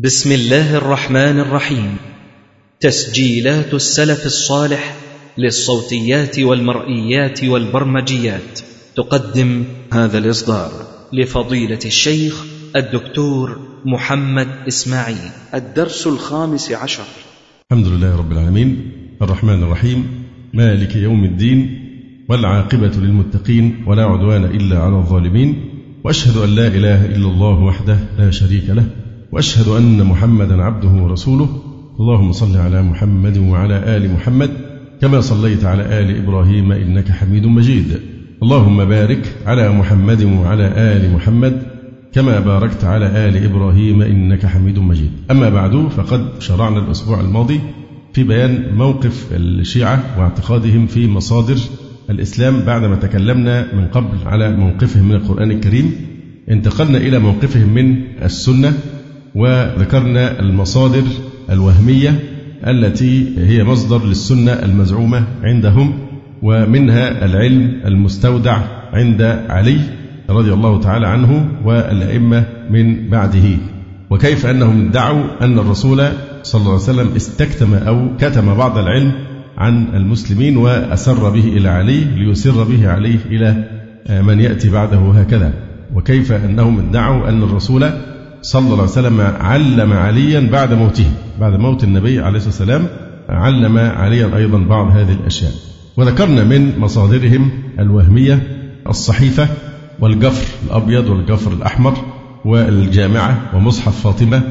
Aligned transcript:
بسم 0.00 0.32
الله 0.32 0.76
الرحمن 0.76 1.40
الرحيم. 1.40 1.96
تسجيلات 2.80 3.74
السلف 3.74 4.26
الصالح 4.26 4.96
للصوتيات 5.38 6.38
والمرئيات 6.38 7.44
والبرمجيات. 7.44 8.60
تقدم 8.96 9.64
هذا 9.92 10.18
الإصدار 10.18 10.70
لفضيلة 11.12 11.78
الشيخ 11.84 12.44
الدكتور 12.76 13.60
محمد 13.84 14.48
إسماعيل. 14.68 15.30
الدرس 15.54 16.06
الخامس 16.06 16.72
عشر. 16.72 17.04
الحمد 17.72 17.86
لله 17.86 18.16
رب 18.16 18.32
العالمين. 18.32 18.92
الرحمن 19.22 19.62
الرحيم. 19.62 20.24
مالك 20.54 20.96
يوم 20.96 21.24
الدين. 21.24 21.78
والعاقبة 22.28 22.92
للمتقين. 22.96 23.84
ولا 23.86 24.04
عدوان 24.04 24.44
إلا 24.44 24.78
على 24.78 24.96
الظالمين. 24.96 25.64
وأشهد 26.04 26.36
أن 26.36 26.54
لا 26.54 26.66
إله 26.66 27.06
إلا 27.06 27.28
الله 27.28 27.64
وحده 27.64 27.98
لا 28.18 28.30
شريك 28.30 28.64
له. 28.68 29.05
وأشهد 29.32 29.68
أن 29.68 30.04
محمدا 30.04 30.62
عبده 30.62 30.88
ورسوله. 30.88 31.48
اللهم 32.00 32.32
صل 32.32 32.56
على 32.56 32.82
محمد 32.82 33.38
وعلى 33.38 33.96
آل 33.96 34.12
محمد 34.12 34.50
كما 35.00 35.20
صليت 35.20 35.64
على 35.64 35.82
آل 36.00 36.16
إبراهيم 36.16 36.72
إنك 36.72 37.10
حميد 37.10 37.46
مجيد. 37.46 38.00
اللهم 38.42 38.84
بارك 38.84 39.32
على 39.46 39.72
محمد 39.72 40.22
وعلى 40.22 40.66
آل 40.76 41.14
محمد 41.14 41.62
كما 42.12 42.40
باركت 42.40 42.84
على 42.84 43.06
آل 43.06 43.44
إبراهيم 43.44 44.02
إنك 44.02 44.46
حميد 44.46 44.78
مجيد. 44.78 45.10
أما 45.30 45.48
بعد 45.48 45.88
فقد 45.96 46.28
شرعنا 46.38 46.78
الأسبوع 46.78 47.20
الماضي 47.20 47.60
في 48.12 48.24
بيان 48.24 48.74
موقف 48.74 49.28
الشيعة 49.32 50.04
واعتقادهم 50.18 50.86
في 50.86 51.06
مصادر 51.06 51.56
الإسلام 52.10 52.60
بعدما 52.60 52.96
تكلمنا 52.96 53.74
من 53.74 53.86
قبل 53.86 54.18
على 54.26 54.56
موقفهم 54.56 55.08
من 55.08 55.14
القرآن 55.14 55.50
الكريم. 55.50 55.92
انتقلنا 56.50 56.98
إلى 56.98 57.18
موقفهم 57.18 57.68
من 57.74 57.96
السنة. 58.22 58.72
وذكرنا 59.34 60.40
المصادر 60.40 61.04
الوهمية 61.50 62.20
التي 62.66 63.34
هي 63.38 63.64
مصدر 63.64 64.06
للسنة 64.06 64.52
المزعومة 64.52 65.24
عندهم 65.42 65.98
ومنها 66.42 67.24
العلم 67.24 67.80
المستودع 67.86 68.58
عند 68.92 69.22
علي 69.48 69.80
رضي 70.30 70.52
الله 70.52 70.80
تعالى 70.80 71.06
عنه 71.06 71.48
والأئمة 71.64 72.44
من 72.70 73.10
بعده. 73.10 73.56
وكيف 74.10 74.46
أنهم 74.46 74.88
ادعوا 74.88 75.24
أن 75.42 75.58
الرسول 75.58 76.02
صلى 76.42 76.60
الله 76.60 76.72
عليه 76.72 76.82
وسلم 76.82 77.08
استكتم 77.16 77.74
أو 77.74 78.16
كتم 78.18 78.54
بعض 78.54 78.78
العلم 78.78 79.12
عن 79.58 79.86
المسلمين 79.94 80.56
وأسر 80.56 81.30
به 81.30 81.44
إلى 81.44 81.68
علي 81.68 82.04
ليسر 82.04 82.64
به 82.64 82.88
عليه 82.88 83.18
إلى 83.26 83.68
من 84.22 84.40
يأتي 84.40 84.70
بعده 84.70 84.98
هكذا. 84.98 85.52
وكيف 85.94 86.32
أنهم 86.32 86.88
ادعوا 86.88 87.28
أن 87.28 87.42
الرسول 87.42 87.90
صلى 88.46 88.62
الله 88.62 88.82
عليه 88.82 88.82
وسلم 88.82 89.20
علم 89.20 89.92
عليا 89.92 90.40
بعد 90.40 90.72
موته. 90.72 91.10
بعد 91.40 91.52
موت 91.52 91.84
النبي 91.84 92.20
عليه 92.20 92.36
الصلاة 92.36 92.48
والسلام 92.48 92.86
علم 93.28 93.78
عليا 93.78 94.36
أيضا 94.36 94.58
بعض 94.58 94.86
هذه 94.96 95.12
الأشياء. 95.12 95.52
وذكرنا 95.96 96.44
من 96.44 96.78
مصادرهم 96.78 97.50
الوهمية 97.78 98.42
الصحيفة 98.88 99.48
والجفر 100.00 100.46
الأبيض 100.66 101.08
والجفر 101.10 101.52
الأحمر 101.52 101.94
والجامعة 102.44 103.42
ومصحف 103.54 104.00
فاطمة 104.00 104.42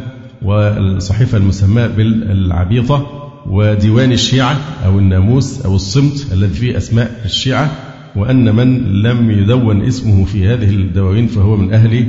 والصحيفة 0.42 1.38
المسماة 1.38 1.88
بالعبيطة 1.88 3.08
وديوان 3.50 4.12
الشيعة 4.12 4.58
أو 4.86 5.00
الناموس 5.00 5.66
أو 5.66 5.76
الصمت 5.76 6.28
الذي 6.34 6.54
فيه 6.54 6.78
أسماء 6.78 7.22
الشيعة 7.26 7.72
وأن 8.16 8.56
من 8.56 8.84
لم 9.02 9.32
يدون 9.32 9.82
اسمه 9.82 10.26
في 10.26 10.48
هذه 10.48 10.70
الدواوين 10.70 11.28
فهو 11.28 11.56
من 11.56 11.74
أهل 11.74 12.08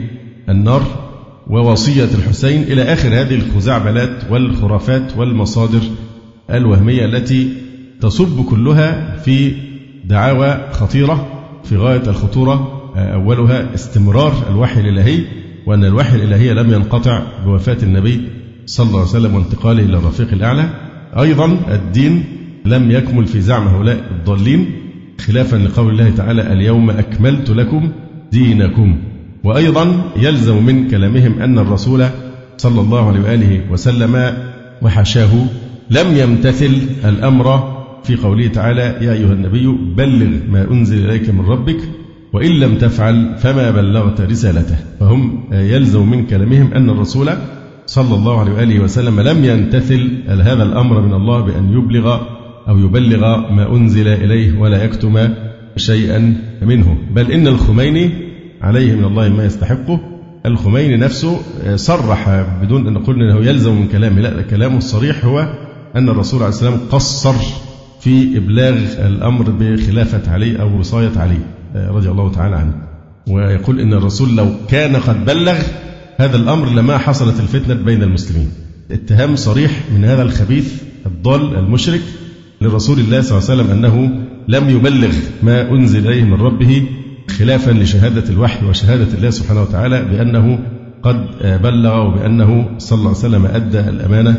النار. 0.49 1.06
ووصية 1.47 2.09
الحسين 2.15 2.63
إلى 2.63 2.83
آخر 2.83 3.09
هذه 3.09 3.35
الخزعبلات 3.35 4.31
والخرافات 4.31 5.17
والمصادر 5.17 5.81
الوهمية 6.51 7.05
التي 7.05 7.49
تصب 8.01 8.45
كلها 8.45 9.17
في 9.17 9.53
دعاوى 10.05 10.73
خطيرة 10.73 11.29
في 11.65 11.77
غاية 11.77 12.03
الخطورة 12.07 12.73
أولها 12.97 13.75
استمرار 13.75 14.33
الوحي 14.51 14.81
الإلهي 14.81 15.25
وأن 15.67 15.85
الوحي 15.85 16.17
الإلهي 16.17 16.55
لم 16.55 16.73
ينقطع 16.73 17.23
بوفاة 17.45 17.77
النبي 17.83 18.21
صلى 18.67 18.87
الله 18.87 18.99
عليه 18.99 19.09
وسلم 19.09 19.35
وانتقاله 19.35 19.83
إلى 19.83 19.97
الرفيق 19.97 20.33
الأعلى. 20.33 20.71
أيضا 21.19 21.59
الدين 21.69 22.25
لم 22.65 22.91
يكمل 22.91 23.27
في 23.27 23.41
زعم 23.41 23.69
هؤلاء 23.69 24.05
الضالين 24.11 24.71
خلافا 25.21 25.57
لقول 25.57 25.93
الله 25.93 26.11
تعالى 26.11 26.53
اليوم 26.53 26.91
أكملت 26.91 27.51
لكم 27.51 27.93
دينكم. 28.33 28.99
وأيضا 29.47 30.13
يلزم 30.17 30.67
من 30.67 30.89
كلامهم 30.89 31.39
أن 31.43 31.59
الرسول 31.59 32.07
صلى 32.57 32.81
الله 32.81 33.09
عليه 33.09 33.21
وآله 33.21 33.61
وسلم 33.71 34.37
وحاشاه 34.83 35.33
لم 35.91 36.17
يمتثل 36.17 36.73
الأمر 37.05 37.77
في 38.05 38.17
قوله 38.17 38.47
تعالى 38.47 38.83
يا 38.83 39.13
أيها 39.13 39.33
النبي 39.33 39.67
بلغ 39.97 40.31
ما 40.51 40.71
أنزل 40.71 41.11
إليك 41.11 41.31
من 41.31 41.41
ربك 41.41 41.77
وإن 42.33 42.51
لم 42.51 42.75
تفعل 42.75 43.35
فما 43.39 43.71
بلغت 43.71 44.21
رسالته. 44.21 44.77
فهم 45.01 45.41
يلزم 45.53 46.11
من 46.11 46.27
كلامهم 46.27 46.73
أن 46.73 46.91
الرسول 46.91 47.31
صلى 47.87 48.15
الله 48.15 48.41
عليه 48.41 48.53
وآله 48.53 48.81
وسلم 48.81 49.21
لم 49.21 49.45
يمتثل 49.45 50.11
هذا 50.29 50.63
الأمر 50.63 51.01
من 51.01 51.13
الله 51.13 51.41
بأن 51.41 51.73
يبلغ 51.73 52.21
أو 52.69 52.79
يبلغ 52.79 53.51
ما 53.51 53.77
أنزل 53.77 54.09
إليه 54.09 54.59
ولا 54.59 54.85
يكتم 54.85 55.29
شيئا 55.77 56.37
منه. 56.63 56.99
بل 57.15 57.33
إن 57.33 57.47
الخميني 57.47 58.26
عليه 58.67 58.95
من 58.95 59.05
الله 59.05 59.29
ما 59.29 59.45
يستحقه. 59.45 60.01
الخميني 60.47 60.97
نفسه 60.97 61.41
صرح 61.77 62.45
بدون 62.63 62.87
أن 62.87 62.93
نقول 62.93 63.23
أنه 63.23 63.47
يلزم 63.47 63.73
من 63.73 63.89
كلامه 63.89 64.21
لا 64.21 64.43
كلامه 64.43 64.79
الصريح 64.79 65.25
هو 65.25 65.49
أن 65.97 66.09
الرسول 66.09 66.41
عليه 66.43 66.49
السلام 66.49 66.79
قصر 66.91 67.35
في 68.01 68.39
إبلاغ 68.39 68.75
الأمر 69.07 69.51
بخلافة 69.51 70.33
علي 70.33 70.61
أو 70.61 70.79
وصاية 70.79 71.13
علي 71.17 71.39
رضي 71.75 72.11
الله 72.11 72.33
تعالى 72.33 72.57
عنه. 72.57 72.75
ويقول 73.29 73.81
إن 73.81 73.93
الرسول 73.93 74.37
لو 74.37 74.47
كان 74.69 74.97
قد 74.97 75.25
بلغ 75.25 75.57
هذا 76.17 76.37
الأمر 76.37 76.69
لما 76.69 76.99
حصلت 76.99 77.41
الفتنة 77.41 77.75
بين 77.75 78.03
المسلمين. 78.03 78.51
اتهام 78.91 79.37
صريح 79.37 79.71
من 79.95 80.05
هذا 80.05 80.23
الخبيث 80.23 80.83
الضال 81.07 81.57
المشرك 81.57 82.03
لرسول 82.61 82.99
الله 82.99 83.21
صلى 83.21 83.39
الله 83.39 83.51
عليه 83.51 83.63
وسلم 83.63 83.71
أنه 83.77 84.25
لم 84.49 84.71
يبلغ 84.71 85.13
ما 85.43 85.71
أنزل 85.71 86.07
إليه 86.07 86.25
من 86.25 86.41
ربه 86.41 86.87
خلافا 87.39 87.71
لشهادة 87.71 88.31
الوحي 88.31 88.67
وشهادة 88.67 89.19
الله 89.19 89.31
سبحانه 89.31 89.63
وتعالى 89.63 90.05
بأنه 90.05 90.59
قد 91.03 91.27
بلغ 91.63 92.07
وبأنه 92.07 92.69
صلى 92.79 92.99
الله 92.99 93.09
عليه 93.09 93.19
وسلم 93.19 93.47
أدى 93.47 93.81
الأمانة 93.81 94.37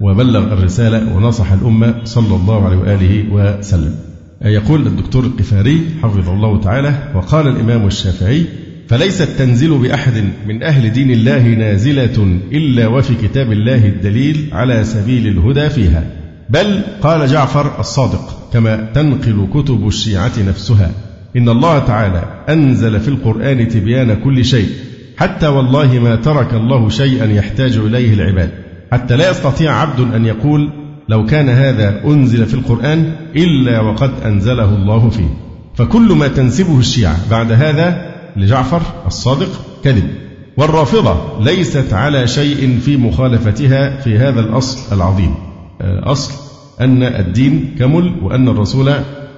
وبلغ 0.00 0.52
الرسالة 0.52 1.16
ونصح 1.16 1.52
الأمة 1.52 1.94
صلى 2.04 2.36
الله 2.36 2.64
عليه 2.66 2.76
وآله 2.76 3.24
وسلم. 3.32 3.94
يقول 4.42 4.86
الدكتور 4.86 5.24
القفاري 5.24 5.80
حفظه 6.02 6.32
الله 6.32 6.60
تعالى 6.60 7.12
وقال 7.14 7.48
الإمام 7.48 7.86
الشافعي 7.86 8.44
فليس 8.88 9.22
التنزيل 9.22 9.78
بأحد 9.78 10.24
من 10.46 10.62
أهل 10.62 10.92
دين 10.92 11.10
الله 11.10 11.48
نازلة 11.48 12.40
إلا 12.52 12.86
وفي 12.86 13.14
كتاب 13.14 13.52
الله 13.52 13.86
الدليل 13.86 14.48
على 14.52 14.84
سبيل 14.84 15.26
الهدى 15.26 15.70
فيها. 15.70 16.04
بل 16.50 16.80
قال 17.02 17.28
جعفر 17.28 17.80
الصادق 17.80 18.50
كما 18.52 18.88
تنقل 18.94 19.48
كتب 19.54 19.86
الشيعة 19.86 20.32
نفسها. 20.48 20.90
إن 21.38 21.48
الله 21.48 21.78
تعالى 21.78 22.22
أنزل 22.48 23.00
في 23.00 23.08
القرآن 23.08 23.68
تبيان 23.68 24.14
كل 24.24 24.44
شيء 24.44 24.68
حتى 25.16 25.46
والله 25.46 25.98
ما 25.98 26.16
ترك 26.16 26.54
الله 26.54 26.88
شيئا 26.88 27.32
يحتاج 27.32 27.76
إليه 27.76 28.14
العباد. 28.14 28.50
حتى 28.92 29.16
لا 29.16 29.30
يستطيع 29.30 29.80
عبد 29.80 30.00
أن 30.14 30.26
يقول 30.26 30.70
لو 31.08 31.26
كان 31.26 31.48
هذا 31.48 32.04
أنزل 32.04 32.46
في 32.46 32.54
القرآن 32.54 33.12
إلا 33.36 33.80
وقد 33.80 34.10
أنزله 34.24 34.74
الله 34.74 35.10
فيه. 35.10 35.28
فكل 35.74 36.12
ما 36.12 36.28
تنسبه 36.28 36.78
الشيعة 36.78 37.30
بعد 37.30 37.52
هذا 37.52 38.14
لجعفر 38.36 38.82
الصادق 39.06 39.50
كذب. 39.84 40.08
والرافضة 40.56 41.44
ليست 41.44 41.92
على 41.92 42.26
شيء 42.26 42.78
في 42.84 42.96
مخالفتها 42.96 44.00
في 44.00 44.18
هذا 44.18 44.40
الأصل 44.40 44.96
العظيم. 44.96 45.34
أصل 45.80 46.32
أن 46.80 47.02
الدين 47.02 47.74
كمل 47.78 48.12
وأن 48.22 48.48
الرسول 48.48 48.92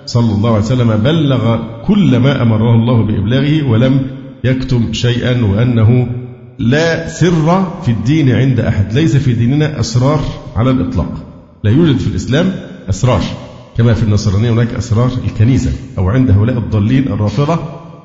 صلى 0.06 0.32
الله 0.32 0.50
عليه 0.50 0.64
وسلم 0.64 0.97
بلغ 0.97 1.58
كل 1.87 2.17
ما 2.17 2.43
أمره 2.43 2.75
الله 2.75 3.02
بإبلاغه 3.02 3.69
ولم 3.69 4.00
يكتم 4.44 4.93
شيئا 4.93 5.44
وأنه 5.44 6.06
لا 6.58 7.08
سر 7.08 7.73
في 7.82 7.91
الدين 7.91 8.31
عند 8.31 8.61
أحد 8.61 8.93
ليس 8.93 9.17
في 9.17 9.32
ديننا 9.32 9.81
أسرار 9.81 10.20
على 10.56 10.70
الإطلاق. 10.70 11.12
لا 11.64 11.70
يوجد 11.70 11.97
في 11.99 12.06
الإسلام 12.06 12.52
أسرار 12.88 13.20
كما 13.79 13.94
في 13.94 14.02
النصرانية 14.02 14.50
هناك 14.50 14.75
أسرار 14.75 15.11
الكنيسة 15.25 15.73
أو 15.99 16.08
عند 16.08 16.31
هؤلاء 16.31 16.58
الضالين 16.58 17.08
الرافضة 17.08 17.58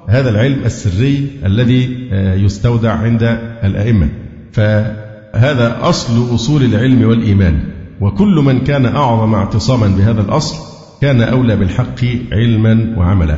هذا 0.07 0.29
العلم 0.29 0.59
السري 0.65 1.27
الذي 1.45 2.09
يستودع 2.43 2.91
عند 2.91 3.23
الأئمة. 3.63 4.09
فهذا 4.51 5.77
أصل 5.81 6.35
أصول 6.35 6.63
العلم 6.63 7.09
والإيمان. 7.09 7.59
وكل 8.01 8.35
من 8.45 8.59
كان 8.59 8.85
أعظم 8.85 9.35
اعتصاما 9.35 9.87
بهذا 9.87 10.21
الأصل 10.21 10.74
كان 11.01 11.21
أولى 11.21 11.55
بالحق 11.55 12.05
علما 12.31 12.93
وعملا. 12.97 13.37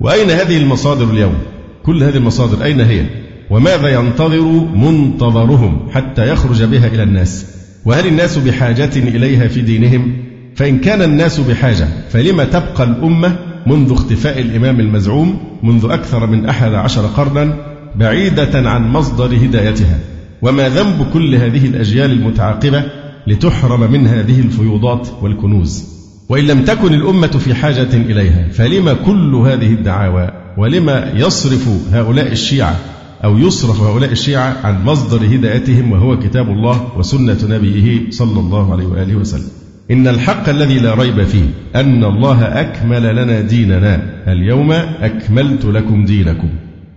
وأين 0.00 0.30
هذه 0.30 0.56
المصادر 0.56 1.10
اليوم؟ 1.10 1.34
كل 1.82 2.02
هذه 2.02 2.16
المصادر 2.16 2.64
أين 2.64 2.80
هي؟ 2.80 3.06
وماذا 3.50 3.88
ينتظر 3.88 4.42
منتظرهم 4.74 5.88
حتى 5.90 6.28
يخرج 6.28 6.62
بها 6.62 6.86
إلى 6.86 7.02
الناس؟ 7.02 7.46
وهل 7.84 8.06
الناس 8.06 8.38
بحاجة 8.38 8.90
إليها 8.96 9.48
في 9.48 9.60
دينهم؟ 9.60 10.16
فإن 10.54 10.78
كان 10.78 11.02
الناس 11.02 11.40
بحاجة 11.40 11.88
فلم 12.10 12.42
تبقى 12.42 12.84
الأمة 12.84 13.36
منذ 13.66 13.92
اختفاء 13.92 14.40
الإمام 14.40 14.80
المزعوم 14.80 15.38
منذ 15.62 15.90
أكثر 15.90 16.26
من 16.26 16.46
أحد 16.46 16.74
عشر 16.74 17.06
قرنا 17.06 17.56
بعيدة 17.96 18.70
عن 18.70 18.88
مصدر 18.88 19.36
هدايتها؟ 19.36 19.98
وما 20.42 20.68
ذنب 20.68 21.06
كل 21.12 21.34
هذه 21.34 21.66
الأجيال 21.66 22.10
المتعاقبة 22.10 22.84
لتحرم 23.26 23.92
من 23.92 24.06
هذه 24.06 24.40
الفيوضات 24.40 25.08
والكنوز؟ 25.22 25.95
وإن 26.28 26.44
لم 26.44 26.64
تكن 26.64 26.94
الأمة 26.94 27.26
في 27.26 27.54
حاجة 27.54 27.94
إليها 27.94 28.48
فلما 28.52 28.92
كل 28.92 29.34
هذه 29.34 29.72
الدعاوى 29.72 30.30
ولما 30.56 31.12
يصرف 31.14 31.68
هؤلاء 31.92 32.32
الشيعة 32.32 32.76
أو 33.24 33.38
يصرف 33.38 33.80
هؤلاء 33.80 34.12
الشيعة 34.12 34.56
عن 34.64 34.84
مصدر 34.84 35.26
هدايتهم 35.26 35.92
وهو 35.92 36.18
كتاب 36.18 36.48
الله 36.48 36.88
وسنة 36.96 37.38
نبيه 37.42 38.10
صلى 38.10 38.40
الله 38.40 38.72
عليه 38.72 38.86
وآله 38.86 39.16
وسلم. 39.16 39.48
إن 39.90 40.08
الحق 40.08 40.48
الذي 40.48 40.78
لا 40.78 40.94
ريب 40.94 41.24
فيه 41.24 41.44
أن 41.76 42.04
الله 42.04 42.42
أكمل 42.60 43.16
لنا 43.16 43.40
ديننا 43.40 44.02
اليوم 44.28 44.72
أكملت 45.00 45.64
لكم 45.64 46.04
دينكم. 46.04 46.48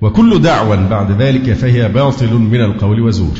وكل 0.02 0.42
دعوى 0.42 0.78
بعد 0.90 1.22
ذلك 1.22 1.54
فهي 1.54 1.90
باطل 1.90 2.34
من 2.34 2.62
القول 2.62 3.02
وزور. 3.02 3.38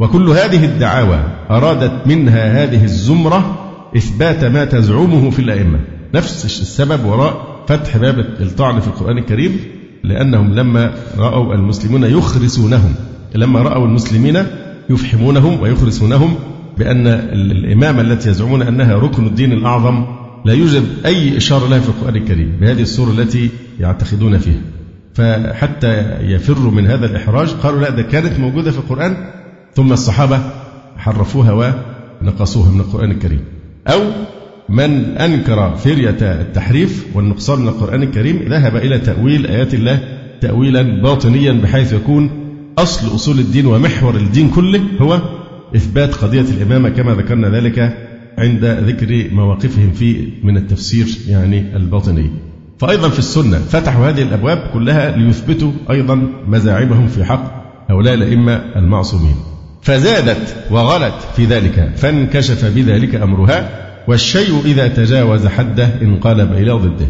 وكل 0.00 0.28
هذه 0.28 0.64
الدعاوى 0.64 1.24
أرادت 1.50 2.06
منها 2.06 2.62
هذه 2.64 2.84
الزمرة 2.84 3.59
إثبات 3.96 4.44
ما 4.44 4.64
تزعمه 4.64 5.30
في 5.30 5.38
الأئمة. 5.38 5.78
نفس 6.14 6.44
السبب 6.44 7.04
وراء 7.04 7.64
فتح 7.68 7.96
باب 7.96 8.18
الطعن 8.18 8.80
في 8.80 8.88
القرآن 8.88 9.18
الكريم 9.18 9.60
لأنهم 10.04 10.54
لما 10.54 10.94
رأوا 11.18 11.54
المسلمون 11.54 12.04
يخرسونهم 12.04 12.94
لما 13.34 13.62
رأوا 13.62 13.86
المسلمين 13.86 14.46
يفحمونهم 14.90 15.60
ويخرسونهم 15.60 16.34
بأن 16.78 17.06
الإمامة 17.06 18.00
التي 18.00 18.28
يزعمون 18.28 18.62
أنها 18.62 18.94
ركن 18.94 19.26
الدين 19.26 19.52
الأعظم 19.52 20.04
لا 20.44 20.54
يوجد 20.54 20.84
أي 21.06 21.36
إشارة 21.36 21.68
لها 21.68 21.78
في 21.78 21.88
القرآن 21.88 22.16
الكريم 22.16 22.56
بهذه 22.60 22.82
الصورة 22.82 23.10
التي 23.10 23.50
يعتقدون 23.80 24.38
فيها. 24.38 24.60
فحتى 25.14 26.18
يفروا 26.20 26.70
من 26.72 26.86
هذا 26.86 27.06
الإحراج 27.06 27.48
قالوا 27.48 27.80
لا 27.80 27.90
ده 27.90 28.02
كانت 28.02 28.38
موجودة 28.38 28.70
في 28.70 28.78
القرآن 28.78 29.16
ثم 29.74 29.92
الصحابة 29.92 30.40
حرفوها 30.96 31.74
ونقصوها 32.22 32.70
من 32.70 32.80
القرآن 32.80 33.10
الكريم. 33.10 33.40
أو 33.90 34.00
من 34.68 35.04
أنكر 35.04 35.76
فرية 35.76 36.16
التحريف 36.22 37.06
والنقصان 37.14 37.60
من 37.60 37.68
القرآن 37.68 38.02
الكريم 38.02 38.36
ذهب 38.48 38.76
إلى 38.76 38.98
تأويل 38.98 39.46
آيات 39.46 39.74
الله 39.74 40.00
تأويلا 40.40 41.02
باطنيا 41.02 41.52
بحيث 41.52 41.92
يكون 41.92 42.30
أصل 42.78 43.14
أصول 43.14 43.38
الدين 43.38 43.66
ومحور 43.66 44.16
الدين 44.16 44.50
كله 44.50 44.82
هو 45.00 45.20
إثبات 45.76 46.14
قضية 46.14 46.40
الإمامة 46.40 46.88
كما 46.88 47.14
ذكرنا 47.14 47.48
ذلك 47.48 47.96
عند 48.38 48.64
ذكر 48.64 49.34
مواقفهم 49.34 49.90
في 49.92 50.28
من 50.42 50.56
التفسير 50.56 51.06
يعني 51.28 51.76
الباطني. 51.76 52.30
فأيضا 52.78 53.08
في 53.08 53.18
السنة 53.18 53.58
فتحوا 53.58 54.08
هذه 54.08 54.22
الأبواب 54.22 54.70
كلها 54.72 55.16
ليثبتوا 55.16 55.72
أيضا 55.90 56.28
مزاعمهم 56.46 57.06
في 57.06 57.24
حق 57.24 57.64
هؤلاء 57.90 58.14
الأئمة 58.14 58.52
المعصومين. 58.76 59.36
فزادت 59.82 60.56
وغلت 60.70 61.14
في 61.36 61.44
ذلك 61.44 61.92
فانكشف 61.96 62.64
بذلك 62.64 63.14
أمرها 63.14 63.68
والشيء 64.08 64.60
إذا 64.64 64.88
تجاوز 64.88 65.46
حده 65.46 65.88
انقلب 66.02 66.52
إلى 66.52 66.72
ضده. 66.72 67.06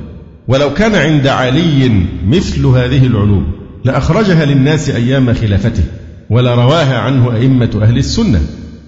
ولو 0.48 0.74
كان 0.74 0.94
عند 0.94 1.26
علي 1.26 2.02
مثل 2.26 2.66
هذه 2.66 3.06
العلوم 3.06 3.52
لأخرجها 3.84 4.44
للناس 4.44 4.90
أيام 4.90 5.34
خلافته 5.34 5.84
ولرواها 6.30 6.98
عنه 6.98 7.32
أئمة 7.36 7.80
أهل 7.82 7.98
السنة 7.98 8.40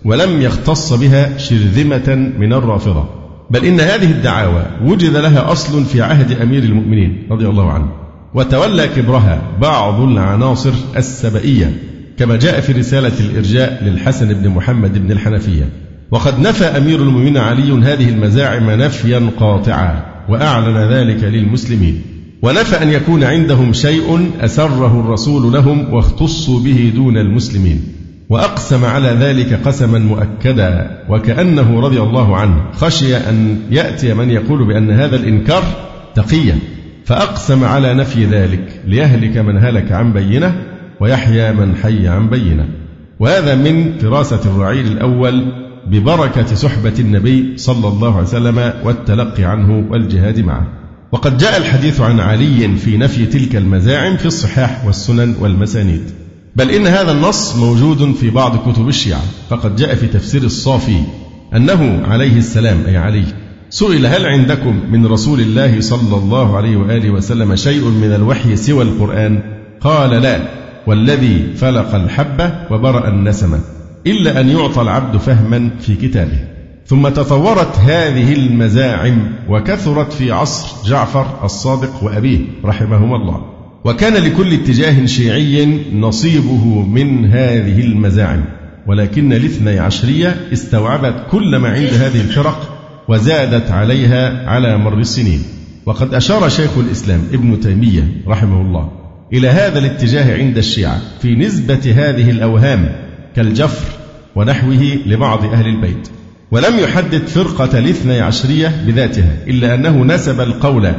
ولم 0.05 0.43
يختص 0.43 0.93
بها 0.93 1.39
شرذمة 1.39 2.33
من 2.39 2.53
الرافضة. 2.53 3.05
بل 3.51 3.65
إن 3.65 3.81
هذه 3.81 4.11
الدعاوى 4.11 4.67
وجد 4.85 5.17
لها 5.17 5.53
أصل 5.53 5.85
في 5.85 6.03
عهد 6.03 6.41
أمير 6.41 6.63
المؤمنين 6.63 7.29
رضي 7.31 7.47
الله 7.47 7.73
عنه 7.73 7.87
وتولى 8.35 8.89
كبرها 8.89 9.43
بعض 9.61 10.01
العناصر 10.01 10.73
السبئية. 10.97 11.92
كما 12.23 12.37
جاء 12.37 12.61
في 12.61 12.73
رسالة 12.73 13.13
الإرجاء 13.21 13.85
للحسن 13.85 14.35
بن 14.35 14.49
محمد 14.49 14.99
بن 14.99 15.13
الحنفية. 15.13 15.69
وقد 16.11 16.41
نفى 16.41 16.65
أمير 16.65 17.03
المؤمنين 17.03 17.37
علي 17.37 17.73
هذه 17.73 18.09
المزاعم 18.09 18.71
نفيا 18.71 19.31
قاطعا 19.41 20.03
وأعلن 20.29 20.77
ذلك 20.77 21.25
للمسلمين. 21.25 22.03
ونفى 22.43 22.83
أن 22.83 22.89
يكون 22.89 23.25
عندهم 23.25 23.73
شيء 23.73 24.31
أسره 24.41 25.01
الرسول 25.01 25.53
لهم 25.53 25.95
واختصوا 25.95 26.61
به 26.61 26.93
دون 26.95 27.17
المسلمين. 27.17 27.83
وأقسم 28.29 28.85
على 28.85 29.09
ذلك 29.09 29.61
قسما 29.65 29.99
مؤكدا 29.99 31.03
وكأنه 31.09 31.81
رضي 31.81 32.01
الله 32.01 32.37
عنه 32.37 32.71
خشي 32.73 33.17
أن 33.17 33.59
يأتي 33.71 34.15
من 34.15 34.31
يقول 34.31 34.67
بأن 34.67 34.91
هذا 34.91 35.17
الإنكار 35.17 35.63
تقيا. 36.15 36.59
فأقسم 37.05 37.65
على 37.65 37.95
نفي 37.95 38.25
ذلك 38.25 38.81
ليهلك 38.87 39.37
من 39.37 39.59
هلك 39.59 39.93
عن 39.93 40.13
بينة 40.13 40.72
ويحيى 41.03 41.53
من 41.53 41.77
حي 41.77 42.09
عن 42.09 42.31
بينة. 42.31 42.69
وهذا 43.21 43.55
من 43.55 43.99
فراسة 43.99 44.41
الرعيل 44.45 44.87
الأول 44.87 45.53
ببركة 45.87 46.55
صحبة 46.55 46.93
النبي 46.99 47.53
صلى 47.57 47.89
الله 47.89 48.13
عليه 48.17 48.27
وسلم 48.27 48.73
والتلقي 48.85 49.45
عنه 49.45 49.87
والجهاد 49.91 50.41
معه. 50.41 50.67
وقد 51.13 51.39
جاء 51.39 51.57
الحديث 51.57 52.01
عن 52.01 52.21
علي 52.21 52.77
في 52.77 52.97
نفي 52.97 53.27
تلك 53.27 53.57
المزاعم 53.57 54.17
في 54.17 54.27
الصحاح 54.27 54.87
والسنن 54.87 55.35
والمسانيد. 55.41 56.03
بل 56.57 56.71
إن 56.71 56.87
هذا 56.87 57.13
النص 57.13 57.57
موجود 57.57 58.15
في 58.15 58.31
بعض 58.31 58.71
كتب 58.71 58.89
الشيعة. 58.89 59.23
فقد 59.51 59.77
جاء 59.77 59.95
في 59.95 60.07
تفسير 60.07 60.43
الصافي 60.43 61.01
أنه 61.57 62.03
عليه 62.07 62.39
السلام 62.39 62.79
أي 62.87 62.97
علي 62.97 63.25
سئل 63.71 64.07
هل 64.07 64.27
عندكم 64.27 64.81
من 64.93 65.07
رسول 65.07 65.41
الله 65.41 65.81
صلى 65.81 66.17
الله 66.17 66.57
عليه 66.57 66.77
وآله 66.77 67.11
وسلم 67.11 67.57
شيء 67.57 67.85
من 67.85 68.13
الوحي 68.15 68.57
سوى 68.57 68.85
القرآن؟ 68.85 69.43
قال 69.81 70.11
لا. 70.11 70.62
والذي 70.87 71.53
فلق 71.57 71.95
الحبة 71.95 72.53
وبرأ 72.71 73.09
النسمة 73.09 73.61
إلا 74.07 74.41
أن 74.41 74.49
يعطى 74.49 74.83
العبد 74.83 75.17
فهما 75.17 75.71
في 75.81 75.95
كتابه. 75.95 76.39
ثم 76.87 77.09
تطورت 77.09 77.79
هذه 77.79 78.33
المزاعم 78.33 79.33
وكثرت 79.49 80.13
في 80.13 80.33
عصر 80.33 80.89
جعفر 80.89 81.27
الصادق 81.45 82.05
وأبيه 82.05 82.39
رحمهما 82.65 83.17
الله. 83.17 83.45
وكان 83.85 84.15
لكل 84.15 84.53
اتجاه 84.53 85.07
شيعي 85.07 85.81
نصيبه 85.95 86.83
من 86.83 87.27
هذه 87.27 87.81
المزاعم. 87.81 88.45
ولكن 88.87 89.33
الاثني 89.33 89.79
عشرية 89.79 90.37
استوعبت 90.53 91.15
كل 91.31 91.57
ما 91.57 91.69
عند 91.69 91.91
هذه 91.93 92.21
الفرق 92.21 92.79
وزادت 93.09 93.71
عليها 93.71 94.49
على 94.51 94.79
مر 94.79 94.99
السنين. 94.99 95.43
وقد 95.87 96.15
أشار 96.15 96.49
شيخ 96.49 96.79
الإسلام 96.79 97.21
ابن 97.33 97.61
تيمية 97.61 98.09
رحمه 98.29 98.61
الله 98.61 99.02
إلى 99.33 99.49
هذا 99.49 99.79
الاتجاه 99.79 100.37
عند 100.39 100.59
الشيعة 100.59 101.01
في 101.23 101.35
نسبة 101.35 101.95
هذه 101.97 102.31
الأوهام 102.31 102.93
كالجفر 103.37 103.87
ونحوه 104.35 104.99
لبعض 105.07 105.45
أهل 105.45 105.67
البيت 105.67 106.09
ولم 106.51 106.79
يحدد 106.79 107.27
فرقة 107.27 107.79
الاثني 107.79 108.21
عشرية 108.21 108.83
بذاتها 108.87 109.37
إلا 109.47 109.75
أنه 109.75 110.05
نسب 110.05 110.41
القول 110.41 110.93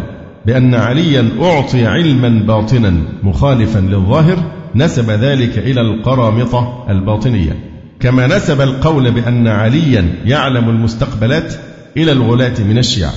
بأن 0.45 0.75
عليا 0.75 1.29
أعطي 1.41 1.85
علما 1.85 2.29
باطنا 2.29 2.93
مخالفا 3.23 3.79
للظاهر 3.79 4.51
نسب 4.75 5.09
ذلك 5.11 5.57
إلى 5.57 5.81
القرامطة 5.81 6.85
الباطنية. 6.89 7.59
كما 7.99 8.27
نسب 8.27 8.61
القول 8.61 9.11
بأن 9.11 9.47
عليا 9.47 10.15
يعلم 10.25 10.69
المستقبلات 10.69 11.53
إلى 11.97 12.11
الغلاة 12.11 12.63
من 12.63 12.77
الشيعة. 12.77 13.13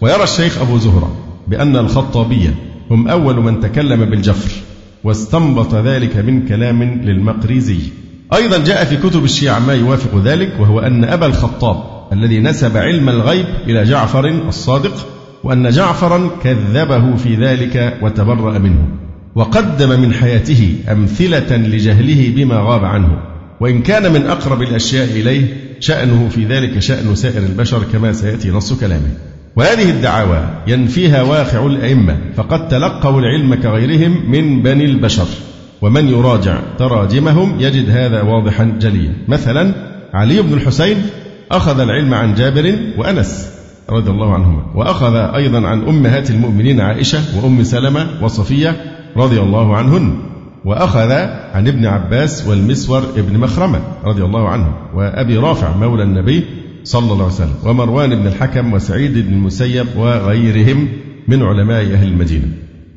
ويرى 0.00 0.22
الشيخ 0.22 0.60
أبو 0.62 0.78
زهرة 0.78 1.16
بأن 1.48 1.76
الخطابية 1.76 2.54
هم 2.90 3.08
أول 3.08 3.36
من 3.36 3.60
تكلم 3.60 4.04
بالجفر 4.04 4.50
واستنبط 5.04 5.74
ذلك 5.74 6.16
من 6.16 6.46
كلام 6.46 6.82
للمقريزي. 6.82 7.78
أيضا 8.34 8.58
جاء 8.58 8.84
في 8.84 8.96
كتب 8.96 9.24
الشيعة 9.24 9.58
ما 9.58 9.74
يوافق 9.74 10.22
ذلك 10.24 10.52
وهو 10.60 10.80
أن 10.80 11.04
أبا 11.04 11.26
الخطاب 11.26 11.76
الذي 12.12 12.40
نسب 12.40 12.76
علم 12.76 13.08
الغيب 13.08 13.46
إلى 13.66 13.84
جعفر 13.84 14.28
الصادق 14.28 15.06
وأن 15.44 15.70
جعفرا 15.70 16.30
كذبه 16.42 17.16
في 17.16 17.34
ذلك 17.34 17.98
وتبرأ 18.02 18.58
منه 18.58 18.88
وقدم 19.34 20.00
من 20.00 20.12
حياته 20.12 20.74
أمثلة 20.88 21.56
لجهله 21.56 22.32
بما 22.36 22.56
غاب 22.56 22.84
عنه. 22.84 23.18
وإن 23.60 23.82
كان 23.82 24.12
من 24.12 24.26
أقرب 24.26 24.62
الأشياء 24.62 25.04
إليه 25.04 25.56
شأنه 25.80 26.28
في 26.28 26.44
ذلك 26.44 26.78
شأن 26.78 27.14
سائر 27.14 27.42
البشر 27.42 27.82
كما 27.92 28.12
سيأتي 28.12 28.50
نص 28.50 28.72
كلامه. 28.72 29.12
وهذه 29.56 29.90
الدعاوى 29.90 30.48
ينفيها 30.66 31.22
واقع 31.22 31.66
الأئمة 31.66 32.16
فقد 32.36 32.68
تلقوا 32.68 33.20
العلم 33.20 33.54
كغيرهم 33.54 34.30
من 34.30 34.62
بني 34.62 34.84
البشر 34.84 35.26
ومن 35.82 36.08
يراجع 36.08 36.58
تراجمهم 36.78 37.60
يجد 37.60 37.90
هذا 37.90 38.22
واضحا 38.22 38.64
جليا 38.80 39.12
مثلا 39.28 39.74
علي 40.14 40.42
بن 40.42 40.52
الحسين 40.52 40.96
أخذ 41.50 41.80
العلم 41.80 42.14
عن 42.14 42.34
جابر 42.34 42.78
وأنس 42.98 43.50
رضي 43.90 44.10
الله 44.10 44.34
عنهما 44.34 44.62
وأخذ 44.74 45.14
أيضا 45.14 45.66
عن 45.66 45.88
أمهات 45.88 46.30
المؤمنين 46.30 46.80
عائشة 46.80 47.18
وأم 47.36 47.62
سلمة 47.64 48.06
وصفية 48.22 48.76
رضي 49.16 49.40
الله 49.40 49.76
عنهن 49.76 50.18
وأخذ 50.64 51.12
عن 51.54 51.68
ابن 51.68 51.86
عباس 51.86 52.48
والمسور 52.48 53.02
ابن 53.16 53.38
مخرمة 53.38 53.80
رضي 54.04 54.24
الله 54.24 54.48
عنه 54.48 54.72
وأبي 54.94 55.36
رافع 55.36 55.76
مولى 55.76 56.02
النبي 56.02 56.44
صلى 56.84 57.12
الله 57.12 57.24
عليه 57.24 57.34
وسلم. 57.34 57.54
ومروان 57.64 58.14
بن 58.14 58.26
الحكم 58.26 58.72
وسعيد 58.72 59.18
بن 59.18 59.32
المسيب 59.32 59.86
وغيرهم 59.96 60.88
من 61.28 61.42
علماء 61.42 61.82
أهل 61.82 62.08
المدينة. 62.08 62.48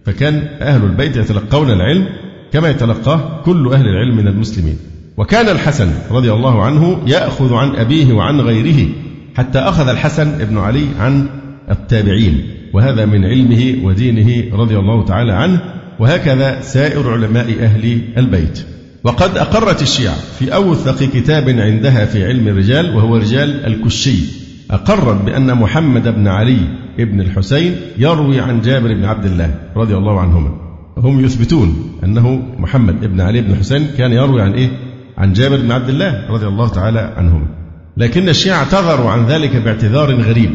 فكان 0.05 0.47
أهل 0.61 0.83
البيت 0.83 1.17
يتلقون 1.17 1.71
العلم 1.71 2.05
كما 2.53 2.69
يتلقاه 2.69 3.41
كل 3.45 3.73
أهل 3.73 3.88
العلم 3.88 4.17
من 4.17 4.27
المسلمين. 4.27 4.77
وكان 5.17 5.50
الحسن 5.50 5.91
رضي 6.11 6.31
الله 6.31 6.63
عنه 6.63 7.01
يأخذ 7.07 7.53
عن 7.53 7.75
أبيه 7.75 8.13
وعن 8.13 8.41
غيره 8.41 8.89
حتى 9.35 9.59
أخذ 9.59 9.88
الحسن 9.88 10.45
بن 10.50 10.57
علي 10.57 10.85
عن 11.00 11.25
التابعين. 11.71 12.43
وهذا 12.73 13.05
من 13.05 13.25
علمه 13.25 13.75
ودينه 13.83 14.55
رضي 14.57 14.77
الله 14.77 15.05
تعالى 15.05 15.33
عنه. 15.33 15.61
وهكذا 16.00 16.61
سائر 16.61 17.09
علماء 17.09 17.55
أهل 17.59 18.01
البيت. 18.17 18.65
وقد 19.03 19.38
أقرت 19.38 19.81
الشيعة 19.81 20.15
في 20.39 20.55
أوثق 20.55 21.03
كتاب 21.03 21.50
عندها 21.50 22.05
في 22.05 22.25
علم 22.25 22.48
الرجال 22.48 22.96
وهو 22.96 23.17
رجال 23.17 23.65
الكشي. 23.65 24.41
أقرت 24.72 25.22
بأن 25.25 25.55
محمد 25.55 26.08
بن 26.08 26.27
علي 26.27 26.58
بن 26.98 27.22
الحسين 27.22 27.75
يروي 27.98 28.39
عن 28.39 28.62
جابر 28.62 28.93
بن 28.93 29.05
عبد 29.05 29.25
الله 29.25 29.55
رضي 29.75 29.98
الله 29.98 30.20
عنهما. 30.20 30.50
هم 30.98 31.25
يثبتون 31.25 32.00
أنه 32.03 32.43
محمد 32.60 33.05
بن 33.05 33.22
علي 33.22 33.41
بن 33.41 33.51
الحسين 33.51 33.88
كان 33.98 34.12
يروي 34.12 34.41
عن 34.41 34.53
إيه؟ 34.53 34.70
عن 35.17 35.34
جابر 35.34 35.58
بن 35.58 35.72
عبد 35.72 35.89
الله 35.89 36.27
رضي 36.29 36.48
الله 36.48 36.67
تعالى 36.67 37.13
عنهما. 37.17 37.46
لكن 37.98 38.29
الشيعة 38.29 38.58
اعتذروا 38.58 39.10
عن 39.10 39.25
ذلك 39.25 39.55
باعتذار 39.55 40.15
غريب 40.15 40.51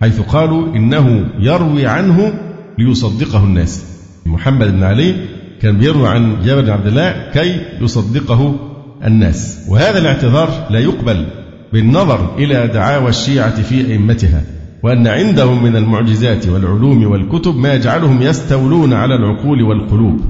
حيث 0.00 0.20
قالوا 0.20 0.76
إنه 0.76 1.26
يروي 1.38 1.86
عنه 1.86 2.32
ليصدقه 2.78 3.44
الناس. 3.44 3.84
محمد 4.26 4.72
بن 4.72 4.82
علي 4.82 5.14
كان 5.62 5.78
بيروي 5.78 6.08
عن 6.08 6.42
جابر 6.44 6.62
بن 6.62 6.70
عبد 6.70 6.86
الله 6.86 7.30
كي 7.34 7.60
يصدقه 7.80 8.56
الناس. 9.04 9.58
وهذا 9.68 9.98
الاعتذار 9.98 10.66
لا 10.70 10.78
يقبل 10.78 11.26
بالنظر 11.72 12.36
إلى 12.38 12.66
دعاوى 12.74 13.08
الشيعة 13.08 13.62
في 13.62 13.92
أئمتها 13.92 14.42
وأن 14.82 15.06
عندهم 15.06 15.62
من 15.62 15.76
المعجزات 15.76 16.48
والعلوم 16.48 17.06
والكتب 17.06 17.56
ما 17.56 17.74
يجعلهم 17.74 18.22
يستولون 18.22 18.92
على 18.92 19.14
العقول 19.14 19.62
والقلوب 19.62 20.20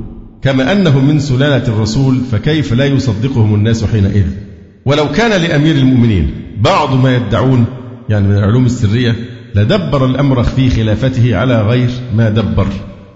كما 0.43 0.73
أنهم 0.73 1.09
من 1.09 1.21
سلالة 1.21 1.69
الرسول 1.69 2.21
فكيف 2.33 2.73
لا 2.73 2.87
يصدقهم 2.87 3.55
الناس 3.55 3.85
حينئذ؟ 3.85 4.27
ولو 4.85 5.09
كان 5.09 5.43
لأمير 5.43 5.77
المؤمنين 5.77 6.31
بعض 6.61 6.95
ما 6.95 7.17
يدعون 7.17 7.65
يعني 8.09 8.29
من 8.29 8.37
العلوم 8.37 8.67
السرية 8.67 9.17
لدبر 9.55 10.07
الأمر 10.07 10.43
في 10.43 10.71
خلافته 10.71 11.37
على 11.37 11.63
غير 11.63 11.91
ما 12.17 12.31
دبر. 12.31 12.67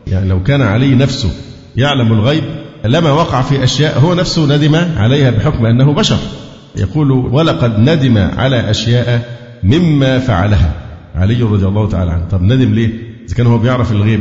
يعني 0.06 0.28
لو 0.28 0.42
كان 0.42 0.62
علي 0.62 0.94
نفسه 0.94 1.30
يعلم 1.76 2.12
الغيب 2.12 2.44
لما 2.84 3.10
وقع 3.10 3.42
في 3.42 3.64
أشياء 3.64 3.98
هو 3.98 4.14
نفسه 4.14 4.56
ندم 4.56 4.74
عليها 4.96 5.30
بحكم 5.30 5.66
أنه 5.66 5.92
بشر. 5.92 6.16
يقول 6.76 7.10
ولقد 7.10 7.78
ندم 7.78 8.18
على 8.18 8.70
أشياء 8.70 9.28
مما 9.62 10.18
فعلها. 10.18 10.72
علي 11.14 11.42
رضي 11.42 11.66
الله 11.66 11.88
تعالى 11.88 12.10
عنه. 12.10 12.24
طب 12.30 12.42
ندم 12.42 12.74
ليه؟ 12.74 12.90
إذا 13.26 13.36
كان 13.36 13.46
هو 13.46 13.58
بيعرف 13.58 13.92
الغيب 13.92 14.20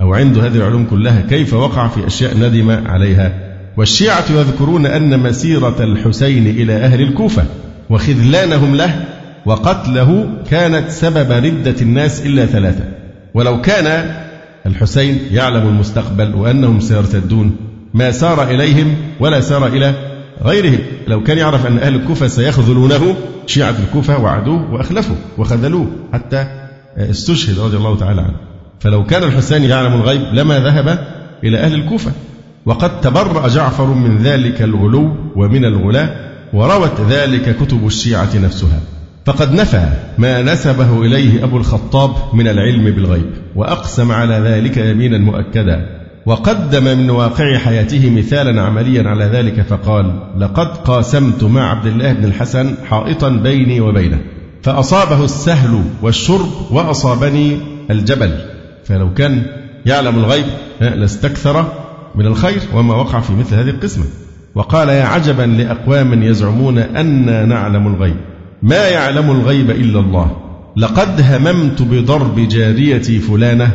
أو 0.00 0.14
عنده 0.14 0.46
هذه 0.46 0.56
العلوم 0.56 0.86
كلها 0.90 1.20
كيف 1.20 1.54
وقع 1.54 1.88
في 1.88 2.06
أشياء 2.06 2.36
ندم 2.36 2.70
عليها؟ 2.86 3.32
والشيعة 3.76 4.24
يذكرون 4.30 4.86
أن 4.86 5.20
مسيرة 5.20 5.76
الحسين 5.80 6.46
إلى 6.46 6.72
أهل 6.72 7.00
الكوفة 7.00 7.44
وخذلانهم 7.90 8.74
له 8.74 9.04
وقتله 9.46 10.28
كانت 10.50 10.90
سبب 10.90 11.32
ردة 11.32 11.74
الناس 11.82 12.26
إلا 12.26 12.46
ثلاثة. 12.46 12.84
ولو 13.34 13.60
كان 13.60 14.16
الحسين 14.66 15.18
يعلم 15.30 15.68
المستقبل 15.68 16.34
وأنهم 16.34 16.80
سيرتدون. 16.80 17.56
ما 17.94 18.10
سار 18.10 18.42
إليهم 18.50 18.96
ولا 19.20 19.40
سار 19.40 19.66
إلى 19.66 19.94
غيرهم. 20.42 20.78
لو 21.08 21.22
كان 21.22 21.38
يعرف 21.38 21.66
أن 21.66 21.78
أهل 21.78 21.94
الكوفة 21.94 22.26
سيخذلونه 22.26 23.16
شيعة 23.46 23.74
الكوفة 23.88 24.18
وعدوه 24.18 24.72
وأخلفوا 24.72 25.16
وخذلوه 25.38 25.86
حتى 26.12 26.46
استشهد 26.96 27.58
رضي 27.58 27.76
الله 27.76 27.96
تعالى 27.96 28.20
عنه. 28.20 28.36
فلو 28.80 29.04
كان 29.04 29.22
الحسين 29.22 29.64
يعلم 29.64 29.92
الغيب 29.92 30.20
لما 30.32 30.60
ذهب 30.60 31.06
إلى 31.44 31.58
أهل 31.58 31.74
الكوفة. 31.74 32.12
وقد 32.66 33.00
تبرأ 33.00 33.48
جعفر 33.48 33.86
من 33.86 34.18
ذلك 34.18 34.62
الغلو 34.62 35.16
ومن 35.36 35.64
الغلاة 35.64 36.10
وروت 36.52 37.00
ذلك 37.10 37.56
كتب 37.56 37.86
الشيعة 37.86 38.36
نفسها. 38.36 38.80
فقد 39.26 39.52
نفى 39.52 39.88
ما 40.18 40.42
نسبه 40.42 41.02
إليه 41.02 41.44
أبو 41.44 41.56
الخطاب 41.56 42.10
من 42.34 42.48
العلم 42.48 42.84
بالغيب 42.84 43.30
وأقسم 43.56 44.12
على 44.12 44.34
ذلك 44.34 44.76
يمينا 44.76 45.18
مؤكدا. 45.18 45.86
وقدم 46.26 46.84
من 46.84 47.10
واقع 47.10 47.58
حياته 47.58 48.10
مثالا 48.10 48.62
عمليا 48.62 49.08
على 49.08 49.24
ذلك 49.24 49.62
فقال 49.62 50.20
لقد 50.38 50.76
قاسمت 50.76 51.44
مع 51.44 51.70
عبد 51.70 51.86
الله 51.86 52.12
بن 52.12 52.24
الحسن 52.24 52.74
حائطا 52.90 53.28
بيني 53.28 53.80
وبينه 53.80 54.18
فأصابه 54.62 55.24
السهل 55.24 55.82
والشرب 56.02 56.48
وأصابني 56.70 57.58
الجبل 57.90 58.38
فلو 58.84 59.14
كان 59.14 59.42
يعلم 59.86 60.18
الغيب 60.18 60.46
لاستكثر 60.80 61.66
من 62.14 62.26
الخير 62.26 62.60
وما 62.74 62.94
وقع 62.94 63.20
في 63.20 63.32
مثل 63.32 63.54
هذه 63.54 63.70
القسمة. 63.70 64.04
وقال 64.54 64.88
يا 64.88 65.04
عجبا 65.04 65.42
لأقوام 65.42 66.22
يزعمون 66.22 66.78
أنا 66.78 67.44
نعلم 67.44 67.86
الغيب. 67.86 68.16
ما 68.62 68.88
يعلم 68.88 69.30
الغيب 69.30 69.70
إلا 69.70 70.00
الله. 70.00 70.36
لقد 70.76 71.20
هممت 71.20 71.82
بضرب 71.82 72.48
جاريتي 72.48 73.18
فلانة 73.18 73.70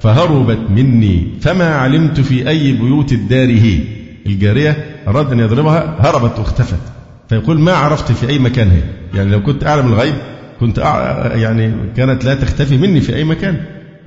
فهربت 0.00 0.70
مني. 0.70 1.26
فما 1.40 1.68
علمت 1.68 2.20
في 2.20 2.48
أي 2.48 2.72
بيوت 2.72 3.12
الدار 3.12 3.48
هي؟ 3.48 3.78
الجارية 4.26 4.76
أراد 5.08 5.32
أن 5.32 5.40
يضربها 5.40 5.96
هربت 5.98 6.38
واختفت. 6.38 6.80
فيقول 7.28 7.60
ما 7.60 7.72
عرفت 7.72 8.12
في 8.12 8.28
أي 8.28 8.38
مكان 8.38 8.70
هي؟ 8.70 8.82
يعني 9.14 9.30
لو 9.30 9.42
كنت 9.42 9.64
أعلم 9.64 9.86
الغيب 9.86 10.14
كنت 10.60 10.78
يعني 11.34 11.72
كانت 11.96 12.24
لا 12.24 12.34
تختفي 12.34 12.76
مني 12.76 13.00
في 13.00 13.16
أي 13.16 13.24
مكان. 13.24 13.56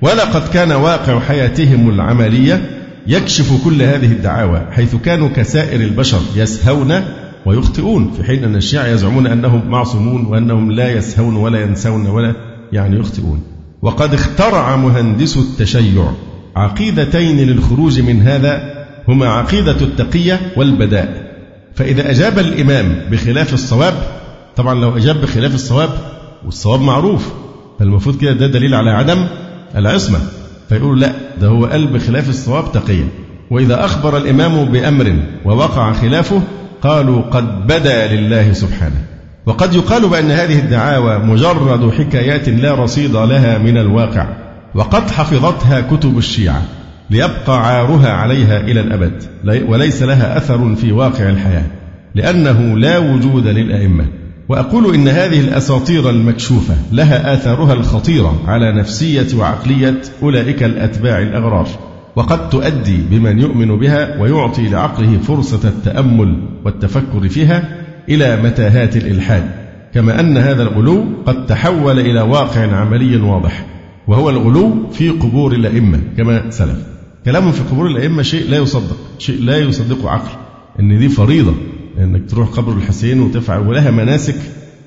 ولقد 0.02 0.48
كان 0.54 0.72
واقع 0.72 1.20
حياتهم 1.20 1.90
العملية 1.90 2.62
يكشف 3.08 3.64
كل 3.64 3.82
هذه 3.82 4.12
الدعاوى 4.12 4.68
حيث 4.72 4.96
كانوا 4.96 5.30
كسائر 5.30 5.82
البشر 5.82 6.22
يسهون 6.36 7.02
ويخطئون 7.46 8.12
في 8.18 8.24
حين 8.24 8.44
أن 8.44 8.56
الشيعة 8.56 8.88
يزعمون 8.88 9.28
أنهم 9.28 9.70
معصومون 9.70 10.26
وأنهم 10.26 10.72
لا 10.72 10.92
يسهون 10.92 11.36
ولا 11.36 11.62
ينسون 11.62 12.08
ولا 12.08 12.34
يعني 12.74 13.00
يخطئون. 13.00 13.42
وقد 13.82 14.14
اخترع 14.14 14.76
مهندس 14.76 15.38
التشيع. 15.38 16.12
عقيدتين 16.56 17.38
للخروج 17.40 18.00
من 18.00 18.22
هذا 18.22 18.86
هما 19.08 19.28
عقيدة 19.30 19.82
التقية 19.82 20.40
والبداء. 20.58 21.30
فإذا 21.76 22.12
أجاب 22.12 22.40
الإمام 22.40 23.02
بخلاف 23.12 23.54
الصواب 23.54 23.94
طبعا 24.56 24.74
لو 24.76 24.98
أجاب 24.98 25.22
بخلاف 25.22 25.56
الصواب 25.56 25.90
والصواب 26.46 26.82
معروف 26.82 27.34
فالمفروض 27.80 28.18
كده 28.18 28.34
ده 28.34 28.48
دليل 28.48 28.76
على 28.76 28.92
عدم 28.92 29.26
العصمة. 29.76 30.20
فيقول 30.70 31.02
لا 31.02 31.12
ده 31.42 31.48
هو 31.48 31.66
قال 31.66 31.88
بخلاف 31.88 32.30
الصواب 32.30 32.72
تقية 32.72 33.08
وإذا 33.52 33.86
أخبر 33.86 34.18
الإمام 34.18 34.66
بأمر 34.66 35.16
ووقع 35.46 35.94
خلافه 35.94 36.42
قالوا 36.82 37.22
قد 37.22 37.68
بدا 37.68 38.08
لله 38.16 38.54
سبحانه. 38.54 39.02
وقد 39.46 39.74
يقال 39.74 40.10
بأن 40.10 40.32
هذه 40.32 40.60
الدعاوى 40.60 41.18
مجرد 41.18 41.94
حكايات 41.94 42.50
لا 42.50 42.74
رصيد 42.74 43.12
لها 43.12 43.58
من 43.58 43.78
الواقع 43.78 44.28
وقد 44.76 45.12
حفظتها 45.12 45.82
كتب 45.82 46.18
الشيعة 46.18 46.64
ليبقى 47.10 47.68
عارها 47.68 48.10
عليها 48.10 48.60
إلى 48.60 48.80
الأبد 48.80 49.24
وليس 49.68 50.04
لها 50.04 50.38
أثر 50.38 50.76
في 50.76 50.92
واقع 50.92 51.30
الحياة 51.30 51.66
لأنه 52.16 52.78
لا 52.78 52.98
وجود 52.98 53.48
للأئمة. 53.48 54.06
وأقول 54.50 54.94
إن 54.94 55.08
هذه 55.08 55.40
الأساطير 55.40 56.10
المكشوفة 56.10 56.76
لها 56.92 57.34
آثارها 57.34 57.74
الخطيرة 57.74 58.42
على 58.48 58.72
نفسية 58.72 59.38
وعقلية 59.38 60.02
أولئك 60.24 60.64
الأتباع 60.64 61.20
الأغرار. 61.20 61.68
وقد 62.20 62.50
تؤدي 62.50 62.98
بمن 63.12 63.40
يؤمن 63.40 63.80
بها 63.80 64.22
ويعطي 64.22 64.70
لعقله 64.70 65.18
فرصة 65.18 65.70
التأمل 65.70 66.42
والتفكر 66.66 67.30
فيها 67.30 67.78
إلى 68.10 68.42
متاهات 68.44 68.98
الإلحاد 68.98 69.52
كما 69.94 70.20
أن 70.20 70.38
هذا 70.38 70.64
الغلو 70.64 71.06
قد 71.26 71.46
تحول 71.46 72.00
إلى 72.00 72.22
واقع 72.22 72.76
عملي 72.76 73.18
واضح 73.18 73.66
وهو 74.08 74.30
الغلو 74.30 74.90
في 74.92 75.10
قبور 75.10 75.54
الأئمة 75.54 76.00
كما 76.18 76.50
سلف. 76.50 76.78
كلام 77.26 77.52
في 77.52 77.64
قبور 77.64 77.88
الأئمة 77.88 78.22
شيء 78.24 78.50
لا 78.50 78.58
يصدق 78.58 78.98
شيء 79.20 79.42
لا 79.42 79.58
يصدقه 79.58 80.10
عقل 80.10 80.38
إن 80.80 81.00
دي 81.00 81.10
فريضة 81.10 81.54
إنك 82.00 82.30
تروح 82.30 82.50
قبر 82.50 82.74
الحسين 82.74 83.22
وتفعل 83.22 83.68
ولها 83.68 83.92
مناسك 83.92 84.38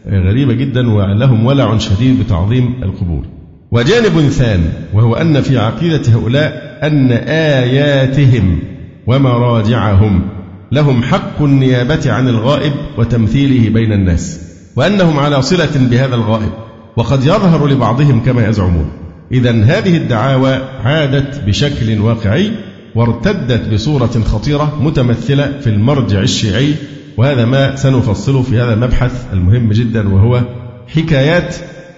غريبة 0.06 0.52
جدا 0.52 0.92
ولهم 0.92 1.46
ولع 1.46 1.78
شديد 1.78 2.20
بتعظيم 2.20 2.82
القبور. 2.82 3.26
وجانب 3.70 4.28
ثاني 4.28 4.68
وهو 4.94 5.14
أن 5.14 5.40
في 5.40 5.58
عقيدة 5.58 6.12
هؤلاء 6.12 6.71
أن 6.82 7.12
آياتهم 7.28 8.58
ومراجعهم 9.06 10.28
لهم 10.72 11.02
حق 11.02 11.42
النيابة 11.42 12.12
عن 12.12 12.28
الغائب 12.28 12.72
وتمثيله 12.98 13.70
بين 13.70 13.92
الناس 13.92 14.40
وأنهم 14.76 15.18
على 15.18 15.42
صلة 15.42 15.88
بهذا 15.90 16.14
الغائب 16.14 16.52
وقد 16.96 17.22
يظهر 17.22 17.66
لبعضهم 17.66 18.20
كما 18.20 18.48
يزعمون. 18.48 18.90
إذا 19.32 19.64
هذه 19.64 19.96
الدعاوى 19.96 20.54
عادت 20.84 21.40
بشكل 21.46 22.00
واقعي 22.00 22.50
وارتدت 22.94 23.74
بصورة 23.74 24.20
خطيرة 24.24 24.78
متمثلة 24.82 25.60
في 25.60 25.66
المرجع 25.66 26.20
الشيعي 26.20 26.74
وهذا 27.16 27.44
ما 27.44 27.76
سنفصله 27.76 28.42
في 28.42 28.60
هذا 28.60 28.74
المبحث 28.74 29.26
المهم 29.32 29.72
جدا 29.72 30.14
وهو 30.14 30.42
حكايات 30.88 31.56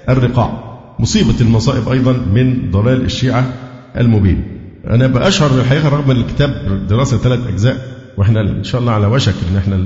الرقاع 0.08 0.78
مصيبة 0.98 1.40
المصائب 1.40 1.88
أيضا 1.88 2.12
من 2.12 2.70
ضلال 2.70 3.04
الشيعة 3.04 3.46
المبين. 3.96 4.44
أنا 4.90 5.06
بأشعر 5.06 5.50
الحقيقة 5.60 5.88
رغم 5.88 6.10
الكتاب 6.10 6.50
دراسة 6.88 7.16
ثلاث 7.16 7.46
أجزاء 7.48 7.76
وإحنا 8.16 8.40
إن 8.40 8.64
شاء 8.64 8.80
الله 8.80 8.92
على 8.92 9.06
وشك 9.06 9.34
إن 9.52 9.56
إحنا 9.56 9.76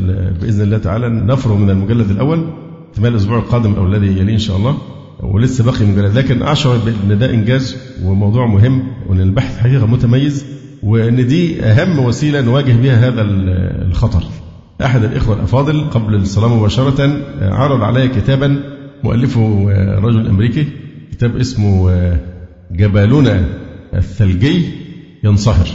بإذن 0.40 0.62
الله 0.62 0.78
تعالى 0.78 1.09
نفرغ 1.09 1.57
من 1.57 1.71
المجلد 1.71 2.11
الأول 2.11 2.45
احتمال 2.90 3.11
الأسبوع 3.11 3.38
القادم 3.38 3.75
أو 3.75 3.87
الذي 3.87 4.07
يليه 4.07 4.33
إن 4.35 4.38
شاء 4.38 4.57
الله 4.57 4.78
ولسه 5.23 5.64
باقي 5.64 5.85
مجلد 5.85 6.19
لكن 6.19 6.43
أشعر 6.43 6.76
بأن 6.76 7.19
ده 7.19 7.35
إنجاز 7.35 7.76
وموضوع 8.05 8.47
مهم 8.47 8.83
وأن 9.09 9.21
البحث 9.21 9.59
حقيقة 9.59 9.87
متميز 9.87 10.45
وأن 10.83 11.26
دي 11.26 11.62
أهم 11.62 11.99
وسيلة 11.99 12.40
نواجه 12.40 12.73
بها 12.73 13.09
هذا 13.09 13.23
الخطر. 13.88 14.23
أحد 14.85 15.05
الإخوة 15.05 15.37
الأفاضل 15.37 15.81
قبل 15.90 16.14
الصلاة 16.14 16.57
مباشرة 16.57 17.21
عرض 17.40 17.83
علي 17.83 18.09
كتابا 18.09 18.61
مؤلفه 19.05 19.64
رجل 19.99 20.26
أمريكي 20.26 20.67
كتاب 21.12 21.37
اسمه 21.37 21.93
جبالنا 22.73 23.45
الثلجي. 23.95 24.64
ينصهر 25.29 25.69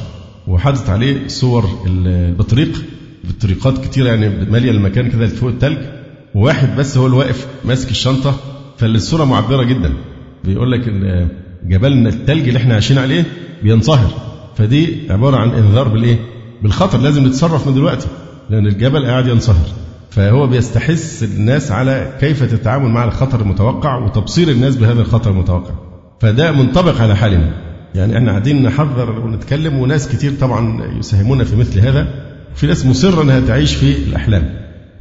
وحدث 0.47 0.89
عليه 0.89 1.27
صور 1.27 1.69
البطريق 1.87 2.83
بطريقات 3.23 3.85
كتيرة 3.85 4.09
يعني 4.09 4.29
مالية 4.51 4.71
المكان 4.71 5.09
كده 5.11 5.27
فوق 5.27 5.49
التلج. 5.49 5.77
وواحد 6.35 6.75
بس 6.75 6.97
هو 6.97 7.05
اللي 7.05 7.17
واقف 7.17 7.47
ماسك 7.65 7.91
الشنطة. 7.91 8.35
فالصورة 8.77 9.25
معبرة 9.25 9.63
جدا. 9.63 9.93
بيقول 10.43 10.71
لك 10.71 10.87
إن 10.87 11.27
جبلنا 11.63 12.09
التلج 12.09 12.47
اللي 12.47 12.57
إحنا 12.59 12.73
عايشين 12.73 12.97
عليه 12.97 13.25
بينصهر. 13.63 14.11
فدي 14.55 14.97
عبارة 15.09 15.37
عن 15.37 15.49
انذار 15.49 15.87
بالإيه؟ 15.87 16.19
بالخطر. 16.63 16.99
لازم 16.99 17.27
نتصرف 17.27 17.67
من 17.67 17.73
دلوقتي 17.73 18.07
لأن 18.49 18.67
الجبل 18.67 19.05
قاعد 19.05 19.27
ينصهر. 19.27 19.65
فهو 20.11 20.47
بيستحث 20.47 21.23
الناس 21.23 21.71
على 21.71 22.13
كيف 22.19 22.43
تتعامل 22.43 22.89
مع 22.89 23.03
الخطر 23.03 23.41
المتوقع 23.41 23.97
وتبصير 23.97 24.49
الناس 24.49 24.75
بهذا 24.75 25.01
الخطر 25.01 25.31
المتوقع. 25.31 25.73
فده 26.21 26.51
منطبق 26.51 27.01
على 27.01 27.15
حالنا. 27.15 27.62
يعني 27.95 28.17
إحنا 28.17 28.31
قاعدين 28.31 28.63
نحذر 28.63 29.19
ونتكلم 29.19 29.79
وناس 29.79 30.15
كتير 30.15 30.31
طبعا 30.41 30.83
يساهمون 30.99 31.43
في 31.43 31.55
مثل 31.55 31.79
هذا 31.79 32.07
في 32.55 32.67
ناس 32.67 32.85
مصرة 32.85 33.23
إنها 33.23 33.39
تعيش 33.39 33.75
في 33.75 33.97
الأحلام 34.09 34.49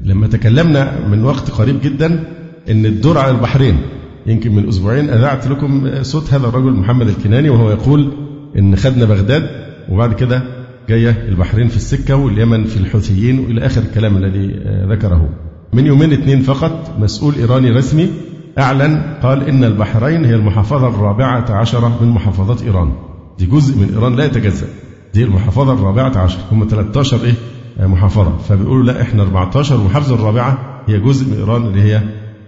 لما 0.04 0.26
تكلمنا 0.26 1.08
من 1.08 1.24
وقت 1.24 1.50
قريب 1.50 1.80
جدا 1.80 2.24
إن 2.70 2.86
الدور 2.86 3.18
على 3.18 3.30
البحرين 3.30 3.78
يمكن 4.26 4.54
من 4.54 4.68
أسبوعين 4.68 5.10
أذعت 5.10 5.46
لكم 5.46 6.02
صوت 6.02 6.34
هذا 6.34 6.46
الرجل 6.46 6.72
محمد 6.72 7.08
الكناني 7.08 7.50
وهو 7.50 7.70
يقول 7.70 8.12
إن 8.58 8.76
خدنا 8.76 9.04
بغداد 9.04 9.50
وبعد 9.88 10.14
كده 10.14 10.42
جاية 10.88 11.24
البحرين 11.28 11.68
في 11.68 11.76
السكة 11.76 12.16
واليمن 12.16 12.64
في 12.64 12.76
الحوثيين 12.76 13.38
وإلى 13.38 13.66
آخر 13.66 13.80
الكلام 13.82 14.16
الذي 14.16 14.46
ذكره. 14.90 15.28
من 15.72 15.86
يومين 15.86 16.12
اثنين 16.12 16.42
فقط 16.42 16.96
مسؤول 16.98 17.34
إيراني 17.34 17.70
رسمي 17.70 18.10
أعلن 18.58 19.02
قال 19.22 19.48
إن 19.48 19.64
البحرين 19.64 20.24
هي 20.24 20.34
المحافظة 20.34 20.88
الرابعة 20.88 21.50
عشرة 21.50 21.98
من 22.00 22.08
محافظات 22.08 22.62
إيران. 22.62 22.92
دي 23.38 23.46
جزء 23.46 23.78
من 23.78 23.94
إيران 23.94 24.16
لا 24.16 24.24
يتجزأ. 24.24 24.66
دي 25.14 25.24
المحافظة 25.24 25.72
الرابعة 25.72 26.18
عشر 26.18 26.38
هم 26.52 26.66
13 26.70 27.18
إيه 27.24 27.86
محافظة 27.86 28.36
فبيقولوا 28.38 28.84
لا 28.84 29.02
إحنا 29.02 29.22
14 29.22 29.74
المحافظه 29.74 30.14
الرابعة 30.14 30.58
هي 30.88 30.98
جزء 30.98 31.26
من 31.30 31.36
إيران 31.38 31.66
اللي 31.66 31.82
هي 31.82 32.00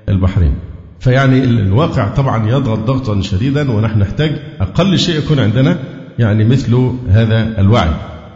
البحرين. 0.08 0.54
فيعني 1.00 1.44
الواقع 1.44 2.08
طبعا 2.08 2.48
يضغط 2.48 2.78
ضغطا 2.78 3.20
شديدا 3.20 3.70
ونحن 3.70 3.98
نحتاج 3.98 4.32
أقل 4.60 4.98
شيء 4.98 5.18
يكون 5.18 5.38
عندنا 5.38 5.78
يعني 6.18 6.44
مثل 6.44 6.92
هذا 7.08 7.60
الوعي 7.60 7.90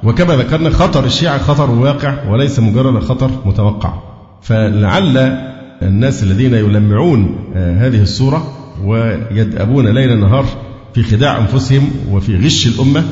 وكما 0.05 0.37
ذكرنا 0.37 0.71
خطر 0.71 1.05
الشيعة 1.05 1.39
خطر 1.39 1.71
واقع 1.71 2.29
وليس 2.31 2.61
مجرد 2.61 3.03
خطر 3.03 3.31
متوقع 3.45 3.93
فلعل 4.43 5.39
الناس 5.83 6.23
الذين 6.23 6.55
يلمعون 6.55 7.39
هذه 7.55 8.03
الصورة 8.03 8.53
ويدأبون 8.85 9.89
ليل 9.89 10.21
نهار 10.21 10.45
في 10.95 11.03
خداع 11.03 11.39
أنفسهم 11.39 11.91
وفي 12.11 12.37
غش 12.37 12.67
الأمة 12.67 13.05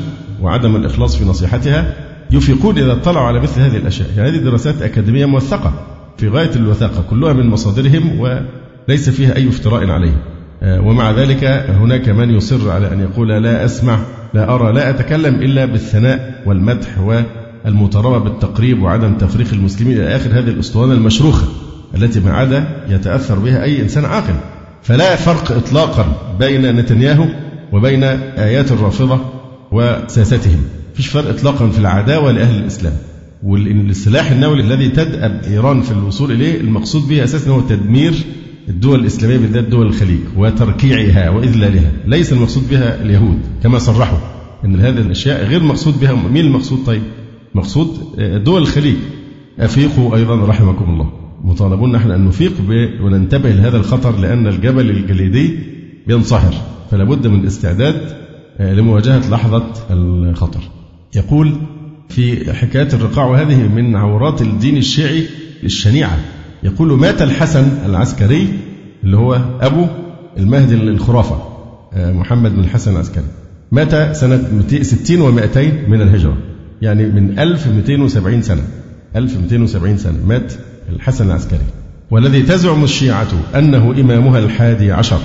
وعدم 0.43 0.77
الإخلاص 0.77 1.17
في 1.17 1.25
نصيحتها 1.25 1.95
يفيقون 2.31 2.79
إذا 2.79 2.93
اطلعوا 2.93 3.27
على 3.27 3.41
مثل 3.41 3.61
هذه 3.61 3.77
الأشياء. 3.77 4.09
يعني 4.17 4.31
هذه 4.31 4.37
دراسات 4.37 4.83
أكاديمية 4.83 5.27
موثقة 5.27 5.73
في 6.19 6.29
غاية 6.29 6.51
الوثاقة 6.57 7.05
كلها 7.11 7.33
من 7.33 7.47
مصادرهم 7.47 8.21
وليس 8.21 9.11
فيها 9.11 9.37
أي 9.37 9.49
افتراء 9.49 9.91
عليه 9.91 10.23
ومع 10.63 11.11
ذلك 11.11 11.45
هناك 11.81 12.09
من 12.09 12.31
يصر 12.31 12.71
على 12.71 12.93
أن 12.93 13.01
يقول 13.01 13.29
لا 13.29 13.65
أسمع 13.65 13.99
لا 14.35 14.55
أرى 14.55 14.73
لا 14.73 14.91
أتكلم 14.91 15.35
إلا 15.35 15.65
بالثناء 15.65 16.43
والمدح 16.47 16.99
والمطالبة 17.65 18.19
بالتقريب 18.19 18.83
وعدم 18.83 19.15
تفريق 19.15 19.47
المسلمين. 19.53 19.97
إلى 19.97 20.17
آخر 20.17 20.31
هذه 20.31 20.49
الأسطوانة 20.49 20.93
المشروخة. 20.93 21.47
التي 21.95 22.21
ما 22.21 22.33
عدا 22.33 22.85
يتأثر 22.89 23.39
بها 23.39 23.63
أي 23.63 23.83
إنسان 23.83 24.05
عاقل. 24.05 24.35
فلا 24.83 25.17
فرق 25.17 25.53
إطلاقا 25.53 26.37
بين 26.39 26.77
نتنياهو 26.77 27.27
وبين 27.73 28.05
آيات 28.05 28.73
الرافضة 28.73 29.21
وسياستهم 29.73 30.63
فيش 30.95 31.07
فرق 31.09 31.29
إطلاقا 31.29 31.69
في 31.69 31.79
العداوة 31.79 32.33
لأهل 32.33 32.57
الإسلام. 32.57 32.93
والسلاح 33.43 34.31
النووي 34.31 34.61
الذي 34.61 34.89
تدأب 34.89 35.41
إيران 35.45 35.83
في 35.83 35.93
الوصول 35.93 36.33
إليه 36.33 36.61
المقصود 36.61 37.09
به 37.09 37.25
أساسا 37.25 37.51
هو 37.51 37.61
تدمير 37.61 38.15
الدول 38.69 39.01
الإسلامية 39.01 39.37
بالذات 39.37 39.65
دول 39.65 39.87
الخليج 39.87 40.21
وتركيعها 40.37 41.31
وإذلالها. 41.31 41.91
ليس 42.07 42.33
المقصود 42.33 42.69
بها 42.69 43.03
اليهود 43.03 43.39
كما 43.63 43.79
صرحوا 43.79 44.19
أن 44.65 44.81
هذه 44.81 44.99
الأشياء 44.99 45.45
غير 45.45 45.63
مقصود 45.63 46.01
بها 46.01 46.13
مين 46.13 46.45
المقصود 46.45 46.79
طيب؟ 46.87 47.03
مقصود 47.55 47.89
دول 48.45 48.63
الخليج. 48.63 48.97
أفيقوا 49.59 50.17
أيضا 50.17 50.47
رحمكم 50.47 50.85
الله. 50.91 51.26
مطالبون 51.45 51.93
نحن 51.93 52.11
أن 52.11 52.25
نفيق 52.25 52.53
وننتبه 53.03 53.51
لهذا 53.51 53.77
الخطر 53.77 54.19
لأن 54.19 54.47
الجبل 54.47 54.91
الجليدي 54.91 55.59
بينصهر 56.07 56.55
فلا 56.91 57.05
بد 57.05 57.27
من 57.27 57.41
الاستعداد 57.41 57.97
لمواجهة 58.61 59.31
لحظة 59.31 59.73
الخطر. 59.91 60.61
يقول 61.17 61.53
في 62.09 62.53
حكاية 62.53 62.89
الرقاع 62.93 63.27
وهذه 63.27 63.69
من 63.69 63.97
عورات 63.97 64.43
الدين 64.43 64.77
الشيعي 64.77 65.27
الشنيعة. 65.65 66.19
يقول 66.63 66.99
مات 66.99 67.23
الحسن 67.23 67.69
العسكري 67.87 68.49
اللي 69.05 69.17
هو 69.17 69.41
أبو 69.61 69.87
المهدي 70.39 70.75
الخرافة 70.75 71.43
محمد 71.97 72.55
بن 72.55 72.61
الحسن 72.61 72.93
العسكري. 72.93 73.25
مات 73.73 74.17
سنة 74.17 74.63
60 74.83 75.19
و200 75.19 75.59
من 75.89 76.03
الهجرة 76.03 76.37
يعني 76.83 77.07
من 77.07 77.39
1270 77.39 78.43
سنة. 78.43 78.63
1270 79.17 79.97
سنة. 79.97 80.19
مات 80.27 80.53
الحسن 80.89 81.27
العسكري 81.27 81.67
والذي 82.11 82.43
تزعم 82.43 82.85
الشيعة 82.85 83.29
أنه 83.55 83.95
إمامها 84.01 84.39
الحادي 84.39 84.93
عشر 84.93 85.19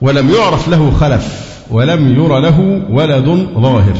ولم 0.00 0.30
يعرف 0.30 0.68
له 0.68 0.90
خلف 0.90 1.48
ولم 1.70 2.08
ير 2.14 2.38
له 2.38 2.82
ولد 2.90 3.48
ظاهر. 3.58 3.96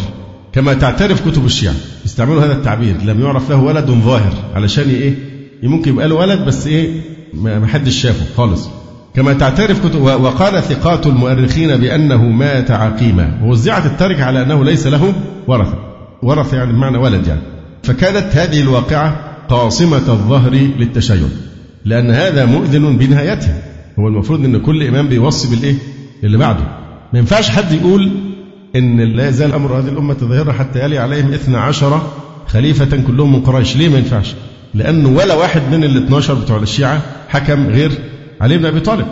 كما 0.53 0.75
تعترف 0.75 1.29
كتب 1.29 1.44
الشيعة 1.44 1.75
يستعملوا 2.05 2.44
هذا 2.44 2.53
التعبير 2.53 2.97
لم 3.05 3.21
يعرف 3.21 3.51
له 3.51 3.62
ولد 3.62 3.87
ظاهر 3.90 4.33
علشان 4.55 4.88
إيه؟ 4.88 5.14
ممكن 5.62 5.90
يبقى 5.90 6.09
له 6.09 6.14
ولد 6.14 6.44
بس 6.44 6.66
إيه؟ 6.66 7.01
ما 7.35 7.66
حدش 7.66 8.03
شافه 8.03 8.27
خالص. 8.37 8.68
كما 9.14 9.33
تعترف 9.33 9.87
كتب 9.87 10.01
وقال 10.01 10.62
ثقات 10.62 11.07
المؤرخين 11.07 11.77
بأنه 11.77 12.25
مات 12.25 12.71
عقيما 12.71 13.40
ووزعت 13.42 13.87
التركة 13.87 14.25
على 14.25 14.42
أنه 14.42 14.64
ليس 14.64 14.87
له 14.87 15.12
ورثة. 15.47 15.79
ورثة 16.23 16.57
يعني 16.57 16.73
بمعنى 16.73 16.99
ولد 16.99 17.27
يعني. 17.27 17.40
فكانت 17.83 18.37
هذه 18.37 18.61
الواقعة 18.61 19.28
قاصمة 19.49 19.97
الظهر 19.97 20.51
للتشيع 20.51 21.27
لأن 21.85 22.11
هذا 22.11 22.45
مؤذن 22.45 22.97
بنهايته 22.97 23.55
هو 23.99 24.09
المفروض 24.09 24.45
أن 24.45 24.59
كل 24.61 24.83
إمام 24.83 25.09
بيوصي 25.09 25.49
بالإيه؟ 25.49 25.75
اللي 26.25 26.39
بعده. 26.39 26.65
ما 27.13 27.19
ينفعش 27.19 27.51
حد 27.51 27.73
يقول 27.73 28.11
إن 28.77 29.01
لا 29.01 29.29
يزال 29.29 29.53
أمر 29.53 29.79
هذه 29.79 29.89
الأمة 29.89 30.15
ظاهرة 30.15 30.53
حتى 30.53 30.85
يلي 30.85 30.99
عليهم 30.99 31.33
اثنا 31.33 31.61
عشر 31.61 32.03
خليفة 32.47 33.03
كلهم 33.07 33.33
من 33.33 33.41
قريش. 33.41 33.77
ليه 33.77 33.89
ما 33.89 33.99
ينفعش؟ 33.99 34.35
لأنه 34.75 35.09
ولا 35.09 35.35
واحد 35.35 35.63
من 35.73 35.85
ال 35.85 36.05
12 36.05 36.35
بتوع 36.35 36.57
الشيعة 36.59 37.03
حكم 37.29 37.67
غير 37.67 37.91
علي 38.41 38.59
بن 38.59 38.67
أبي 38.67 38.81
طالب. 38.81 39.07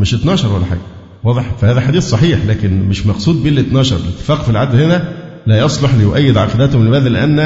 مش 0.00 0.14
12 0.14 0.52
ولا 0.52 0.64
حاجة. 0.64 0.80
واضح؟ 1.24 1.44
فهذا 1.60 1.80
حديث 1.80 2.08
صحيح 2.08 2.38
لكن 2.46 2.88
مش 2.88 3.06
مقصود 3.06 3.42
به 3.42 3.48
ال 3.50 3.58
12 3.58 3.96
الاتفاق 3.96 4.42
في 4.42 4.50
العدد 4.50 4.80
هنا 4.80 5.12
لا 5.46 5.58
يصلح 5.64 5.94
ليؤيد 5.94 6.36
عقيدتهم 6.36 6.86
لماذا؟ 6.86 7.08
لأن 7.08 7.38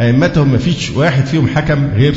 أئمتهم 0.00 0.52
ما 0.52 0.58
فيش 0.58 0.90
واحد 0.90 1.26
فيهم 1.26 1.46
حكم 1.48 1.86
غير 1.94 2.14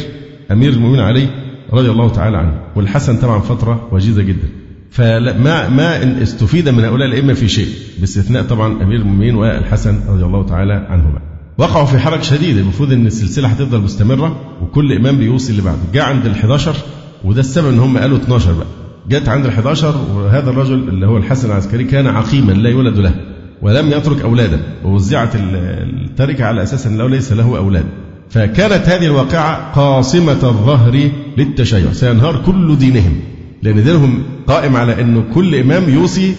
أمير 0.52 0.70
المؤمنين 0.70 1.00
علي 1.00 1.28
رضي 1.74 1.90
الله 1.92 2.10
تعالى 2.10 2.38
عنه. 2.38 2.54
والحسن 2.76 3.18
طبعا 3.18 3.40
فترة 3.40 3.88
وجيزة 3.92 4.22
جدا. 4.24 4.48
فما 4.92 5.70
ما 5.70 6.22
استفيد 6.24 6.70
من 6.70 6.84
هؤلاء 6.84 7.08
الأئمة 7.08 7.34
في 7.34 7.48
شيء 7.48 7.68
باستثناء 8.00 8.44
طبعا 8.44 8.84
أمير 8.84 9.00
المؤمنين 9.00 9.36
والحسن 9.36 10.00
رضي 10.10 10.24
الله 10.26 10.46
تعالى 10.46 10.74
عنهما. 10.90 11.20
وقعوا 11.58 11.86
في 11.86 12.00
حرج 12.00 12.22
شديد 12.22 12.58
المفروض 12.58 12.92
إن 12.92 13.08
السلسلة 13.08 13.48
هتفضل 13.48 13.82
مستمرة 13.82 14.42
وكل 14.62 14.94
إمام 14.94 15.18
بيوصي 15.18 15.52
اللي 15.52 15.62
بعده. 15.62 15.80
جاء 15.94 16.04
عند 16.04 16.26
ال 16.26 16.32
11 16.32 16.76
وده 17.24 17.40
السبب 17.40 17.70
إن 17.70 17.80
هم 17.80 17.98
قالوا 17.98 18.18
12 18.18 18.54
بقى. 18.54 18.68
جت 19.10 19.30
عند 19.30 19.46
ال 19.46 19.52
11 19.52 19.96
وهذا 20.16 20.50
الرجل 20.50 20.74
اللي 20.90 21.08
هو 21.08 21.18
الحسن 21.18 21.48
العسكري 21.48 21.84
كان 21.84 22.08
عقيما 22.08 22.52
لا 22.52 22.70
يولد 22.70 22.98
له. 22.98 23.16
ولم 23.62 23.92
يترك 23.92 24.22
أولادا 24.22 24.60
ووزعت 24.86 25.36
التركة 25.36 26.46
على 26.46 26.64
أساس 26.64 26.88
أنه 26.88 27.10
ليس 27.10 27.34
له 27.34 27.58
أولاد. 27.58 27.86
فكانت 28.30 28.90
هذه 28.90 29.06
الواقعة 29.06 29.72
قاصمة 29.72 30.32
الظهر 30.44 31.10
للتشيع 31.38 31.92
سينهار 31.92 32.42
كل 32.46 32.78
دينهم 32.78 33.20
لأن 33.64 33.84
دينهم 33.84 34.24
قائم 34.48 34.76
على 34.76 35.02
أن 35.02 35.24
كل 35.34 35.56
إمام 35.56 35.90
يوصي 35.90 36.36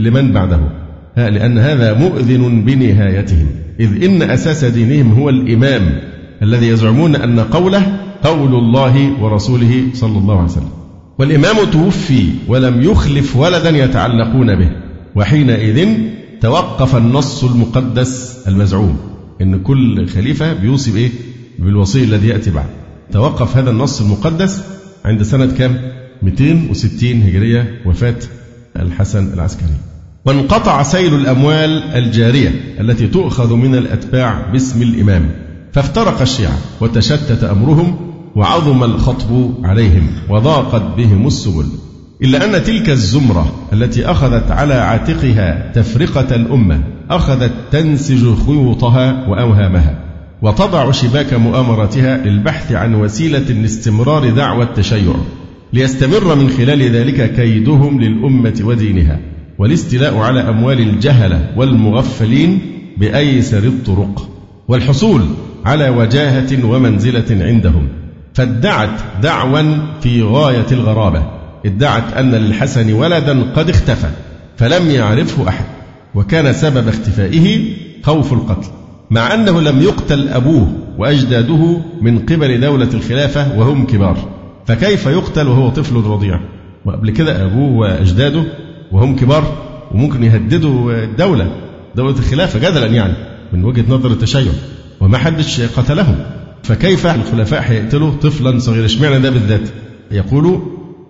لمن 0.00 0.32
بعده. 0.32 0.60
لأن 1.16 1.58
هذا 1.58 1.92
مؤذن 1.98 2.64
بنهايتهم. 2.64 3.46
إذ 3.80 4.04
إن 4.04 4.22
أساس 4.22 4.64
دينهم 4.64 5.12
هو 5.12 5.28
الإمام 5.28 6.00
الذي 6.42 6.68
يزعمون 6.68 7.16
أن 7.16 7.40
قوله 7.40 7.82
قول 8.22 8.54
الله 8.54 9.22
ورسوله 9.22 9.84
صلى 9.94 10.18
الله 10.18 10.34
عليه 10.34 10.50
وسلم. 10.50 10.70
والإمام 11.18 11.56
توفي 11.72 12.26
ولم 12.48 12.82
يخلف 12.82 13.36
ولدا 13.36 13.70
يتعلقون 13.70 14.54
به 14.54 14.70
وحينئذ 15.14 15.88
توقف 16.44 16.96
النص 16.96 17.44
المقدس 17.44 18.38
المزعوم 18.48 18.98
إن 19.42 19.62
كل 19.62 20.08
خليفة 20.08 20.52
بيوصي 20.52 20.92
بإيه؟ 20.92 21.10
بالوصي 21.58 22.04
الذي 22.04 22.28
يأتي 22.28 22.50
بعد. 22.50 22.66
توقف 23.12 23.56
هذا 23.56 23.70
النص 23.70 24.00
المقدس 24.00 24.62
عند 25.04 25.22
سنة 25.22 25.46
كام؟ 25.46 25.80
260 26.22 27.22
هجرية 27.22 27.82
وفاة 27.86 28.16
الحسن 28.76 29.32
العسكري. 29.32 29.76
وانقطع 30.24 30.82
سيل 30.82 31.14
الأموال 31.14 31.82
الجارية 31.82 32.76
التي 32.80 33.06
تؤخذ 33.06 33.54
من 33.54 33.74
الأتباع 33.74 34.50
باسم 34.52 34.82
الإمام. 34.82 35.30
فافترق 35.72 36.20
الشيعة 36.20 36.58
وتشتت 36.80 37.44
أمرهم 37.44 37.96
وعظم 38.36 38.84
الخطب 38.84 39.54
عليهم 39.64 40.06
وضاقت 40.30 40.96
بهم 40.96 41.26
السبل. 41.26 41.66
إلا 42.24 42.44
أن 42.44 42.64
تلك 42.64 42.90
الزمرة 42.90 43.54
التي 43.72 44.06
أخذت 44.06 44.50
على 44.50 44.74
عاتقها 44.74 45.72
تفرقة 45.74 46.34
الأمة 46.34 46.80
أخذت 47.10 47.52
تنسج 47.72 48.34
خيوطها 48.46 49.28
وأوهامها 49.28 49.98
وتضع 50.42 50.90
شباك 50.90 51.34
مؤامرتها 51.34 52.16
للبحث 52.16 52.72
عن 52.72 52.94
وسيلة 52.94 53.38
لاستمرار 53.38 54.30
دعوى 54.30 54.64
التشيع 54.64 55.14
ليستمر 55.72 56.34
من 56.34 56.48
خلال 56.48 56.82
ذلك 56.82 57.34
كيدهم 57.34 58.00
للأمة 58.00 58.60
ودينها 58.62 59.20
والاستيلاء 59.58 60.16
على 60.16 60.40
أموال 60.40 60.80
الجهلة 60.80 61.50
والمغفلين 61.56 62.58
بأيسر 62.96 63.64
الطرق 63.64 64.28
والحصول 64.68 65.22
على 65.64 65.88
وجاهة 65.88 66.64
ومنزلة 66.64 67.44
عندهم 67.44 67.88
فادعت 68.34 69.00
دعوا 69.22 69.76
في 70.00 70.22
غاية 70.22 70.66
الغرابة. 70.72 71.43
ادعت 71.66 72.12
أن 72.16 72.30
للحسن 72.30 72.92
ولدا 72.92 73.42
قد 73.56 73.70
اختفى 73.70 74.08
فلم 74.56 74.90
يعرفه 74.90 75.48
أحد 75.48 75.64
وكان 76.14 76.52
سبب 76.52 76.88
اختفائه 76.88 77.72
خوف 78.02 78.32
القتل 78.32 78.68
مع 79.10 79.34
أنه 79.34 79.60
لم 79.60 79.82
يقتل 79.82 80.28
أبوه 80.28 80.72
وأجداده 80.98 81.80
من 82.00 82.18
قبل 82.18 82.60
دولة 82.60 82.88
الخلافة 82.94 83.58
وهم 83.58 83.86
كبار 83.86 84.28
فكيف 84.66 85.06
يقتل 85.06 85.48
وهو 85.48 85.68
طفل 85.68 85.96
رضيع؟ 85.96 86.40
وقبل 86.84 87.10
كده 87.10 87.44
أبوه 87.44 87.72
وأجداده 87.72 88.44
وهم 88.92 89.16
كبار 89.16 89.56
وممكن 89.94 90.24
يهددوا 90.24 90.92
الدولة 91.04 91.50
دولة 91.96 92.18
الخلافة 92.18 92.58
جدلا 92.58 92.86
يعني 92.86 93.14
من 93.52 93.64
وجهة 93.64 93.84
نظر 93.88 94.10
التشيع 94.10 94.52
وما 95.00 95.18
حدش 95.18 95.60
قتلهم 95.60 96.16
فكيف 96.62 97.06
الخلفاء 97.06 97.62
هيقتلوا 97.66 98.10
طفلا 98.22 98.58
صغيرا؟ 98.58 98.84
اشمعنى 98.84 99.18
ده 99.18 99.30
بالذات؟ 99.30 99.68
يقول 100.10 100.62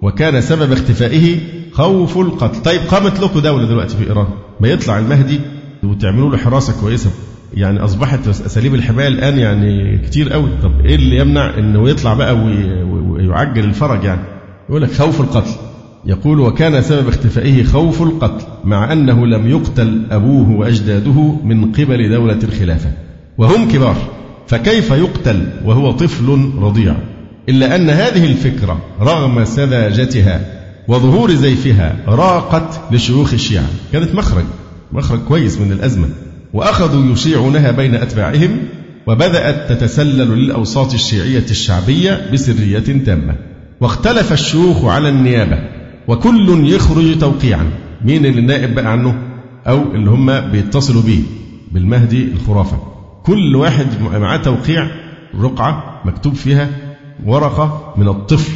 وكان 0.04 0.40
سبب 0.40 0.72
اختفائه 0.72 1.38
خوف 1.72 2.18
القتل. 2.18 2.62
طيب 2.62 2.80
قامت 2.80 3.20
لكم 3.20 3.40
دولة 3.40 3.66
دلوقتي 3.68 3.96
في 3.96 4.06
إيران؟ 4.08 4.26
ما 4.60 4.68
يطلع 4.68 4.98
المهدي 4.98 5.40
وتعملوا 5.82 6.30
له 6.30 6.36
حراسة 6.36 6.80
كويسة. 6.80 7.10
يعني 7.54 7.80
أصبحت 7.84 8.28
أساليب 8.28 8.74
الحماية 8.74 9.08
الآن 9.08 9.38
يعني 9.38 9.98
كتير 9.98 10.32
قوي. 10.32 10.48
طب 10.62 10.80
إيه 10.84 10.94
اللي 10.94 11.18
يمنع 11.18 11.58
إنه 11.58 11.88
يطلع 11.88 12.14
بقى 12.14 12.36
ويعجل 12.36 13.64
الفرج 13.64 14.04
يعني؟ 14.04 14.20
يقول 14.68 14.82
لك 14.82 14.92
خوف 14.92 15.20
القتل. 15.20 15.52
يقول 16.06 16.40
وكان 16.40 16.82
سبب 16.82 17.08
اختفائه 17.08 17.64
خوف 17.64 18.02
القتل 18.02 18.46
مع 18.64 18.92
أنه 18.92 19.26
لم 19.26 19.50
يقتل 19.50 20.02
أبوه 20.10 20.50
وأجداده 20.50 21.36
من 21.44 21.72
قبل 21.72 22.10
دولة 22.10 22.38
الخلافة. 22.44 22.90
وهم 23.38 23.68
كبار 23.68 23.96
فكيف 24.46 24.90
يقتل 24.90 25.46
وهو 25.64 25.92
طفل 25.92 26.50
رضيع؟ 26.58 26.96
إلا 27.48 27.76
أن 27.76 27.90
هذه 27.90 28.26
الفكرة 28.26 28.78
رغم 29.00 29.44
سذاجتها 29.44 30.40
وظهور 30.88 31.35
زيفها 31.35 31.96
راقت 32.09 32.80
لشيوخ 32.90 33.33
الشيعة. 33.33 33.66
كانت 33.92 34.14
مخرج 34.14 34.44
مخرج 34.92 35.18
كويس 35.20 35.59
من 35.59 35.72
الأزمة. 35.72 36.09
وأخذوا 36.52 37.12
يشيعونها 37.12 37.70
بين 37.70 37.94
أتباعهم 37.94 38.59
وبدأت 39.07 39.72
تتسلل 39.72 40.28
للأوساط 40.38 40.94
الشيعية 40.94 41.44
الشعبية 41.50 42.30
بسرية 42.33 42.78
تامة. 43.07 43.35
واختلف 43.80 44.33
الشيوخ 44.33 44.85
على 44.85 45.09
النيابة 45.09 45.59
وكل 46.09 46.72
يخرج 46.72 47.18
توقيعا 47.18 47.70
مين 48.04 48.26
اللي 48.26 48.40
نائب 48.40 48.74
بقى 48.74 48.92
عنه؟ 48.92 49.18
أو 49.66 49.83
اللي 49.94 50.11
هم 50.11 50.50
بيتصلوا 50.50 51.02
به 51.02 51.22
بالمهدي 51.72 52.28
الخرافة. 52.33 52.78
كل 53.24 53.57
واحد 53.57 53.87
معاه 54.12 54.37
توقيع 54.37 54.90
رقعة 55.40 56.00
مكتوب 56.04 56.35
فيها 56.35 56.68
ورقة 57.27 57.94
من 57.96 58.09
الطفل 58.09 58.53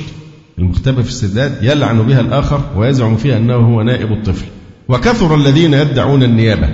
المختبئ 0.58 1.02
في 1.02 1.08
السداد 1.08 1.58
يلعن 1.62 2.02
بها 2.02 2.20
الآخر 2.20 2.60
ويزعم 2.76 3.16
فيها 3.16 3.36
أنه 3.36 3.54
هو 3.54 3.82
نائب 3.82 4.12
الطفل. 4.12 4.44
وكثر 4.88 5.34
الذين 5.34 5.74
يدعون 5.74 6.22
النيابة 6.22 6.68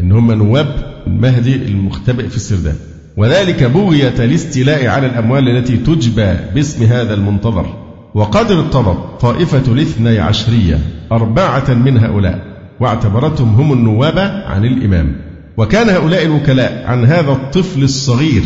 إن 0.00 0.12
هم 0.12 0.32
نواب 0.32 0.76
المهدي 1.06 1.54
المختبئ 1.54 2.28
في 2.28 2.36
السرداب 2.36 2.76
وذلك 3.16 3.64
بغية 3.64 4.14
الاستيلاء 4.24 4.86
على 4.86 5.06
الأموال 5.06 5.48
التي 5.56 5.76
تجبى 5.76 6.34
باسم 6.54 6.84
هذا 6.84 7.14
المنتظر. 7.14 7.66
وقد 8.14 8.50
ارتضت 8.50 9.20
طائفة 9.20 9.72
الاثني 9.72 10.18
عشرية 10.18 10.78
أربعة 11.12 11.74
من 11.74 11.98
هؤلاء 11.98 12.44
واعتبرتهم 12.80 13.54
هم 13.54 13.72
النواب 13.72 14.18
عن 14.46 14.64
الإمام. 14.64 15.16
وكان 15.56 15.88
هؤلاء 15.88 16.24
الوكلاء 16.24 16.84
عن 16.86 17.04
هذا 17.04 17.32
الطفل 17.32 17.82
الصغير 17.82 18.42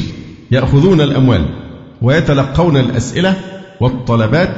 يأخذون 0.51 1.01
الأموال. 1.01 1.64
ويتلقون 2.05 2.77
الأسئلة 2.77 3.37
والطلبات 3.81 4.51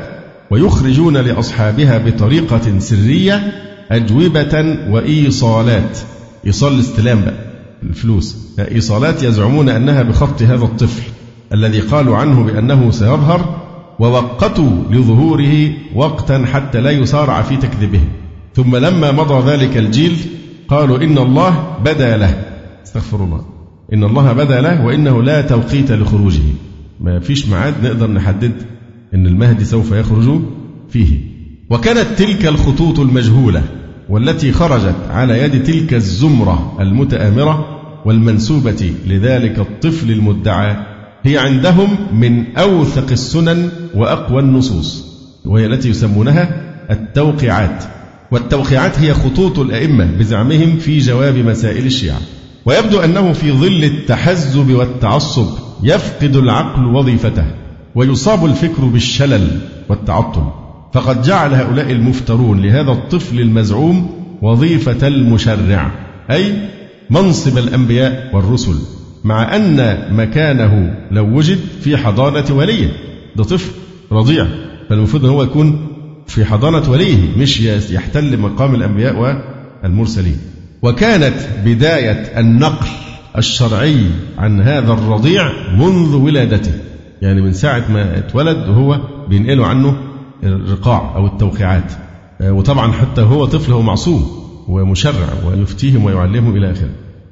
ويخرجون 0.50 1.16
لأصحابها 1.16 1.98
بطريقة 1.98 2.78
سرية 2.78 3.52
أجوبة 3.90 4.76
وإيصالات. 4.90 5.98
إيصال 6.46 6.72
الاستلام 6.72 7.20
بقى 7.20 7.34
الفلوس. 7.82 8.36
إيصالات 8.58 9.22
يزعمون 9.22 9.68
أنها 9.68 10.02
بخط 10.02 10.42
هذا 10.42 10.64
الطفل 10.64 11.02
الذي 11.52 11.80
قالوا 11.80 12.16
عنه 12.16 12.42
بأنه 12.42 12.90
سيظهر 12.90 13.62
ووقتوا 13.98 14.70
لظهوره 14.90 15.72
وقتا 15.94 16.46
حتى 16.52 16.80
لا 16.80 16.90
يسارع 16.90 17.42
في 17.42 17.56
تكذيبه. 17.56 18.00
ثم 18.54 18.76
لما 18.76 19.12
مضى 19.12 19.50
ذلك 19.50 19.76
الجيل 19.76 20.16
قالوا 20.68 20.98
إن 20.98 21.18
الله 21.18 21.76
بدا 21.84 22.16
له. 22.16 22.44
استغفر 22.86 23.24
الله. 23.24 23.44
إن 23.92 24.04
الله 24.04 24.32
بدا 24.32 24.60
له 24.60 24.84
وإنه 24.86 25.22
لا 25.22 25.40
توقيت 25.40 25.92
لخروجه. 25.92 26.42
ما 27.00 27.20
فيش 27.20 27.48
ميعاد 27.48 27.74
نقدر 27.82 28.10
نحدد 28.10 28.52
أن 29.14 29.26
المهدي 29.26 29.64
سوف 29.64 29.92
يخرج 29.92 30.40
فيه. 30.88 31.18
وكانت 31.70 32.06
تلك 32.16 32.46
الخطوط 32.46 33.00
المجهولة 33.00 33.62
والتي 34.08 34.52
خرجت 34.52 34.96
على 35.10 35.42
يد 35.42 35.62
تلك 35.62 35.94
الزمرة 35.94 36.76
المتآمرة 36.80 37.76
والمنسوبة 38.04 38.92
لذلك 39.06 39.58
الطفل 39.58 40.10
المدعى 40.10 40.76
هي 41.22 41.38
عندهم 41.38 41.96
من 42.12 42.56
أوثق 42.56 43.10
السنن 43.12 43.70
وأقوى 43.94 44.40
النصوص 44.40 45.04
وهي 45.44 45.66
التي 45.66 45.88
يسمونها 45.88 46.62
التوقيعات. 46.90 47.84
والتوقيعات 48.30 48.98
هي 48.98 49.14
خطوط 49.14 49.58
الأئمة 49.58 50.04
بزعمهم 50.18 50.78
في 50.78 50.98
جواب 50.98 51.36
مسائل 51.36 51.86
الشيعة. 51.86 52.20
ويبدو 52.64 53.00
أنه 53.00 53.32
في 53.32 53.52
ظل 53.52 53.84
التحزب 53.84 54.70
والتعصب 54.70 55.65
يفقد 55.82 56.36
العقل 56.36 56.84
وظيفته 56.84 57.44
ويصاب 57.94 58.44
الفكر 58.44 58.84
بالشلل 58.84 59.58
والتعطل. 59.88 60.42
فقد 60.92 61.22
جعل 61.22 61.54
هؤلاء 61.54 61.90
المفترون 61.92 62.62
لهذا 62.62 62.92
الطفل 62.92 63.40
المزعوم 63.40 64.10
وظيفة 64.42 65.08
المشرع 65.08 65.90
أي 66.30 66.68
منصب 67.10 67.58
الأنبياء 67.58 68.30
والرسل. 68.32 68.74
مع 69.24 69.56
أن 69.56 69.98
مكانه 70.10 70.94
لو 71.10 71.36
وجد 71.36 71.58
في 71.80 71.96
حضانة 71.96 72.44
وليه. 72.50 72.92
ده 73.36 73.44
طفل 73.44 73.70
رضيع 74.12 74.46
فالمفروض 74.88 75.24
أن 75.24 75.30
هو 75.30 75.42
يكون 75.42 75.86
في 76.26 76.44
حضانة 76.44 76.90
وليه 76.90 77.36
مش 77.38 77.60
يحتل 77.90 78.38
مقام 78.38 78.74
الأنبياء 78.74 79.42
والمرسلين. 79.82 80.38
وكانت 80.82 81.34
بداية 81.64 82.40
النقل. 82.40 82.86
الشرعي 83.38 84.06
عن 84.38 84.60
هذا 84.60 84.92
الرضيع 84.92 85.52
منذ 85.78 86.14
ولادته. 86.14 86.72
يعني 87.22 87.42
من 87.42 87.52
ساعة 87.52 87.92
ما 87.92 88.18
اتولد 88.18 88.68
وهو 88.68 89.00
بينقلوا 89.28 89.66
عنه 89.66 89.96
الرقاع 90.44 91.16
أو 91.16 91.26
التوقيعات. 91.26 91.92
وطبعا 92.42 92.92
حتى 92.92 93.20
هو 93.20 93.44
طفل 93.44 93.72
هو 93.72 93.82
معصوم 93.82 94.26
ومشرع 94.68 95.28
ويفتيهم 95.46 96.04
ويعلمهم 96.04 96.56
إلى 96.56 96.70
آخره. 96.70 96.90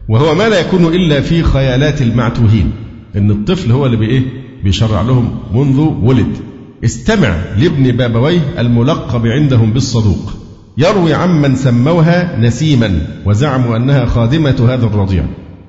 وهو 0.09 0.35
ما 0.35 0.49
لا 0.49 0.61
يكون 0.61 0.87
إلا 0.87 1.21
في 1.21 1.43
خيالات 1.43 2.03
المعتوهين 2.03 2.73
إن 3.17 3.31
الطفل 3.31 3.73
هو 3.73 3.87
اللي 3.87 3.97
بإيه؟ 3.97 4.23
بيشرع 4.64 5.03
لهم 5.03 5.38
منذ 5.55 5.79
ولد. 6.03 6.37
استمع 6.85 7.37
لابن 7.59 7.97
بابويه 7.97 8.40
الملقب 8.59 9.27
عندهم 9.27 9.73
بالصدوق. 9.73 10.33
يروي 10.79 11.14
عمن 11.14 11.57
سموها 11.57 12.38
نسيما 12.40 13.07
وزعموا 13.27 13.77
أنها 13.77 14.07
خادمة 14.07 14.67
هذا 14.69 14.87
الرضيع. 14.87 15.25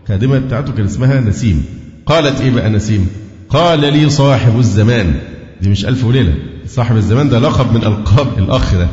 خادمة 0.08 0.40
بتاعته 0.40 0.74
كان 0.74 0.86
اسمها 0.86 1.20
نسيم. 1.20 1.66
قالت 2.06 2.42
إيه 2.42 2.52
بقى 2.52 2.70
نسيم؟ 2.70 3.08
قال 3.50 3.80
لي 3.80 4.10
صاحب 4.10 4.60
الزمان. 4.60 5.14
دي 5.62 5.70
مش 5.70 5.86
ألف 5.86 6.06
وليلة. 6.06 6.34
صاحب 6.68 6.96
الزمان 6.96 7.30
ده 7.30 7.40
لقب 7.40 7.74
من 7.74 7.84
ألقاب 7.84 8.28
الأخ 8.38 8.76
ده. 8.76 8.88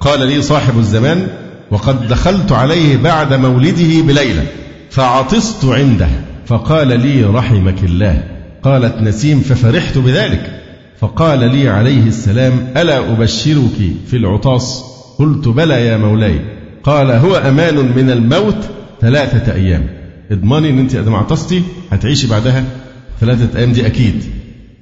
قال 0.00 0.28
لي 0.28 0.42
صاحب 0.42 0.78
الزمان 0.78 1.26
وقد 1.70 2.08
دخلت 2.08 2.52
عليه 2.52 2.96
بعد 2.96 3.34
مولده 3.34 4.02
بليلة 4.02 4.46
فعطست 4.90 5.64
عنده. 5.64 6.08
فقال 6.46 7.00
لي 7.00 7.24
رحمك 7.24 7.84
الله. 7.84 8.22
قالت 8.62 8.96
نسيم 9.02 9.40
ففرحت 9.40 9.98
بذلك. 9.98 10.60
فقال 11.00 11.38
لي 11.38 11.68
عليه 11.68 12.06
السلام 12.06 12.52
ألا 12.76 12.98
أبشرك 13.12 13.92
في 14.10 14.16
العطاس؟ 14.16 14.84
قلت 15.18 15.48
بلى 15.48 15.86
يا 15.86 15.96
مولاي. 15.96 16.40
قال 16.84 17.10
هو 17.10 17.36
أمان 17.36 17.76
من 17.96 18.10
الموت 18.10 18.58
ثلاثة 19.00 19.52
أيام. 19.52 19.97
اضمني 20.30 20.70
ان 20.70 20.78
انت 20.78 20.94
اذا 20.94 21.10
ما 21.10 21.18
عطستي 21.18 21.62
هتعيشي 21.90 22.26
بعدها 22.26 22.64
ثلاثة 23.20 23.58
أيام 23.58 23.72
دي 23.72 23.86
أكيد. 23.86 24.14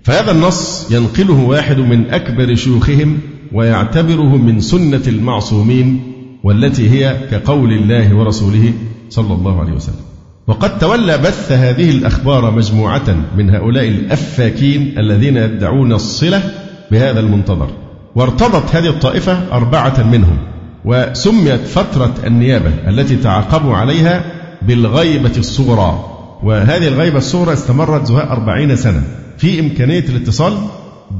فهذا 0.04 0.30
النص 0.32 0.90
ينقله 0.90 1.40
واحد 1.40 1.78
من 1.78 2.10
أكبر 2.10 2.54
شيوخهم 2.54 3.18
ويعتبره 3.52 4.36
من 4.36 4.60
سنة 4.60 5.02
المعصومين 5.06 6.00
والتي 6.44 6.90
هي 6.90 7.16
كقول 7.30 7.72
الله 7.72 8.14
ورسوله 8.16 8.72
صلى 9.10 9.34
الله 9.34 9.60
عليه 9.60 9.72
وسلم. 9.72 10.04
وقد 10.46 10.78
تولى 10.78 11.18
بث 11.18 11.52
هذه 11.52 11.90
الأخبار 11.90 12.50
مجموعة 12.50 13.16
من 13.36 13.50
هؤلاء 13.50 13.88
الأفاكين 13.88 14.98
الذين 14.98 15.36
يدعون 15.36 15.92
الصلة 15.92 16.42
بهذا 16.90 17.20
المنتظر. 17.20 17.70
وارتضت 18.14 18.74
هذه 18.74 18.88
الطائفة 18.88 19.38
أربعة 19.52 20.02
منهم 20.02 20.38
وسميت 20.84 21.60
فترة 21.60 22.14
النيابة 22.26 22.70
التي 22.88 23.16
تعاقبوا 23.16 23.76
عليها 23.76 24.24
بالغيبة 24.66 25.32
الصغرى. 25.38 26.12
وهذه 26.42 26.88
الغيبة 26.88 27.18
الصغرى 27.18 27.52
استمرت 27.52 28.06
زهاء 28.06 28.32
أربعين 28.32 28.76
سنة 28.76 29.02
في 29.38 29.60
إمكانية 29.60 30.04
الاتصال 30.08 30.52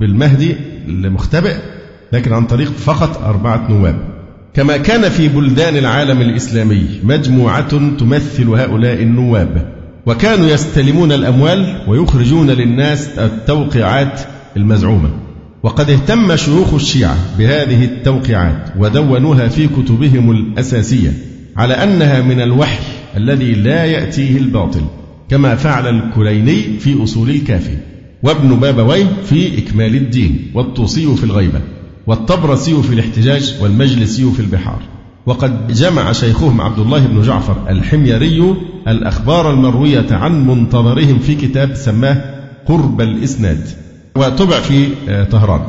بالمهدي 0.00 0.56
المختبئ 0.88 1.56
لكن 2.12 2.32
عن 2.32 2.46
طريق 2.46 2.72
فقط 2.72 3.22
أربعة 3.22 3.70
نواب. 3.70 3.98
كما 4.54 4.76
كان 4.76 5.08
في 5.08 5.28
بلدان 5.28 5.76
العالم 5.76 6.20
الإسلامي 6.20 6.86
مجموعة 7.04 7.96
تمثل 7.98 8.48
هؤلاء 8.48 9.02
النواب. 9.02 9.72
وكانوا 10.06 10.46
يستلمون 10.46 11.12
الأموال 11.12 11.82
ويخرجون 11.88 12.50
للناس 12.50 13.08
التوقيعات 13.18 14.20
المزعومة. 14.56 15.10
وقد 15.62 15.90
اهتم 15.90 16.36
شيوخ 16.36 16.74
الشيعة 16.74 17.16
بهذه 17.38 17.84
التوقيعات 17.84 18.72
ودونوها 18.78 19.48
في 19.48 19.68
كتبهم 19.68 20.30
الأساسية 20.30 21.12
على 21.56 21.74
أنها 21.74 22.20
من 22.20 22.40
الوحي 22.40 22.95
الذي 23.16 23.54
لا 23.54 23.84
يأتيه 23.84 24.36
الباطل 24.36 24.82
كما 25.28 25.54
فعل 25.54 25.88
الكليني 25.88 26.78
في 26.78 27.04
أصول 27.04 27.30
الكافي 27.30 27.76
وابن 28.22 28.56
بابويه 28.56 29.06
في 29.24 29.58
إكمال 29.58 29.94
الدين 29.94 30.50
والطوسي 30.54 31.16
في 31.16 31.24
الغيبة 31.24 31.60
والطبرسي 32.06 32.82
في 32.82 32.94
الاحتجاج 32.94 33.54
والمجلسي 33.60 34.30
في 34.30 34.40
البحار. 34.40 34.82
وقد 35.26 35.72
جمع 35.72 36.12
شيخهم 36.12 36.60
عبد 36.60 36.78
الله 36.78 37.06
بن 37.06 37.22
جعفر 37.22 37.56
الحميري 37.70 38.54
الأخبار 38.88 39.50
المروية 39.50 40.06
عن 40.10 40.46
منتظرهم 40.46 41.18
في 41.18 41.34
كتاب 41.34 41.74
سماه 41.74 42.24
قرب 42.66 43.00
الإسناد 43.00 43.68
وطبع 44.16 44.60
في 44.60 44.88
آه، 45.08 45.24
طهران. 45.24 45.60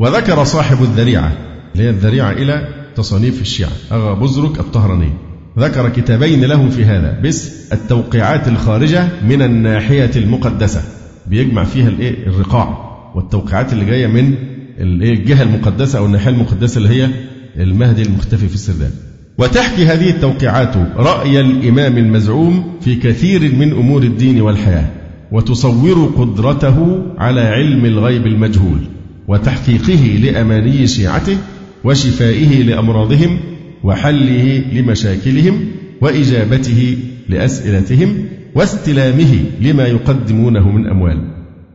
وذكر 0.00 0.44
صاحب 0.44 0.82
الذريعة 0.82 1.32
اللي 1.72 1.84
هي 1.84 1.90
الذريعة 1.90 2.32
إلى 2.32 2.68
تصانيف 2.96 3.40
الشيعة 3.40 3.72
أغا 3.92 4.14
بزرك 4.14 4.60
الطهراني. 4.60 5.27
ذكر 5.58 5.88
كتابين 5.88 6.44
له 6.44 6.68
في 6.68 6.84
هذا. 6.84 7.18
باسم 7.22 7.50
التوقيعات 7.72 8.48
الخارجة 8.48 9.08
من 9.28 9.42
الناحية 9.42 10.10
المقدسة. 10.16 10.82
بيجمع 11.26 11.64
فيها 11.64 11.88
الايه؟ 11.88 12.26
الرقاع. 12.26 12.88
والتوقيعات 13.14 13.72
اللي 13.72 13.84
جاية 13.84 14.06
من 14.06 14.34
الايه؟ 14.80 15.12
الجهة 15.12 15.42
المقدسة 15.42 15.98
أو 15.98 16.06
الناحية 16.06 16.30
المقدسة 16.30 16.78
اللي 16.78 16.88
هي 16.88 17.08
المهدي 17.56 18.02
المختفي 18.02 18.48
في 18.48 18.54
السرداب. 18.54 18.90
وتحكي 19.38 19.86
هذه 19.86 20.10
التوقيعات 20.10 20.76
رأي 20.96 21.40
الإمام 21.40 21.98
المزعوم 21.98 22.78
في 22.80 22.94
كثير 22.94 23.54
من 23.54 23.72
أمور 23.72 24.02
الدين 24.02 24.40
والحياة. 24.40 24.86
وتصور 25.32 26.12
قدرته 26.16 27.02
على 27.18 27.40
علم 27.40 27.84
الغيب 27.84 28.26
المجهول. 28.26 28.80
وتحقيقه 29.28 30.18
لأماني 30.22 30.86
شيعته 30.86 31.36
وشفائه 31.84 32.62
لأمراضهم 32.62 33.38
وحله 33.84 34.62
لمشاكلهم 34.72 35.60
وإجابته 36.00 36.96
لأسئلتهم 37.28 38.24
واستلامه 38.54 39.44
لما 39.60 39.86
يقدمونه 39.86 40.70
من 40.70 40.86
أموال. 40.86 41.18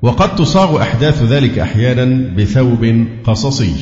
وقد 0.01 0.35
تصاغ 0.35 0.81
أحداث 0.81 1.23
ذلك 1.23 1.59
أحيانا 1.59 2.29
بثوب 2.37 3.05
قصصي. 3.23 3.73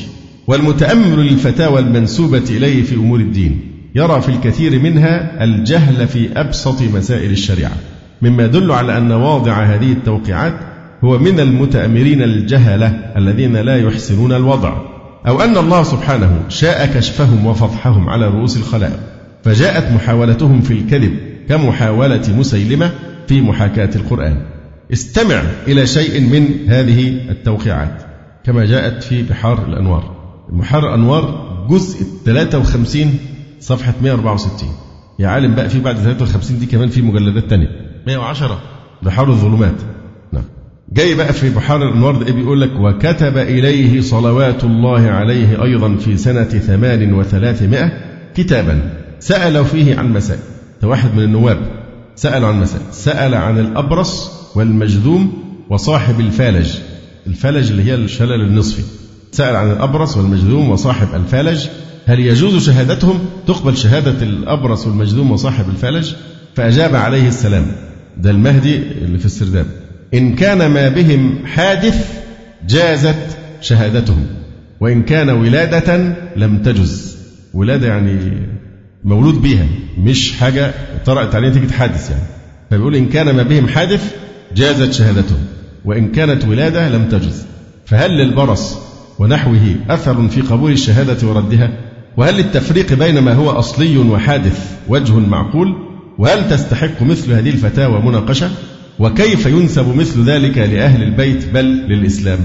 والمتأمل 0.46 1.18
للفتاوى 1.18 1.80
المنسوبة 1.80 2.44
إليه 2.50 2.82
في 2.82 2.94
أمور 2.94 3.20
الدين. 3.20 3.60
يرى 3.94 4.20
في 4.20 4.28
الكثير 4.28 4.78
منها 4.78 5.44
الجهل 5.44 6.08
في 6.08 6.28
أبسط 6.40 6.82
مسائل 6.82 7.30
الشريعة. 7.30 7.76
مما 8.22 8.44
يدل 8.44 8.72
على 8.72 8.98
أن 8.98 9.12
واضع 9.12 9.64
هذه 9.64 9.92
التوقيعات 9.92 10.54
هو 11.04 11.18
من 11.18 11.40
المتأمرين 11.40 12.22
الجهلة 12.22 12.86
الذين 13.16 13.56
لا 13.56 13.76
يحسنون 13.76 14.32
الوضع. 14.32 14.91
أو 15.28 15.40
أن 15.40 15.56
الله 15.56 15.82
سبحانه 15.82 16.42
شاء 16.48 16.86
كشفهم 16.86 17.46
وفضحهم 17.46 18.08
على 18.08 18.28
رؤوس 18.28 18.56
الخلائق 18.56 19.00
فجاءت 19.44 19.92
محاولتهم 19.92 20.60
في 20.60 20.70
الكذب 20.72 21.16
كمحاولة 21.48 22.22
مسيلمة 22.38 22.90
في 23.26 23.40
محاكاة 23.40 23.90
القرآن. 23.96 24.42
استمع 24.92 25.42
إلى 25.68 25.86
شيء 25.86 26.20
من 26.20 26.54
هذه 26.68 27.08
التوقيعات 27.30 28.02
كما 28.44 28.64
جاءت 28.66 29.02
في 29.02 29.22
بحار 29.22 29.66
الأنوار. 29.68 30.16
بحار 30.52 30.88
الأنوار 30.88 31.52
جزء 31.70 32.04
53 32.26 33.18
صفحة 33.60 33.94
164 34.02 34.68
يا 35.18 35.28
عالم 35.28 35.54
بقى 35.54 35.68
في 35.68 35.80
بعد 35.80 35.96
53 35.96 36.58
دي 36.58 36.66
كمان 36.66 36.88
في 36.88 37.02
مجلدات 37.02 37.50
تانية. 37.50 37.68
110 38.06 38.58
بحار 39.02 39.28
الظلمات. 39.28 39.74
جاي 40.92 41.14
بقى 41.14 41.32
في 41.32 41.50
بحار 41.50 41.82
الأنوار 41.88 42.16
ده 42.22 42.32
بيقول 42.32 42.60
لك 42.60 42.70
وكتب 42.80 43.36
إليه 43.38 44.00
صلوات 44.00 44.64
الله 44.64 45.00
عليه 45.00 45.64
أيضا 45.64 45.96
في 45.96 46.16
سنة 46.16 46.44
ثمان 46.44 47.12
وثلاثمائة 47.14 47.92
كتابا. 48.34 48.80
سأل 49.20 49.64
فيه 49.64 49.96
عن 49.96 50.12
مسائل 50.12 50.40
ده 50.82 50.88
واحد 50.88 51.14
من 51.14 51.22
النواب. 51.22 51.58
سأل 52.16 52.44
عن 52.44 52.60
مسائل 52.60 52.82
سأل 52.92 53.34
عن 53.34 53.58
الأبرص 53.58 54.30
والمجذوم 54.56 55.32
وصاحب 55.70 56.20
الفالج. 56.20 56.70
الفالج 57.26 57.70
اللي 57.70 57.82
هي 57.82 57.94
الشلل 57.94 58.40
النصفي. 58.40 58.82
سأل 59.32 59.56
عن 59.56 59.70
الأبرص 59.70 60.16
والمجذوم 60.16 60.70
وصاحب 60.70 61.08
الفالج. 61.14 61.66
هل 62.06 62.20
يجوز 62.20 62.66
شهادتهم؟ 62.66 63.18
تقبل 63.46 63.76
شهادة 63.76 64.22
الأبرص 64.22 64.86
والمجذوم 64.86 65.30
وصاحب 65.30 65.68
الفالج؟ 65.68 66.12
فأجاب 66.54 66.96
عليه 66.96 67.28
السلام. 67.28 67.66
ده 68.18 68.30
المهدي 68.30 68.76
اللي 68.76 69.18
في 69.18 69.26
السرداب. 69.26 69.66
إن 70.14 70.34
كان 70.34 70.66
ما 70.66 70.88
بهم 70.88 71.46
حادث 71.46 72.22
جازت 72.68 73.36
شهادتهم 73.60 74.26
وإن 74.80 75.02
كان 75.02 75.30
ولادة 75.30 76.16
لم 76.36 76.62
تجز. 76.62 77.16
ولادة 77.54 77.88
يعني 77.88 78.18
مولود 79.04 79.42
بيها 79.42 79.66
مش 79.98 80.32
حاجة 80.32 80.74
طرأت 81.06 81.34
عليه 81.34 81.48
نتيجة 81.48 81.72
حادث 81.72 82.10
يعني. 82.10 82.22
فبيقول 82.70 82.96
إن 82.96 83.08
كان 83.08 83.36
ما 83.36 83.42
بهم 83.42 83.68
حادث 83.68 84.14
جازت 84.56 84.92
شهادتهم 84.92 85.44
وإن 85.84 86.12
كانت 86.12 86.44
ولادة 86.44 86.88
لم 86.88 87.08
تجز. 87.08 87.46
فهل 87.86 88.10
للبرص 88.10 88.78
ونحوه 89.18 89.76
أثر 89.90 90.28
في 90.28 90.40
قبول 90.40 90.72
الشهادة 90.72 91.28
وردها؟ 91.28 91.70
وهل 92.16 92.34
للتفريق 92.34 92.92
بين 92.92 93.18
ما 93.18 93.32
هو 93.32 93.50
أصلي 93.50 93.98
وحادث 93.98 94.76
وجه 94.88 95.12
معقول؟ 95.12 95.74
وهل 96.18 96.50
تستحق 96.50 97.02
مثل 97.02 97.32
هذه 97.32 97.50
الفتاوى 97.50 98.02
مناقشة؟ 98.02 98.50
وكيف 98.98 99.46
ينسب 99.46 99.96
مثل 99.96 100.24
ذلك 100.24 100.58
لأهل 100.58 101.02
البيت 101.02 101.48
بل 101.54 101.64
للإسلام؟ 101.64 102.38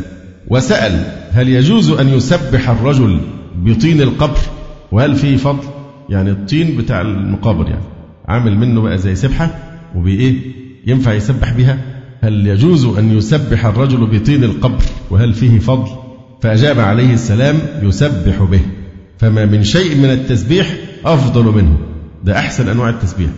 وسأل 0.48 1.04
هل 1.32 1.50
يجوز 1.50 1.90
أن 1.92 2.10
يسبح 2.10 2.70
الرجل 2.70 3.20
بطين 3.56 4.02
القبر؟ 4.02 4.40
وهل 4.92 5.16
فيه 5.16 5.38
فضل؟ 5.38 5.64
يعني 6.10 6.32
الطين 6.32 6.78
بتاع 6.78 7.02
المقابر 7.02 7.68
يعني. 7.70 7.84
عامل 8.28 8.58
منه 8.58 8.82
بقى 8.82 8.98
زي 8.98 9.16
سبحة 9.16 9.50
وبإيه؟ 9.96 10.34
ينفع 10.88 11.14
يسبح 11.14 11.54
بها؟ 11.54 11.78
هل 12.22 12.48
يجوز 12.48 12.86
أن 12.86 13.18
يسبح 13.18 13.66
الرجل 13.66 14.06
بطين 14.08 14.44
القبر؟ 14.44 14.84
وهل 15.10 15.34
فيه 15.34 15.60
فضل؟ 15.60 15.88
فأجاب 16.42 16.80
عليه 16.80 17.14
السلام 17.14 17.56
يسبح 17.84 18.44
به. 18.44 18.62
فما 19.18 19.46
من 19.46 19.64
شيء 19.64 19.96
من 19.98 20.10
التسبيح 20.10 20.76
أفضل 21.06 21.44
منه. 21.46 21.78
ده 22.24 22.40
أحسن 22.40 22.70
أنواع 22.70 22.90
التسبيح. 22.90 23.30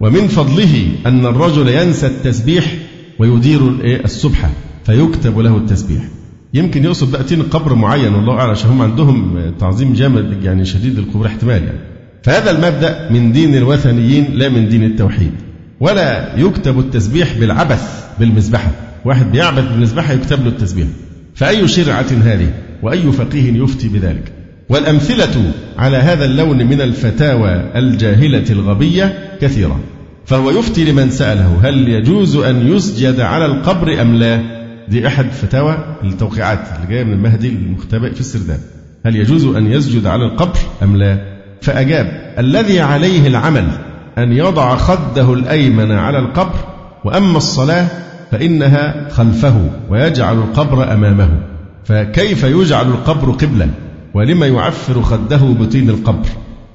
ومن 0.00 0.28
فضله 0.28 0.88
أن 1.06 1.26
الرجل 1.26 1.68
ينسى 1.68 2.06
التسبيح 2.06 2.74
ويدير 3.18 3.60
السبحة 4.04 4.50
فيكتب 4.84 5.38
له 5.38 5.56
التسبيح. 5.56 6.02
يمكن 6.54 6.84
يقصد 6.84 7.10
بقى 7.12 7.24
تين 7.24 7.42
قبر 7.42 7.74
معين 7.74 8.14
والله 8.14 8.34
أعلم 8.34 8.50
عشان 8.50 8.70
هم 8.70 8.82
عندهم 8.82 9.40
تعظيم 9.60 9.94
جامد 9.94 10.44
يعني 10.44 10.64
شديد 10.64 10.98
القبور 10.98 11.26
احتمال 11.26 11.64
يعني. 11.64 11.78
فهذا 12.22 12.50
المبدأ 12.50 13.12
من 13.12 13.32
دين 13.32 13.54
الوثنيين 13.54 14.26
لا 14.32 14.48
من 14.48 14.68
دين 14.68 14.84
التوحيد. 14.84 15.32
ولا 15.80 16.38
يكتب 16.38 16.78
التسبيح 16.78 17.38
بالعبث 17.38 18.04
بالمذبحة. 18.20 18.70
واحد 19.04 19.32
بيعبث 19.32 19.64
بالمذبحة 19.64 20.12
يكتب 20.12 20.42
له 20.42 20.48
التسبيح. 20.48 20.86
فأي 21.34 21.68
شرعة 21.68 22.06
هذه؟ 22.24 22.52
وأي 22.82 23.12
فقيه 23.12 23.62
يفتي 23.62 23.88
بذلك؟ 23.88 24.32
والأمثلة 24.68 25.52
على 25.78 25.96
هذا 25.96 26.24
اللون 26.24 26.66
من 26.66 26.80
الفتاوى 26.80 27.50
الجاهلة 27.76 28.44
الغبية 28.50 29.36
كثيرة. 29.40 29.80
فهو 30.26 30.50
يفتي 30.50 30.84
لمن 30.84 31.10
سأله 31.10 31.60
هل 31.62 31.88
يجوز 31.88 32.36
أن 32.36 32.72
يسجد 32.72 33.20
على 33.20 33.46
القبر 33.46 34.02
أم 34.02 34.14
لا. 34.14 34.40
دي 34.88 35.06
أحد 35.06 35.30
فتاوى 35.30 35.96
التوقيعات 36.04 36.58
اللي 36.76 36.94
جاية 36.94 37.04
من 37.04 37.12
المهدي 37.12 37.48
المختبئ 37.48 38.14
في 38.14 38.20
السرداب. 38.20 38.60
هل 39.06 39.16
يجوز 39.16 39.44
أن 39.44 39.72
يسجد 39.72 40.06
على 40.06 40.24
القبر 40.24 40.58
أم 40.82 40.96
لا؟ 40.96 41.18
فأجاب 41.62 42.34
الذي 42.38 42.80
عليه 42.80 43.26
العمل 43.26 43.68
أن 44.18 44.32
يضع 44.32 44.76
خده 44.76 45.32
الأيمن 45.34 45.92
على 45.92 46.18
القبر 46.18 46.58
وأما 47.04 47.36
الصلاة 47.36 47.86
فإنها 48.30 49.08
خلفه 49.10 49.70
ويجعل 49.90 50.36
القبر 50.36 50.92
أمامه. 50.92 51.30
فكيف 51.84 52.44
يجعل 52.44 52.86
القبر 52.86 53.30
قبلة 53.30 53.68
ولما 54.18 54.46
يعفر 54.46 55.02
خده 55.02 55.36
بطين 55.36 55.90
القبر 55.90 56.28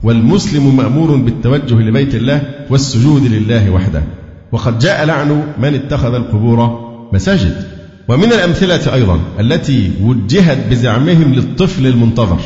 والمسلم 0.03 0.77
مأمور 0.77 1.15
بالتوجه 1.15 1.75
لبيت 1.75 2.15
الله 2.15 2.41
والسجود 2.69 3.25
لله 3.25 3.69
وحده. 3.69 4.03
وقد 4.51 4.79
جاء 4.79 5.05
لعن 5.05 5.43
من 5.59 5.75
اتخذ 5.75 6.13
القبور 6.13 6.79
مساجد. 7.13 7.63
ومن 8.07 8.33
الأمثلة 8.33 8.93
أيضا 8.93 9.19
التي 9.39 9.91
وجهت 10.01 10.57
بزعمهم 10.69 11.33
للطفل 11.33 11.87
المنتظر 11.87 12.39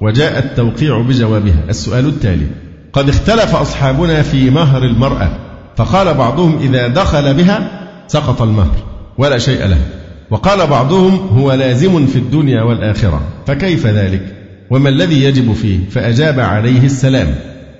وجاء 0.00 0.38
التوقيع 0.38 1.00
بجوابها. 1.00 1.64
السؤال 1.68 2.06
التالي 2.06 2.46
قد 2.92 3.08
اختلف 3.08 3.54
أصحابنا 3.54 4.22
في 4.22 4.50
مهر 4.50 4.84
المرأة 4.84 5.30
فقال 5.76 6.14
بعضهم 6.14 6.58
إذا 6.62 6.88
دخل 6.88 7.34
بها 7.34 7.88
سقط 8.08 8.42
المهر 8.42 8.76
ولا 9.18 9.38
شيء 9.38 9.66
له. 9.66 9.78
وقال 10.30 10.66
بعضهم 10.66 11.28
هو 11.38 11.52
لازم 11.52 12.06
في 12.06 12.16
الدنيا 12.16 12.62
والآخرة 12.62 13.20
فكيف 13.46 13.86
ذلك؟ 13.86 14.39
وما 14.70 14.88
الذي 14.88 15.24
يجب 15.24 15.52
فيه؟ 15.52 15.78
فأجاب 15.90 16.40
عليه 16.40 16.84
السلام. 16.84 17.34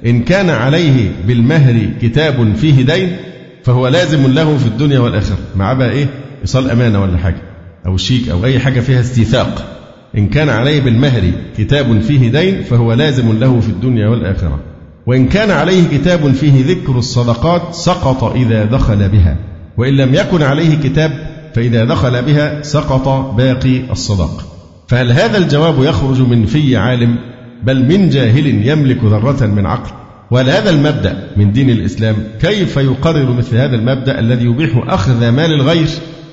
إن 0.06 0.22
كان 0.22 0.50
عليه 0.50 1.10
بالمهر 1.26 1.76
كتاب 2.02 2.54
فيه 2.56 2.82
دين 2.82 3.16
فهو 3.64 3.88
لازم 3.88 4.26
له 4.26 4.56
في 4.58 4.66
الدنيا 4.66 4.98
والآخرة. 4.98 5.38
مع 5.56 5.72
بقى 5.72 5.90
إيه؟ 5.90 6.06
إيصال 6.42 6.70
أمانة 6.70 7.02
ولا 7.02 7.18
حاجة 7.18 7.42
أو 7.86 7.96
شيك 7.96 8.28
أو 8.28 8.44
أي 8.44 8.58
حاجة 8.58 8.80
فيها 8.80 9.00
استيثاق. 9.00 9.76
إن 10.18 10.28
كان 10.28 10.48
عليه 10.48 10.80
بالمهر 10.80 11.22
كتاب 11.58 12.00
فيه 12.00 12.30
دين 12.30 12.62
فهو 12.62 12.92
لازم 12.92 13.38
له 13.38 13.60
في 13.60 13.68
الدنيا 13.68 14.08
والآخرة. 14.08 14.60
وإن 15.06 15.28
كان 15.28 15.50
عليه 15.50 15.82
كتاب 15.92 16.32
فيه 16.32 16.64
ذكر 16.66 16.98
الصدقات 16.98 17.74
سقط 17.74 18.24
إذا 18.24 18.64
دخل 18.64 19.08
بها. 19.08 19.36
وإن 19.76 19.96
لم 19.96 20.14
يكن 20.14 20.42
عليه 20.42 20.74
كتاب 20.82 21.12
فإذا 21.54 21.84
دخل 21.84 22.22
بها 22.22 22.62
سقط 22.62 23.34
باقي 23.36 23.90
الصدق. 23.90 24.49
فهل 24.90 25.12
هذا 25.12 25.38
الجواب 25.38 25.84
يخرج 25.84 26.20
من 26.20 26.46
في 26.46 26.76
عالم 26.76 27.18
بل 27.64 27.84
من 27.84 28.08
جاهل 28.08 28.46
يملك 28.68 29.04
ذرة 29.04 29.46
من 29.46 29.66
عقل؟ 29.66 29.90
وهل 30.30 30.50
هذا 30.50 30.70
المبدأ 30.70 31.30
من 31.36 31.52
دين 31.52 31.70
الإسلام؟ 31.70 32.16
كيف 32.40 32.76
يقرر 32.76 33.32
مثل 33.32 33.56
هذا 33.56 33.76
المبدأ 33.76 34.18
الذي 34.18 34.44
يبيح 34.44 34.84
أخذ 34.86 35.28
مال 35.28 35.52
الغير 35.52 35.88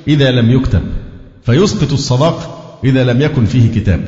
إذا 0.07 0.31
لم 0.31 0.51
يكتب؟ 0.51 0.81
فيسقط 1.43 1.93
الصداق 1.93 2.79
إذا 2.83 3.03
لم 3.03 3.21
يكن 3.21 3.45
فيه 3.45 3.71
كتاب. 3.71 3.99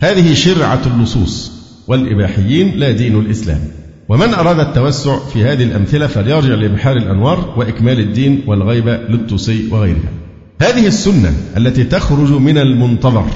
هذه 0.00 0.34
شرعة 0.34 0.80
اللصوص 0.86 1.52
والإباحيين 1.88 2.72
لا 2.76 2.90
دين 2.90 3.18
الإسلام. 3.18 3.60
ومن 4.08 4.34
أراد 4.34 4.60
التوسع 4.60 5.18
في 5.18 5.44
هذه 5.44 5.62
الأمثلة 5.62 6.06
فليرجع 6.06 6.54
لبحار 6.54 6.96
الأنوار 6.96 7.54
وإكمال 7.56 8.00
الدين 8.00 8.42
والغيبة 8.46 8.96
للطوسي 8.96 9.68
وغيرها. 9.70 10.12
هذه 10.60 10.86
السنة 10.86 11.32
التي 11.56 11.84
تخرج 11.84 12.32
من 12.32 12.58
المنتظر. 12.58 13.26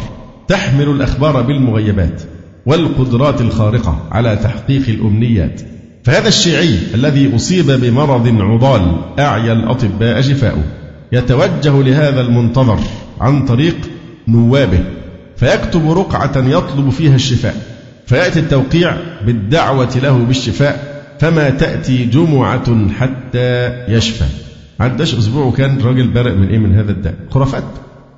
تحمل 0.48 0.88
الأخبار 0.88 1.42
بالمغيبات 1.42 2.22
والقدرات 2.66 3.40
الخارقة 3.40 4.08
على 4.10 4.36
تحقيق 4.36 4.88
الأمنيات. 4.88 5.60
فهذا 6.04 6.28
الشيعي 6.28 6.78
الذي 6.94 7.36
أصيب 7.36 7.66
بمرض 7.70 8.40
عضال 8.40 8.96
أعيا 9.18 9.52
الأطباء 9.52 10.20
شفاؤه 10.20 10.64
يتوجه 11.12 11.82
لهذا 11.82 12.20
المنتظر 12.20 12.78
عن 13.20 13.44
طريق 13.44 13.76
نوابه 14.28 14.84
فيكتب 15.36 15.90
رقعة 15.90 16.32
يطلب 16.36 16.90
فيها 16.90 17.14
الشفاء 17.14 17.56
فيأتي 18.06 18.40
التوقيع 18.40 18.96
بالدعوة 19.26 19.96
له 20.02 20.18
بالشفاء 20.18 21.02
فما 21.18 21.50
تأتي 21.50 22.04
جمعة 22.04 22.90
حتى 22.90 23.72
يشفى. 23.88 24.24
عداش 24.80 25.14
أسبوع 25.14 25.44
وكان 25.44 25.78
راجل 25.80 26.08
برق 26.08 26.34
من 26.34 26.48
إيه 26.48 26.58
من 26.58 26.74
هذا 26.74 26.92
الداء؟ 26.92 27.14
خرافات. 27.30 27.64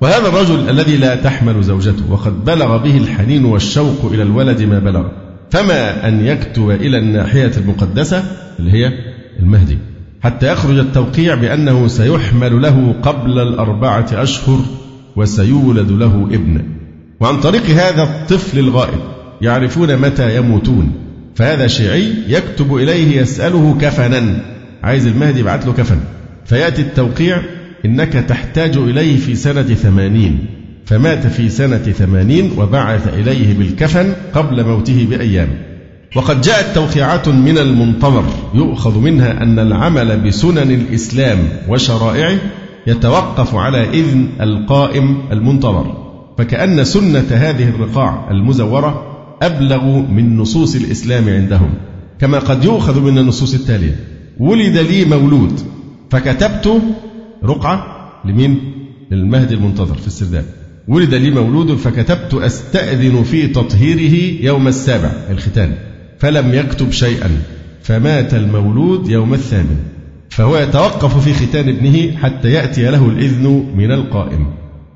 وهذا 0.01 0.27
الرجل 0.27 0.69
الذي 0.69 0.97
لا 0.97 1.15
تحمل 1.15 1.63
زوجته 1.63 2.11
وقد 2.11 2.45
بلغ 2.45 2.77
به 2.77 2.97
الحنين 2.97 3.45
والشوق 3.45 4.11
إلى 4.13 4.23
الولد 4.23 4.61
ما 4.61 4.79
بلغ. 4.79 5.07
فما 5.49 6.07
أن 6.07 6.25
يكتب 6.25 6.69
إلى 6.69 6.97
الناحية 6.97 7.51
المقدسة 7.57 8.23
اللي 8.59 8.71
هي 8.71 8.91
المهدي 9.39 9.77
حتى 10.21 10.51
يخرج 10.51 10.77
التوقيع 10.77 11.35
بأنه 11.35 11.87
سيحمل 11.87 12.61
له 12.61 12.95
قبل 13.01 13.39
الأربعة 13.39 14.07
أشهر 14.13 14.59
وسيولد 15.15 15.91
له 15.91 16.27
ابن. 16.31 16.61
وعن 17.19 17.39
طريق 17.39 17.65
هذا 17.65 18.03
الطفل 18.03 18.59
الغائب 18.59 18.99
يعرفون 19.41 19.97
متى 19.97 20.37
يموتون. 20.37 20.91
فهذا 21.35 21.67
شيعي 21.67 22.13
يكتب 22.27 22.75
إليه 22.75 23.21
يسأله 23.21 23.77
كفنا. 23.81 24.43
عايز 24.83 25.07
المهدي 25.07 25.39
يبعث 25.39 25.65
له 25.65 25.73
كفن 25.73 25.99
فيأتي 26.45 26.81
التوقيع 26.81 27.41
إنك 27.85 28.13
تحتاج 28.13 28.77
إليه 28.77 29.17
في 29.17 29.35
سنة 29.35 29.63
ثمانين. 29.63 30.45
فمات 30.85 31.27
في 31.27 31.49
سنة 31.49 31.77
ثمانين 31.77 32.51
وبعث 32.57 33.07
إليه 33.13 33.57
بالكفن 33.57 34.13
قبل 34.33 34.65
موته 34.65 35.07
بأيام. 35.09 35.47
وقد 36.15 36.41
جاءت 36.41 36.75
توقيعات 36.75 37.27
من 37.27 37.57
المنتظر 37.57 38.23
يؤخذ 38.53 38.99
منها 38.99 39.43
أن 39.43 39.59
العمل 39.59 40.19
بسنن 40.19 40.71
الإسلام 40.71 41.37
وشرائعه 41.69 42.37
يتوقف 42.87 43.55
على 43.55 43.89
إذن 43.89 44.27
القائم 44.41 45.17
المنتظر. 45.31 46.09
فكأن 46.37 46.83
سنة 46.83 47.25
هذه 47.31 47.69
الرقاع 47.69 48.27
المزورة 48.31 49.05
أبلغ 49.41 49.85
من 49.85 50.37
نصوص 50.37 50.75
الإسلام 50.75 51.29
عندهم. 51.29 51.73
كما 52.19 52.39
قد 52.39 52.65
يؤخذ 52.65 53.01
من 53.01 53.17
النصوص 53.17 53.53
التالية. 53.53 53.95
ولد 54.39 54.77
لي 54.77 55.05
مولود. 55.05 55.59
فكتبت 56.09 56.81
رقعة 57.43 57.85
لمين؟ 58.25 58.59
للمهدي 59.11 59.53
المنتظر 59.53 59.95
في 59.95 60.07
السرداب. 60.07 60.45
ولد 60.87 61.13
لي 61.13 61.31
مولود 61.31 61.75
فكتبت 61.75 62.33
أستأذن 62.33 63.23
في 63.23 63.47
تطهيره 63.47 64.45
يوم 64.45 64.67
السابع 64.67 65.11
الختان 65.29 65.75
فلم 66.19 66.53
يكتب 66.53 66.91
شيئا 66.91 67.29
فمات 67.83 68.33
المولود 68.33 69.09
يوم 69.09 69.33
الثامن 69.33 69.77
فهو 70.29 70.57
يتوقف 70.57 71.23
في 71.23 71.33
ختان 71.33 71.69
ابنه 71.69 72.17
حتى 72.17 72.51
يأتي 72.51 72.91
له 72.91 73.05
الإذن 73.05 73.71
من 73.75 73.91
القائم. 73.91 74.47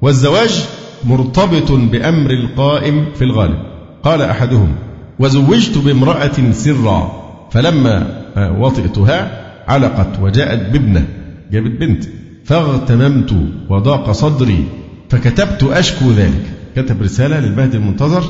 والزواج 0.01 0.65
مرتبط 1.03 1.71
بأمر 1.71 2.31
القائم 2.31 3.05
في 3.15 3.23
الغالب. 3.23 3.57
قال 4.03 4.21
أحدهم 4.21 4.75
وزوجت 5.19 5.77
بامرأة 5.77 6.51
سرا 6.51 7.23
فلما 7.51 8.23
وطئتها 8.59 9.43
علقت 9.67 10.19
وجاءت 10.21 10.69
بابنة. 10.69 11.07
جابت 11.51 11.71
بنت. 11.79 12.03
فاغتممت 12.43 13.33
وضاق 13.69 14.11
صدري 14.11 14.65
فكتبت 15.09 15.63
أشكو 15.63 16.11
ذلك. 16.11 16.53
كتب 16.75 17.01
رسالة 17.01 17.39
للمهدي 17.39 17.77
المنتظر 17.77 18.23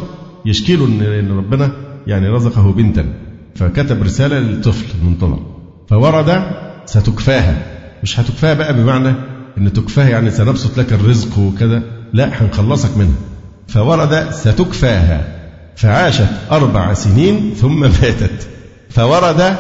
يشكي 0.45 0.75
له 0.75 0.85
أن 1.19 1.37
ربنا 1.37 1.71
يعني 2.07 2.27
رزقه 2.29 2.71
بنتا. 2.71 3.05
فكتب 3.55 4.03
رسالة 4.03 4.39
للطفل 4.39 4.85
المنتظر. 5.01 5.39
فورد 5.89 6.43
ستكفاها 6.85 7.57
مش 8.03 8.19
هتكفاها 8.19 8.53
بقى 8.53 8.73
بمعنى 8.73 9.13
إن 9.57 9.73
تكفاها 9.73 10.09
يعني 10.09 10.31
سنبسط 10.31 10.77
لك 10.77 10.93
الرزق 10.93 11.39
وكذا. 11.39 11.83
لا 12.13 12.43
هنخلصك 12.43 12.97
منها. 12.97 13.15
فورد 13.67 14.31
ستكفاها 14.31 15.27
فعاشت 15.75 16.29
أربع 16.51 16.93
سنين 16.93 17.53
ثم 17.57 17.79
ماتت. 18.01 18.47
فورد 18.89 19.55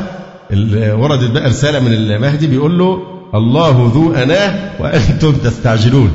وردت 0.93 1.31
بقى 1.31 1.49
رسالة 1.49 1.79
من 1.79 1.93
المهدي 1.93 2.47
بيقول 2.47 2.77
له 2.79 2.99
الله 3.35 3.91
ذو 3.93 4.13
أناه 4.13 4.81
وأنتم 4.81 5.31
تستعجلون. 5.31 6.11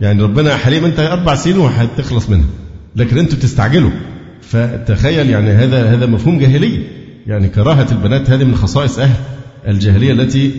يعني 0.00 0.22
ربنا 0.22 0.56
حليم 0.56 0.84
أنت 0.84 1.00
أربع 1.00 1.34
سنين 1.34 1.58
وهتخلص 1.58 2.30
منها. 2.30 2.46
لكن 2.96 3.18
أنتم 3.18 3.36
تستعجلوا. 3.36 3.90
فتخيل 4.40 5.30
يعني 5.30 5.50
هذا 5.50 5.94
هذا 5.94 6.06
مفهوم 6.06 6.38
جاهلية 6.38 6.78
يعني 7.26 7.48
كراهة 7.48 7.86
البنات 7.92 8.30
هذه 8.30 8.44
من 8.44 8.54
خصائص 8.54 8.98
أهل 8.98 9.16
الجاهلية 9.68 10.12
التي 10.12 10.50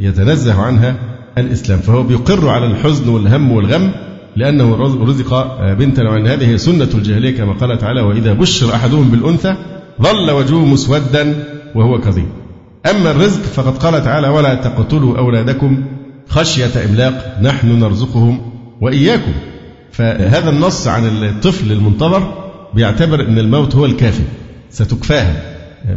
يتنزه 0.00 0.62
عنها 0.62 0.96
الإسلام. 1.38 1.78
فهو 1.78 2.02
بيقر 2.02 2.48
على 2.48 2.66
الحزن 2.66 3.08
والهم 3.08 3.52
والغم 3.52 3.92
لأنه 4.36 4.76
رزق 5.04 5.58
بنتا 5.72 6.02
وأن 6.02 6.26
هذه 6.26 6.56
سنة 6.56 6.88
الجاهلية 6.94 7.36
كما 7.36 7.52
قال 7.52 7.78
تعالى 7.78 8.00
وإذا 8.00 8.32
بشر 8.32 8.74
أحدهم 8.74 9.08
بالأنثى 9.08 9.56
ظل 10.02 10.30
وجهه 10.30 10.64
مسودا 10.64 11.44
وهو 11.74 12.00
كظيم. 12.00 12.41
أما 12.90 13.10
الرزق 13.10 13.42
فقد 13.42 13.78
قال 13.78 14.04
تعالى 14.04 14.28
ولا 14.28 14.54
تقتلوا 14.54 15.18
أولادكم 15.18 15.84
خشية 16.28 16.84
إملاق 16.84 17.38
نحن 17.42 17.78
نرزقهم 17.78 18.40
وإياكم. 18.80 19.32
فهذا 19.92 20.50
النص 20.50 20.88
عن 20.88 21.06
الطفل 21.24 21.72
المنتظر 21.72 22.34
بيعتبر 22.74 23.20
أن 23.28 23.38
الموت 23.38 23.74
هو 23.76 23.84
الكافي 23.84 24.22
ستكفاها 24.70 25.42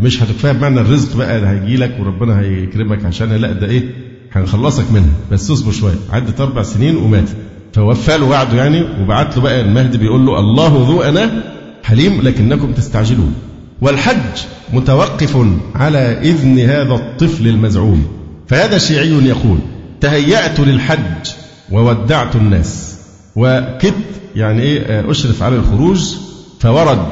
مش 0.01 0.23
هتكفاها 0.23 0.53
بمعنى 0.53 0.79
الرزق 0.81 1.17
بقى 1.17 1.49
هيجي 1.49 1.77
لك 1.77 1.97
وربنا 1.99 2.39
هيكرمك 2.39 3.05
عشانها 3.05 3.37
لا 3.37 3.51
ده 3.51 3.67
إيه 3.67 3.83
هنخلصك 4.31 4.91
منها. 4.91 5.13
بس 5.31 5.51
اصبر 5.51 5.71
شوية 5.71 5.95
عدت 6.11 6.41
أربع 6.41 6.63
سنين 6.63 6.95
ومات. 6.97 7.29
فوفى 7.73 8.17
له 8.17 8.25
وعده 8.25 8.57
يعني 8.57 8.83
وبعت 9.01 9.37
له 9.37 9.43
بقى 9.43 9.61
المهدي 9.61 9.97
بيقول 9.97 10.25
له 10.25 10.39
الله 10.39 10.67
ذو 10.89 11.01
أنا 11.01 11.43
حليم 11.83 12.21
لكنكم 12.21 12.71
تستعجلون. 12.71 13.35
والحج 13.81 14.41
متوقف 14.73 15.37
على 15.75 16.19
إذن 16.21 16.59
هذا 16.59 16.93
الطفل 16.93 17.47
المزعوم. 17.47 18.07
فهذا 18.47 18.77
شيعي 18.77 19.09
يقول 19.09 19.57
تهيأت 20.01 20.59
للحج 20.59 21.29
وودعت 21.71 22.35
الناس. 22.35 22.99
وكدت 23.35 24.21
يعني 24.35 24.61
إيه 24.61 25.11
أشرف 25.11 25.43
على 25.43 25.55
الخروج 25.55 26.15
فورد. 26.59 27.07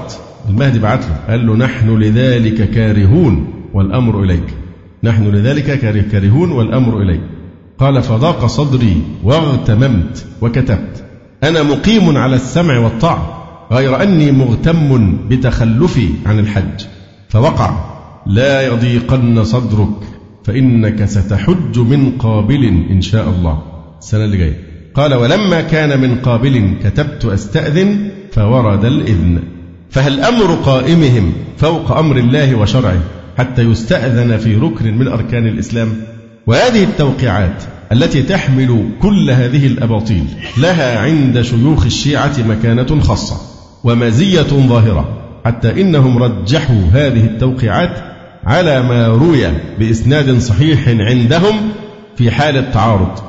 المهدي 0.49 0.79
بعت 0.79 1.05
له 1.05 1.15
قال 1.29 1.47
له 1.47 1.55
نحن 1.55 1.97
لذلك 1.99 2.69
كارهون 2.69 3.53
والأمر 3.73 4.23
إليك. 4.23 4.53
نحن 5.03 5.23
لذلك 5.23 5.79
كارهون 6.11 6.51
والأمر 6.51 7.01
إليك. 7.01 7.21
قال 7.79 8.03
فضاق 8.03 8.45
صدري 8.45 9.01
واغتممت 9.23 10.25
وكتبت. 10.41 11.03
أنا 11.43 11.63
مقيم 11.63 12.17
على 12.17 12.35
السمع 12.35 12.77
والطاعة. 12.77 13.32
غير 13.71 14.03
أني 14.03 14.31
مغتم 14.31 15.17
بتخلفي 15.27 16.09
عن 16.25 16.39
الحج. 16.39 16.85
فوقع 17.29 17.93
لا 18.27 18.67
يضيقن 18.67 19.43
صدرك 19.43 19.89
فإنك 20.43 21.05
ستحج 21.05 21.79
من 21.79 22.11
قابل 22.19 22.85
إن 22.91 23.01
شاء 23.01 23.29
الله. 23.29 23.61
السنة 23.99 24.25
اللي 24.25 24.37
جاية. 24.37 24.59
قال 24.95 25.13
ولما 25.13 25.61
كان 25.61 26.01
من 26.01 26.15
قابل 26.15 26.73
كتبت 26.83 27.25
أستأذن 27.25 28.11
فورد 28.31 28.85
الإذن. 28.85 29.39
فهل 29.89 30.19
أمر 30.19 30.55
قائمهم 30.55 31.33
فوق 31.57 31.97
أمر 31.97 32.17
الله 32.17 32.55
وشرعه 32.55 33.01
حتى 33.37 33.61
يستأذن 33.61 34.37
في 34.37 34.55
ركن 34.55 34.97
من 34.97 35.07
أركان 35.07 35.47
الإسلام؟ 35.47 35.89
وهذه 36.47 36.83
التوقيعات 36.83 37.63
التي 37.91 38.23
تحمل 38.23 38.89
كل 39.01 39.31
هذه 39.31 39.67
الأباطيل 39.67 40.25
لها 40.57 40.99
عند 40.99 41.41
شيوخ 41.41 41.85
الشيعة 41.85 42.33
مكانة 42.47 42.99
خاصة. 42.99 43.52
ومزية 43.83 44.41
ظاهرة 44.41 45.23
حتى 45.45 45.81
إنهم 45.81 46.23
رجحوا 46.23 46.81
هذه 46.93 47.25
التوقيعات 47.25 48.13
على 48.43 48.81
ما 48.81 49.07
روي 49.07 49.47
بإسناد 49.79 50.37
صحيح 50.37 50.87
عندهم 50.87 51.55
في 52.15 52.31
حال 52.31 52.57
التعارض. 52.57 53.19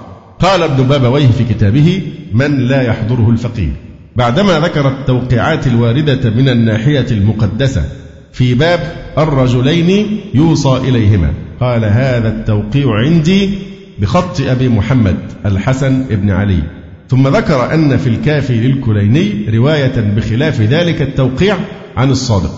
قال 0.41 0.63
ابن 0.63 0.83
بابويه 0.85 1.27
في 1.27 1.45
كتابه 1.45 2.03
من 2.33 2.59
لا 2.59 2.83
يحضره 2.83 3.31
الفقيه. 3.31 3.73
بعدما 4.17 4.61
ذكر 4.61 4.89
التوقيعات 4.89 5.67
الواردة 5.67 6.31
من 6.31 6.49
الناحية 6.49 7.07
المقدسة 7.11 7.85
في 8.33 8.55
باب 8.55 8.81
الرجلين 9.19 10.21
يوصى 10.35 10.77
إليهما. 10.77 11.33
قال 11.61 11.85
هذا 11.85 12.29
التوقيع 12.29 12.95
عندي 12.95 13.59
بخط 13.99 14.41
أبي 14.41 14.69
محمد 14.69 15.17
الحسن 15.47 16.05
بن 16.11 16.31
علي. 16.31 16.63
ثم 17.09 17.29
ذكر 17.29 17.75
أن 17.75 17.97
في 17.97 18.09
الكافي 18.09 18.61
للكليني 18.61 19.47
رواية 19.57 20.01
بخلاف 20.17 20.61
ذلك 20.61 21.03
التوقيع 21.03 21.57
عن 21.97 22.11
الصادق. 22.11 22.53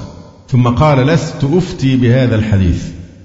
ثم 0.49 0.69
قال 0.69 1.07
لست 1.07 1.45
أفتي 1.45 1.97
بهذا 1.97 2.35
الحديث 2.35 2.85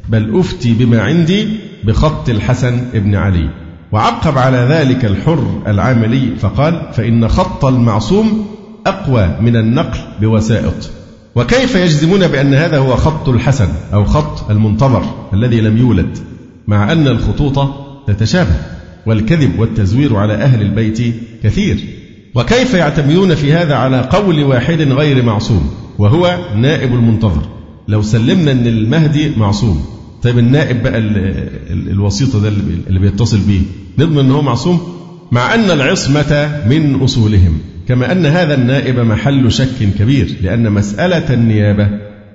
بل 0.09 0.39
أفتي 0.39 0.73
بما 0.73 1.01
عندي 1.01 1.47
بخط 1.83 2.29
الحسن 2.29 2.81
بن 2.93 3.15
علي. 3.15 3.49
وعقب 3.91 4.37
على 4.37 4.57
ذلك 4.57 5.05
الحر 5.05 5.61
العاملي 5.67 6.35
فقال 6.39 6.81
فإن 6.93 7.27
خط 7.27 7.65
المعصوم 7.65 8.45
أقوى 8.87 9.35
من 9.41 9.55
النقل 9.55 9.99
بوسائط. 10.21 10.89
وكيف 11.35 11.75
يجزمون 11.75 12.27
بأن 12.27 12.53
هذا 12.53 12.77
هو 12.77 12.95
خط 12.95 13.29
الحسن 13.29 13.69
أو 13.93 14.05
خط 14.05 14.51
المنتظر 14.51 15.03
الذي 15.33 15.61
لم 15.61 15.77
يولد 15.77 16.17
مع 16.67 16.91
أن 16.91 17.07
الخطوط 17.07 17.69
تتشابه؟ 18.07 18.80
والكذب 19.05 19.59
والتزوير 19.59 20.15
على 20.15 20.33
أهل 20.33 20.61
البيت 20.61 21.15
كثير. 21.43 21.77
وكيف 22.35 22.73
يعتمدون 22.73 23.35
في 23.35 23.53
هذا 23.53 23.75
على 23.75 24.01
قول 24.01 24.43
واحد 24.43 24.81
غير 24.81 25.23
معصوم 25.23 25.71
وهو 25.99 26.37
نائب 26.55 26.93
المنتظر. 26.93 27.41
لو 27.87 28.01
سلمنا 28.01 28.51
أن 28.51 28.67
المهدي 28.67 29.31
معصوم. 29.37 29.85
طيب 30.23 30.37
النائب 30.39 30.83
بقى 30.83 30.97
الوسيط 31.69 32.35
ده 32.35 32.47
اللي 32.87 32.99
بيتصل 32.99 33.39
بيه 33.39 33.61
نضمن 33.99 34.19
أنه 34.19 34.35
هو 34.35 34.41
معصوم؟ 34.41 34.79
مع 35.31 35.55
أن 35.55 35.71
العصمة 35.71 36.61
من 36.69 36.95
أصولهم. 36.95 37.57
كما 37.87 38.11
أن 38.11 38.25
هذا 38.25 38.53
النائب 38.53 38.99
محل 38.99 39.51
شك 39.51 39.93
كبير 39.99 40.35
لأن 40.41 40.71
مسألة 40.71 41.33
النيابة 41.33 41.89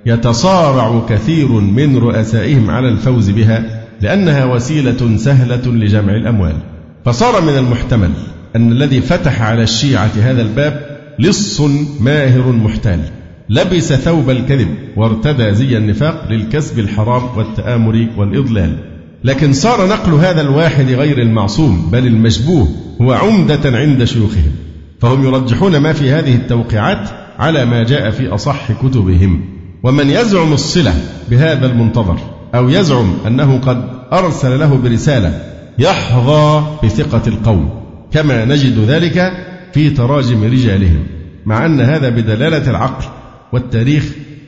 يتصارع 0.07 1.07
كثير 1.09 1.49
من 1.49 1.97
رؤسائهم 1.97 2.71
على 2.71 2.89
الفوز 2.89 3.31
بها 3.31 3.76
لأنها 4.01 4.45
وسيلة 4.45 5.17
سهلة 5.17 5.67
لجمع 5.67 6.15
الأموال. 6.15 6.57
فصار 7.05 7.41
من 7.41 7.59
المحتمل 7.59 8.11
أن 8.57 8.73
الذي 8.73 9.01
فتح 9.01 9.43
على 9.43 9.63
الشيعة 9.63 10.11
هذا 10.23 10.43
الباب 10.43 10.99
لص 11.19 11.61
ماهر 12.01 12.53
محتال. 12.53 13.01
لبس 13.49 13.93
ثوب 13.93 14.31
الكذب 14.31 14.69
وارتدى 14.97 15.55
زي 15.55 15.77
النفاق 15.77 16.29
للكسب 16.31 16.79
الحرام 16.79 17.23
والتآمر 17.37 18.09
والإضلال. 18.17 18.79
لكن 19.25 19.53
صار 19.53 19.89
نقل 19.89 20.13
هذا 20.13 20.41
الواحد 20.41 20.91
غير 20.91 21.23
المعصوم 21.23 21.91
بل 21.93 22.07
المشبوه 22.07 22.69
هو 23.03 23.13
عمدة 23.13 23.79
عند 23.79 24.05
شيوخهم. 24.05 24.53
فهم 25.01 25.25
يرجحون 25.25 25.77
ما 25.77 25.93
في 25.93 26.11
هذه 26.11 26.35
التوقيعات 26.35 27.09
على 27.39 27.65
ما 27.65 27.83
جاء 27.85 28.11
في 28.11 28.29
أصح 28.29 28.73
كتبهم. 28.73 29.45
ومن 29.83 30.11
يزعم 30.11 30.53
الصلة 30.53 30.95
بهذا 31.31 31.67
المنتظر. 31.67 32.36
أو 32.57 32.69
يزعم 32.69 33.15
أنه 33.27 33.59
قد 33.59 33.85
أرسل 34.13 34.59
له 34.59 34.77
برسالة 34.77 35.43
يحظى 35.79 36.65
بثقة 36.85 37.23
القوم 37.27 37.71
كما 38.13 38.45
نجد 38.45 38.79
ذلك 38.79 39.33
في 39.73 39.91
تراجم 39.91 40.45
رجالهم 40.45 41.07
مع 41.47 41.67
أن 41.67 41.81
هذا 41.81 42.09
بدلالة 42.09 42.71
العقل 42.71 43.05
والتاريخ 43.53 44.05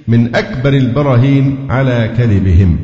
من 0.08 0.36
أكبر 0.36 0.72
البراهين 0.72 1.70
على 1.70 2.14
كذبهم. 2.18 2.78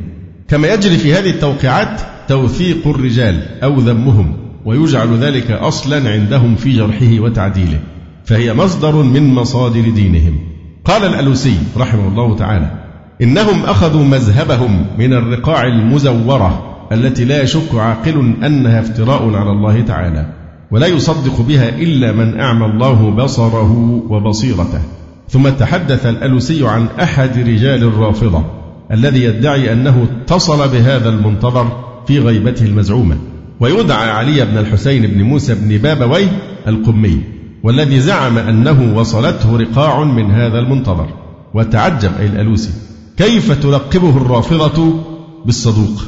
كما 0.47 0.73
يجري 0.73 0.97
في 0.97 1.13
هذه 1.13 1.29
التوقيعات 1.29 2.01
توثيق 2.27 2.87
الرجال 2.87 3.63
أو 3.63 3.79
ذمهم 3.79 4.33
ويجعل 4.65 5.17
ذلك 5.17 5.51
أصلا 5.51 6.09
عندهم 6.09 6.55
في 6.55 6.71
جرحه 6.71 7.19
وتعديله 7.19 7.79
فهي 8.25 8.53
مصدر 8.53 8.95
من 8.95 9.33
مصادر 9.33 9.89
دينهم. 9.89 10.39
قال 10.85 11.03
الألوسي 11.03 11.57
رحمه 11.77 12.07
الله 12.07 12.35
تعالى 12.35 12.84
إنهم 13.21 13.63
أخذوا 13.63 14.03
مذهبهم 14.03 14.85
من 14.97 15.13
الرقاع 15.13 15.63
المزورة 15.63 16.75
التي 16.91 17.25
لا 17.25 17.41
يشك 17.41 17.75
عاقل 17.75 18.33
أنها 18.43 18.79
افتراء 18.79 19.33
على 19.33 19.51
الله 19.51 19.81
تعالى 19.81 20.25
ولا 20.71 20.87
يصدق 20.87 21.41
بها 21.41 21.69
إلا 21.69 22.11
من 22.11 22.39
أعمى 22.39 22.65
الله 22.65 23.11
بصره 23.11 24.01
وبصيرته. 24.09 24.81
ثم 25.29 25.49
تحدث 25.49 26.05
الألوسي 26.05 26.67
عن 26.67 26.87
أحد 27.01 27.37
رجال 27.37 27.83
الرافضة 27.83 28.43
الذي 28.91 29.23
يدعي 29.23 29.73
أنه 29.73 30.03
اتصل 30.03 30.69
بهذا 30.69 31.09
المنتظر 31.09 31.83
في 32.07 32.19
غيبته 32.19 32.65
المزعومة. 32.65 33.17
ويدعى 33.59 34.09
علي 34.09 34.45
بن 34.45 34.57
الحسين 34.57 35.07
بن 35.07 35.23
موسى 35.23 35.55
بن 35.55 35.77
بابويه 35.77 36.31
القمي 36.67 37.21
والذي 37.63 37.99
زعم 37.99 38.37
أنه 38.37 38.97
وصلته 38.97 39.57
رقاع 39.57 40.03
من 40.03 40.31
هذا 40.31 40.59
المنتظر. 40.59 41.07
وتعجب 41.53 42.11
الألوسي. 42.19 42.71
كيف 43.17 43.51
تلقبه 43.51 44.17
الرافضة 44.17 45.03
بالصدوق؟ 45.45 46.01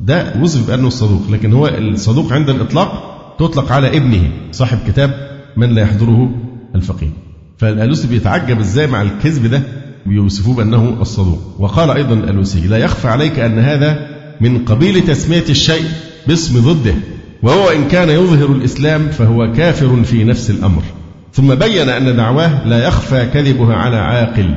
ده 0.00 0.34
وصف 0.42 0.66
بأنه 0.66 0.86
الصدوق 0.86 1.22
لكن 1.30 1.52
هو 1.52 1.68
الصدوق 1.68 2.32
عند 2.32 2.50
الإطلاق 2.50 3.10
تطلق 3.38 3.72
على 3.72 3.96
ابنه 3.96 4.30
صاحب 4.52 4.78
كتاب 4.88 5.30
من 5.56 5.74
لا 5.74 5.82
يحضره 5.82 6.30
الفقيه. 6.74 7.10
فالألوسي 7.58 8.08
بيتعجب 8.08 8.60
إزاي 8.60 8.86
مع 8.86 9.02
الكذب 9.02 9.46
ده 9.46 9.62
بيوصفوه 10.06 10.54
بأنه 10.54 10.96
الصدوق. 11.00 11.38
وقال 11.58 11.90
أيضا 11.90 12.14
الألوسي 12.14 12.60
لا 12.60 12.78
يخفى 12.78 13.08
عليك 13.08 13.38
أن 13.38 13.58
هذا 13.58 14.06
من 14.40 14.64
قبيل 14.64 15.00
تسمية 15.00 15.44
الشيء 15.48 15.84
باسم 16.26 16.60
ضده 16.60 16.94
وهو 17.42 17.68
إن 17.68 17.88
كان 17.88 18.08
يظهر 18.08 18.52
الإسلام 18.52 19.08
فهو 19.08 19.52
كافر 19.52 20.02
في 20.02 20.24
نفس 20.24 20.50
الأمر. 20.50 20.82
ثم 21.32 21.54
بين 21.54 21.88
أن 21.88 22.16
دعواه 22.16 22.68
لا 22.68 22.86
يخفى 22.86 23.26
كذبها 23.34 23.74
على 23.76 23.96
عاقل. 23.96 24.54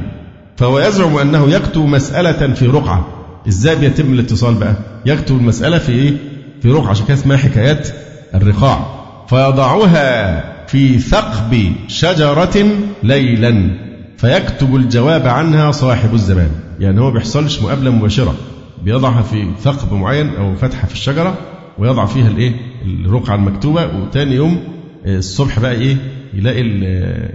فهو 0.58 0.80
يزعم 0.80 1.18
أنه 1.18 1.50
يكتب 1.50 1.82
مسألة 1.86 2.54
في 2.54 2.68
رقعة. 2.68 3.08
إزاي 3.48 3.76
بيتم 3.76 4.14
الاتصال 4.14 4.54
بقى؟ 4.56 4.76
يكتب 5.06 5.36
المسألة 5.38 5.78
في 5.78 5.92
إيه؟ 5.92 6.14
في 6.62 6.72
رقعة 6.72 6.90
عشان 6.90 7.06
كده 7.06 7.14
اسمها 7.18 7.38
حكايات 7.38 7.88
الرقاع. 8.36 8.86
فيضعها 9.28 10.44
في 10.68 11.00
ثقب 11.00 11.72
شجرة 11.88 12.66
ليلا 13.04 13.70
فيكتب 14.18 14.76
الجواب 14.76 15.28
عنها 15.28 15.72
صاحب 15.72 16.14
الزمان. 16.14 16.50
يعني 16.80 17.02
هو 17.02 17.12
بيحصلش 17.12 17.62
مقابلة 17.62 17.92
مباشرة. 17.92 18.36
بيضعها 18.84 19.22
في 19.22 19.48
ثقب 19.62 19.94
معين 19.94 20.30
أو 20.36 20.56
فتحة 20.56 20.88
في 20.88 20.94
الشجرة 20.94 21.38
ويضع 21.78 22.06
فيها 22.06 22.28
الإيه؟ 22.28 22.52
الرقعة 22.86 23.36
المكتوبة. 23.36 23.86
وتاني 23.98 24.36
يوم 24.36 24.64
الصبح 25.06 25.60
بقى 25.60 25.72
إيه؟ 25.74 25.98
يلاقي 26.34 26.62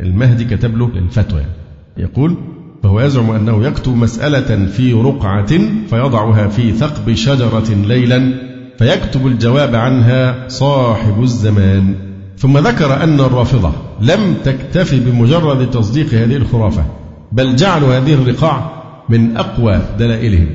المهدي 0.02 0.44
كتب 0.56 0.76
له 0.76 0.86
الفتوى. 0.96 1.40
يعني. 1.40 1.52
يقول 1.96 2.36
فهو 2.82 3.00
يزعم 3.00 3.30
أنه 3.30 3.66
يكتب 3.66 3.96
مسألة 3.96 4.66
في 4.66 4.92
رقعة 4.92 5.58
فيضعها 5.90 6.48
في 6.48 6.72
ثقب 6.72 7.14
شجرة 7.14 7.74
ليلا 7.86 8.32
فيكتب 8.78 9.26
الجواب 9.26 9.74
عنها 9.74 10.48
صاحب 10.48 11.22
الزمان. 11.22 11.94
ثم 12.38 12.58
ذكر 12.58 13.02
أن 13.02 13.20
الرافضة 13.20 13.72
لم 14.00 14.34
تكتفي 14.44 15.00
بمجرد 15.00 15.70
تصديق 15.70 16.14
هذه 16.14 16.36
الخرافة 16.36 16.84
بل 17.32 17.56
جعلوا 17.56 17.98
هذه 17.98 18.14
الرقاع 18.14 18.70
من 19.08 19.36
أقوى 19.36 19.80
دلائلهم 19.98 20.48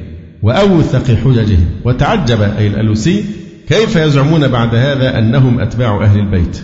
وأوثق 0.43 1.15
حججهم. 1.15 1.65
وتعجب 1.86 2.41
أي 2.41 2.67
الألوسي 2.67 3.26
كيف 3.69 3.95
يزعمون 3.95 4.47
بعد 4.47 4.76
هذا 4.76 5.19
أنهم 5.19 5.59
أتباع 5.59 6.03
أهل 6.03 6.19
البيت 6.19 6.63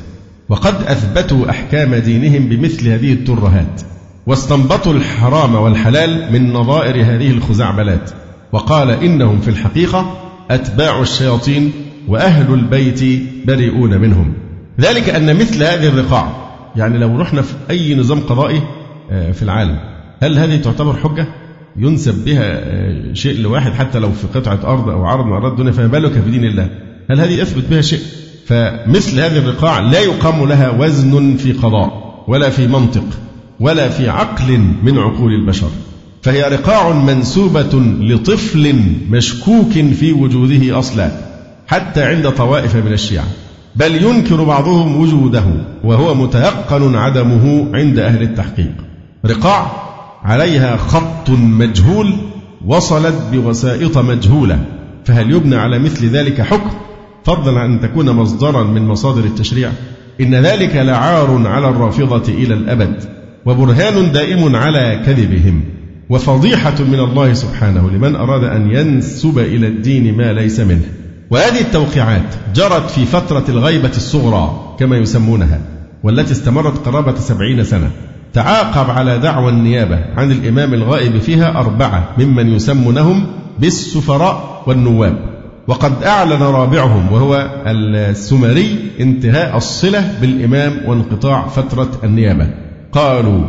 وقد 0.49 0.75
أثبتوا 0.87 1.49
أحكام 1.49 1.95
دينهم 1.95 2.49
بمثل 2.49 2.87
هذه 2.87 3.13
الترهات. 3.13 3.81
واستنبطوا 4.29 4.93
الحرام 4.93 5.55
والحلال 5.55 6.33
من 6.33 6.53
نظائر 6.53 6.95
هذه 6.95 7.31
الخزعبلات. 7.31 8.11
وقال 8.51 8.91
إنهم 8.91 9.39
في 9.41 9.47
الحقيقة 9.47 10.17
أتباع 10.51 11.01
الشياطين 11.01 11.71
وأهل 12.07 12.53
البيت 12.53 13.23
بريئون 13.47 13.97
منهم. 13.97 14.33
ذلك 14.81 15.09
أن 15.09 15.35
مثل 15.35 15.63
هذه 15.63 15.87
الرقاع 15.87 16.31
يعني 16.75 16.97
لو 16.97 17.17
رحنا 17.17 17.41
في 17.41 17.53
أي 17.69 17.95
نظام 17.95 18.19
قضائي 18.19 18.61
آه، 19.11 19.31
في 19.31 19.43
العالم 19.43 19.79
هل 20.23 20.39
هذه 20.39 20.61
تعتبر 20.61 20.93
حجة؟ 20.93 21.27
ينسب 21.77 22.25
بها 22.25 22.43
آه، 22.43 23.13
شيء 23.13 23.41
لواحد 23.41 23.71
حتى 23.71 23.99
لو 23.99 24.11
في 24.11 24.39
قطعة 24.39 24.59
أرض 24.73 24.89
أو 24.89 25.05
عرض 25.05 25.25
من 25.25 25.33
أرض 25.33 25.51
الدنيا 25.51 25.71
فما 25.71 25.87
بالك 25.87 26.11
في 26.11 26.31
دين 26.31 26.45
الله؟ 26.45 26.69
هل 27.09 27.19
هذه 27.19 27.41
يثبت 27.41 27.63
بها 27.69 27.81
شيء؟ 27.81 28.01
فمثل 28.45 29.19
هذه 29.19 29.37
الرقاع 29.37 29.79
لا 29.79 29.99
يقام 29.99 30.47
لها 30.47 30.69
وزن 30.69 31.35
في 31.37 31.51
قضاء 31.51 32.23
ولا 32.27 32.49
في 32.49 32.67
منطق. 32.67 33.28
ولا 33.59 33.89
في 33.89 34.09
عقل 34.09 34.59
من 34.83 34.97
عقول 34.97 35.33
البشر. 35.33 35.69
فهي 36.21 36.41
رقاع 36.41 36.91
منسوبة 36.93 37.79
لطفل 38.01 38.75
مشكوك 39.09 39.71
في 39.71 40.13
وجوده 40.13 40.79
أصلا 40.79 41.11
حتى 41.67 42.03
عند 42.03 42.29
طوائف 42.29 42.75
من 42.75 42.93
الشيعة. 42.93 43.25
بل 43.75 44.03
ينكر 44.03 44.43
بعضهم 44.43 45.01
وجوده 45.01 45.43
وهو 45.83 46.15
متيقن 46.15 46.95
عدمه 46.95 47.69
عند 47.73 47.99
أهل 47.99 48.21
التحقيق. 48.21 48.71
رقاع 49.25 49.71
عليها 50.23 50.77
خط 50.77 51.29
مجهول 51.29 52.13
وصلت 52.65 53.15
بوسائط 53.31 53.97
مجهولة. 53.97 54.59
فهل 55.05 55.31
يبنى 55.31 55.55
على 55.55 55.79
مثل 55.79 56.05
ذلك 56.05 56.41
حكم؟ 56.41 56.69
فضلا 57.23 57.59
عن 57.59 57.73
أن 57.73 57.81
تكون 57.81 58.09
مصدرا 58.09 58.63
من 58.63 58.87
مصادر 58.87 59.23
التشريع. 59.23 59.71
إن 60.21 60.35
ذلك 60.35 60.75
لعار 60.75 61.47
على 61.47 61.69
الرافضة 61.69 62.33
إلى 62.33 62.53
الأبد. 62.53 63.18
وبرهان 63.45 64.11
دائم 64.11 64.55
على 64.55 65.01
كذبهم 65.05 65.63
وفضيحة 66.09 66.83
من 66.83 66.99
الله 66.99 67.33
سبحانه 67.33 67.89
لمن 67.89 68.15
أراد 68.15 68.43
أن 68.43 68.71
ينسب 68.71 69.39
إلى 69.39 69.67
الدين 69.67 70.17
ما 70.17 70.33
ليس 70.33 70.59
منه. 70.59 70.85
وهذه 71.31 71.61
التوقيعات 71.61 72.33
جرت 72.55 72.89
في 72.89 73.05
فترة 73.05 73.45
الغيبة 73.49 73.89
الصغرى 73.89 74.75
كما 74.79 74.97
يسمونها 74.97 75.59
والتي 76.03 76.31
استمرت 76.31 76.85
قرابة 76.85 77.15
سبعين 77.15 77.63
سنة. 77.63 77.91
تعاقب 78.33 78.89
على 78.89 79.19
دعوى 79.19 79.51
النيابة 79.51 79.99
عن 80.17 80.31
الإمام 80.31 80.73
الغائب 80.73 81.17
فيها 81.17 81.59
أربعة 81.59 82.09
ممن 82.17 82.47
يسمونهم 82.47 83.25
بالسفراء 83.59 84.63
والنواب. 84.67 85.29
وقد 85.67 86.03
أعلن 86.03 86.41
رابعهم 86.41 87.11
وهو 87.11 87.61
السمري 87.67 88.75
انتهاء 88.99 89.57
الصلة 89.57 90.13
بالإمام 90.21 90.71
وانقطاع 90.85 91.47
فترة 91.47 91.89
النيابة. 92.03 92.68
قالوا 92.91 93.41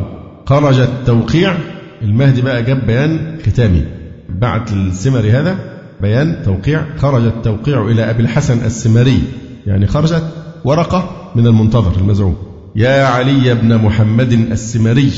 خرج 0.46 0.78
التوقيع. 0.80 1.54
المهدي 2.02 2.42
بقى 2.42 2.62
جاب 2.62 2.86
بيان 2.86 3.38
ختامي. 3.46 3.84
بعت 4.28 4.72
السمري 4.72 5.30
هذا 5.30 5.56
بيان 6.00 6.42
توقيع. 6.44 6.84
خرج 6.98 7.24
التوقيع 7.24 7.86
إلى 7.86 8.10
أبي 8.10 8.22
الحسن 8.22 8.64
السمري. 8.64 9.22
يعني 9.66 9.86
خرجت 9.86 10.24
ورقة 10.64 11.10
من 11.34 11.46
المنتظر 11.46 12.00
المزعوم. 12.00 12.36
يا 12.76 13.04
علي 13.04 13.54
بن 13.54 13.76
محمد 13.76 14.32
السمري 14.32 15.12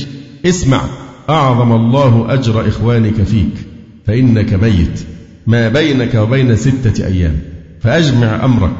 اسمع 0.46 0.80
أعظم 1.30 1.72
الله 1.72 2.34
أجر 2.34 2.68
إخوانك 2.68 3.22
فيك 3.22 3.54
فإنك 4.06 4.52
ميت. 4.52 5.04
ما 5.46 5.68
بينك 5.68 6.14
وبين 6.14 6.56
ستة 6.56 7.06
أيام. 7.06 7.38
فأجمع 7.80 8.44
أمرك 8.44 8.76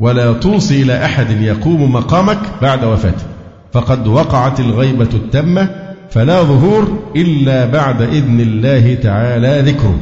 ولا 0.00 0.32
توصي 0.32 0.82
إلى 0.82 1.04
أحد 1.04 1.30
يقوم 1.30 1.92
مقامك 1.92 2.38
بعد 2.62 2.84
وفاته. 2.84 3.35
فقد 3.76 4.06
وقعت 4.06 4.60
الغيبة 4.60 5.08
التامة 5.14 5.68
فلا 6.10 6.42
ظهور 6.42 7.12
إلا 7.16 7.66
بعد 7.66 8.02
إذن 8.02 8.40
الله 8.40 8.94
تعالى 8.94 9.62
ذكره. 9.70 9.98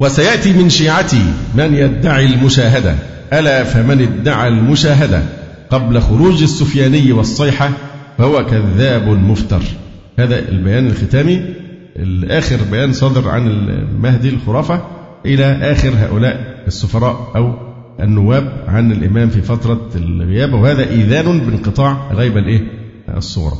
وسيأتي 0.00 0.52
من 0.52 0.68
شيعتي 0.70 1.22
من 1.54 1.74
يدعي 1.74 2.26
المشاهدة. 2.26 2.94
ألا 3.32 3.64
فمن 3.64 4.00
ادعى 4.00 4.48
المشاهدة؟ 4.48 5.22
قبل 5.70 6.00
خروج 6.00 6.42
السفياني 6.42 7.12
والصيحة 7.12 7.70
فهو 8.18 8.46
كذاب 8.46 9.08
مفتر. 9.08 9.62
هذا 10.18 10.48
البيان 10.48 10.86
الختامي. 10.86 11.44
الآخر 11.96 12.56
بيان 12.70 12.92
صدر 12.92 13.28
عن 13.28 13.46
المهدي 13.46 14.28
الخرافة 14.28 14.82
إلى 15.26 15.44
آخر 15.44 15.92
هؤلاء 15.96 16.64
السفراء 16.66 17.32
أو 17.36 17.54
النواب 18.00 18.64
عن 18.68 18.92
الإمام 18.92 19.28
في 19.28 19.42
فترة 19.42 19.90
الغياب 19.96 20.52
وهذا 20.52 20.90
إيذان 20.90 21.40
بانقطاع 21.40 22.10
الغيبة 22.10 22.40
الإيه؟ 22.40 22.81
الصغرى. 23.16 23.56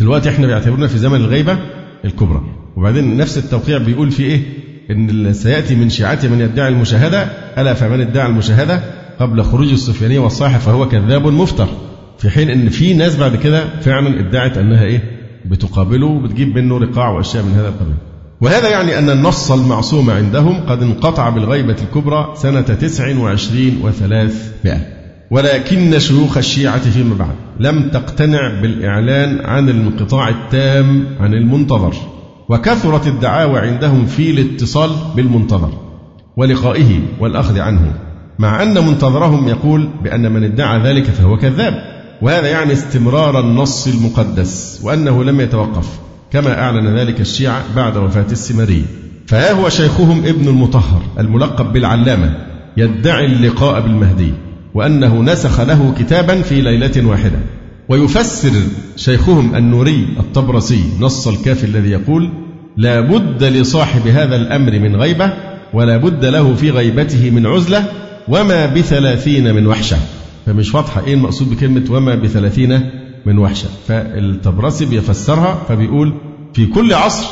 دلوقتي 0.00 0.28
إحنا 0.28 0.46
بيعتبرنا 0.46 0.86
في 0.86 0.98
زمن 0.98 1.16
الغيبة 1.16 1.58
الكبرى. 2.04 2.42
وبعدين 2.76 3.16
نفس 3.16 3.38
التوقيع 3.38 3.78
بيقول 3.78 4.10
في 4.10 4.22
إيه؟ 4.22 4.42
إن 4.90 5.32
سيأتي 5.32 5.74
من 5.74 5.90
شيعته 5.90 6.28
من 6.28 6.40
يدعي 6.40 6.68
المشاهدة 6.68 7.22
ألا 7.58 7.74
فمن 7.74 8.00
ادعى 8.00 8.26
المشاهدة 8.26 8.82
قبل 9.20 9.42
خروج 9.42 9.72
السفيانية 9.72 10.18
والصاحب 10.18 10.60
فهو 10.60 10.88
كذاب 10.88 11.26
مفتر. 11.26 11.68
في 12.18 12.30
حين 12.30 12.50
إن 12.50 12.68
في 12.68 12.94
ناس 12.94 13.16
بعد 13.16 13.36
كده 13.36 13.80
فعلا 13.80 14.20
ادعت 14.20 14.58
أنها 14.58 14.84
إيه؟ 14.84 15.02
بتقابله 15.44 16.06
وبتجيب 16.06 16.58
منه 16.58 16.78
رقاع 16.78 17.10
وأشياء 17.10 17.44
من 17.44 17.52
هذا 17.52 17.68
القبيل. 17.68 17.94
وهذا 18.40 18.68
يعني 18.68 18.98
أن 18.98 19.10
النص 19.10 19.50
المعصوم 19.50 20.10
عندهم 20.10 20.60
قد 20.60 20.82
انقطع 20.82 21.28
بالغيبة 21.28 21.76
الكبرى 21.82 22.34
سنة 22.36 22.60
تسع 22.60 23.18
وعشرين 23.18 23.80
وثلاثمائة. 23.82 25.03
ولكن 25.34 25.98
شيوخ 25.98 26.36
الشيعة 26.36 26.90
فيما 26.90 27.14
بعد 27.14 27.34
لم 27.60 27.88
تقتنع 27.88 28.60
بالإعلان 28.60 29.40
عن 29.44 29.68
الانقطاع 29.68 30.28
التام 30.28 31.04
عن 31.20 31.34
المنتظر 31.34 31.94
وكثرت 32.48 33.06
الدعاوى 33.06 33.58
عندهم 33.58 34.06
في 34.06 34.30
الاتصال 34.30 34.90
بالمنتظر 35.16 35.72
ولقائه 36.36 37.00
والأخذ 37.20 37.60
عنه 37.60 37.92
مع 38.38 38.62
أن 38.62 38.86
منتظرهم 38.86 39.48
يقول 39.48 39.88
بأن 40.04 40.32
من 40.32 40.44
ادعى 40.44 40.78
ذلك 40.78 41.04
فهو 41.04 41.36
كذاب 41.36 41.74
وهذا 42.22 42.48
يعني 42.48 42.72
استمرار 42.72 43.40
النص 43.40 43.86
المقدس 43.86 44.80
وأنه 44.82 45.24
لم 45.24 45.40
يتوقف 45.40 45.88
كما 46.32 46.60
أعلن 46.60 46.96
ذلك 46.96 47.20
الشيعة 47.20 47.62
بعد 47.76 47.96
وفاة 47.96 48.26
السمري. 48.32 48.84
فها 49.26 49.52
هو 49.52 49.68
شيخهم 49.68 50.18
ابن 50.24 50.48
المطهر 50.48 51.02
الملقب 51.18 51.72
بالعلامة 51.72 52.36
يدعي 52.76 53.26
اللقاء 53.26 53.80
بالمهدي. 53.80 54.32
وأنه 54.74 55.22
نسخ 55.22 55.60
له 55.60 55.94
كتابا 55.98 56.42
في 56.42 56.60
ليلة 56.60 57.06
واحدة. 57.06 57.38
ويفسر 57.88 58.52
شيخهم 58.96 59.54
النوري 59.56 60.08
الطبرسي 60.20 60.84
نص 61.00 61.28
الكافي 61.28 61.64
الذي 61.64 61.90
يقول 61.90 62.30
لا 62.76 63.00
بد 63.00 63.44
لصاحب 63.44 64.06
هذا 64.06 64.36
الأمر 64.36 64.78
من 64.78 64.96
غيبة 64.96 65.32
ولا 65.72 65.96
بد 65.96 66.24
له 66.24 66.54
في 66.54 66.70
غيبته 66.70 67.30
من 67.30 67.46
عزلة 67.46 67.84
وما 68.28 68.66
بثلاثين 68.66 69.54
من 69.54 69.66
وحشة. 69.66 69.96
فمش 70.46 70.74
واضحة 70.74 71.06
إيه 71.06 71.14
المقصود 71.14 71.50
بكلمة 71.50 71.84
وما 71.90 72.14
بثلاثين 72.14 72.90
من 73.26 73.38
وحشة. 73.38 73.68
فالطبرسي 73.88 74.84
بيفسرها 74.84 75.62
فبيقول 75.68 76.14
في 76.54 76.66
كل 76.66 76.94
عصر 76.94 77.26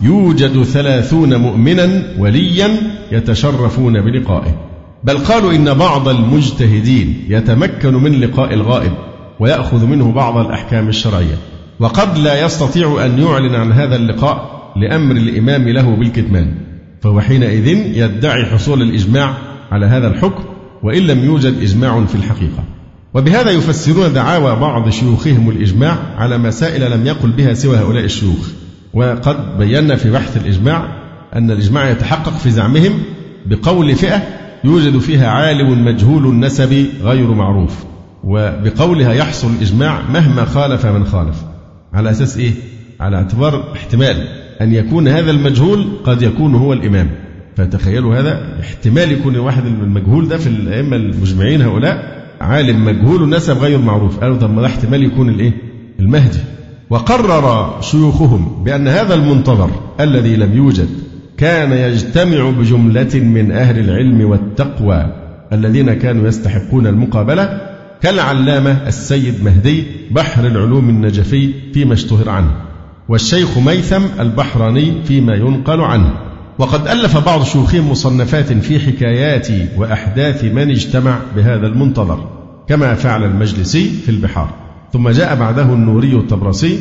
يوجد 0.00 0.62
ثلاثون 0.62 1.36
مؤمنا 1.36 2.02
وليا 2.18 2.68
يتشرفون 3.12 4.00
بلقائه. 4.00 4.75
بل 5.06 5.18
قالوا 5.18 5.52
إن 5.52 5.74
بعض 5.74 6.08
المجتهدين 6.08 7.24
يتمكن 7.28 7.94
من 7.94 8.20
لقاء 8.20 8.54
الغائب 8.54 8.92
ويأخذ 9.40 9.86
منه 9.86 10.12
بعض 10.12 10.36
الأحكام 10.38 10.88
الشرعية. 10.88 11.38
وقد 11.80 12.18
لا 12.18 12.44
يستطيع 12.44 13.04
أن 13.04 13.18
يعلن 13.18 13.54
عن 13.54 13.72
هذا 13.72 13.96
اللقاء 13.96 14.72
لأمر 14.76 15.16
الإمام 15.16 15.68
له 15.68 15.96
بالكتمان. 15.96 16.54
فهو 17.00 17.20
حينئذ 17.20 17.66
يدعي 17.96 18.44
حصول 18.44 18.82
الإجماع 18.82 19.34
على 19.72 19.86
هذا 19.86 20.08
الحكم 20.08 20.44
وإن 20.82 21.02
لم 21.02 21.24
يوجد 21.24 21.62
إجماع 21.62 22.04
في 22.04 22.14
الحقيقة. 22.14 22.64
وبهذا 23.14 23.50
يفسرون 23.50 24.12
دعاوى 24.12 24.60
بعض 24.60 24.90
شيوخهم 24.90 25.50
الإجماع 25.50 25.96
على 26.16 26.38
مسائل 26.38 26.90
لم 26.90 27.06
يقل 27.06 27.30
بها 27.30 27.54
سوى 27.54 27.76
هؤلاء 27.76 28.04
الشيوخ. 28.04 28.48
وقد 28.94 29.58
بينا 29.58 29.96
في 29.96 30.10
بحث 30.10 30.36
الإجماع 30.36 30.84
أن 31.34 31.50
الإجماع 31.50 31.90
يتحقق 31.90 32.36
في 32.36 32.50
زعمهم 32.50 33.02
بقول 33.46 33.94
فئة 33.94 34.45
يوجد 34.64 34.98
فيها 34.98 35.28
عالم 35.28 35.84
مجهول 35.84 36.26
النسب 36.26 36.86
غير 37.02 37.34
معروف 37.34 37.84
وبقولها 38.24 39.12
يحصل 39.12 39.48
الإجماع 39.50 40.02
مهما 40.12 40.44
خالف 40.44 40.86
من 40.86 41.04
خالف 41.04 41.36
على 41.92 42.10
أساس 42.10 42.36
إيه؟ 42.36 42.52
على 43.00 43.16
اعتبار 43.16 43.72
احتمال 43.76 44.28
أن 44.60 44.74
يكون 44.74 45.08
هذا 45.08 45.30
المجهول 45.30 45.86
قد 46.04 46.22
يكون 46.22 46.54
هو 46.54 46.72
الإمام 46.72 47.10
فتخيلوا 47.56 48.16
هذا 48.20 48.60
احتمال 48.60 49.12
يكون 49.12 49.34
الواحد 49.34 49.66
المجهول 49.66 50.28
ده 50.28 50.38
في 50.38 50.46
الأئمة 50.46 50.96
المجمعين 50.96 51.62
هؤلاء 51.62 52.26
عالم 52.40 52.84
مجهول 52.84 53.22
النسب 53.22 53.58
غير 53.58 53.78
معروف 53.78 54.18
قالوا 54.20 54.36
طب 54.36 54.54
ما 54.54 54.60
ده 54.60 54.66
احتمال 54.66 55.02
يكون 55.04 55.28
الإيه؟ 55.28 55.52
المهدي 56.00 56.38
وقرر 56.90 57.76
شيوخهم 57.80 58.64
بأن 58.64 58.88
هذا 58.88 59.14
المنتظر 59.14 59.70
الذي 60.00 60.36
لم 60.36 60.56
يوجد 60.56 60.88
كان 61.36 61.72
يجتمع 61.72 62.50
بجملة 62.50 63.14
من 63.14 63.52
أهل 63.52 63.78
العلم 63.78 64.30
والتقوى 64.30 65.12
الذين 65.52 65.94
كانوا 65.94 66.28
يستحقون 66.28 66.86
المقابلة 66.86 67.60
كالعلامة 68.02 68.70
السيد 68.86 69.44
مهدي 69.44 69.84
بحر 70.10 70.46
العلوم 70.46 70.88
النجفي 70.88 71.52
فيما 71.72 71.94
اشتهر 71.94 72.28
عنه 72.28 72.50
والشيخ 73.08 73.58
ميثم 73.58 74.02
البحراني 74.20 74.92
فيما 75.04 75.34
ينقل 75.34 75.80
عنه. 75.80 76.12
وقد 76.58 76.88
ألف 76.88 77.16
بعض 77.16 77.44
شيوخهم 77.44 77.90
مصنفات 77.90 78.52
في 78.52 78.80
حكايات 78.80 79.48
وأحداث 79.76 80.44
من 80.44 80.70
اجتمع 80.70 81.18
بهذا 81.36 81.66
المنتظر 81.66 82.28
كما 82.68 82.94
فعل 82.94 83.24
المجلسي 83.24 83.90
في 84.04 84.08
البحار. 84.08 84.50
ثم 84.92 85.08
جاء 85.08 85.36
بعده 85.36 85.62
النوري 85.62 86.12
الطبرسي 86.12 86.80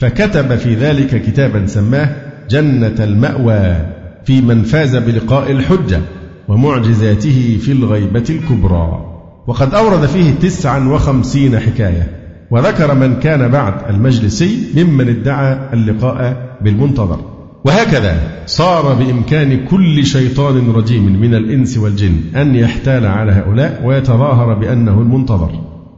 فكتب 0.00 0.56
في 0.56 0.74
ذلك 0.74 1.22
كتابا 1.22 1.66
سماه 1.66 2.27
جنة 2.50 2.94
المأوى 3.00 3.76
في 4.24 4.40
من 4.40 4.62
فاز 4.62 4.96
بلقاء 4.96 5.52
الحجة 5.52 6.00
ومعجزاته 6.48 7.58
في 7.60 7.72
الغيبة 7.72 8.24
الكبرى. 8.30 9.04
وقد 9.46 9.74
أورد 9.74 10.06
فيه 10.06 10.30
تسعا 10.30 10.88
وخمسين 10.88 11.58
حكاية 11.58 12.10
وذكر 12.50 12.94
من 12.94 13.14
كان 13.14 13.48
بعد 13.48 13.74
المجلسي 13.90 14.58
ممن 14.76 15.08
ادعى 15.08 15.58
اللقاء 15.72 16.56
بالمنتظر. 16.60 17.20
وهكذا 17.64 18.18
صار 18.46 18.94
بإمكان 18.94 19.66
كل 19.66 20.06
شيطان 20.06 20.70
رجيم 20.70 21.20
من 21.20 21.34
الإنس 21.34 21.78
والجن 21.78 22.20
أن 22.36 22.54
يحتال 22.54 23.06
على 23.06 23.32
هؤلاء 23.32 23.82
ويتظاهر 23.84 24.54
بأنه 24.54 25.00
المنتظر. 25.00 25.50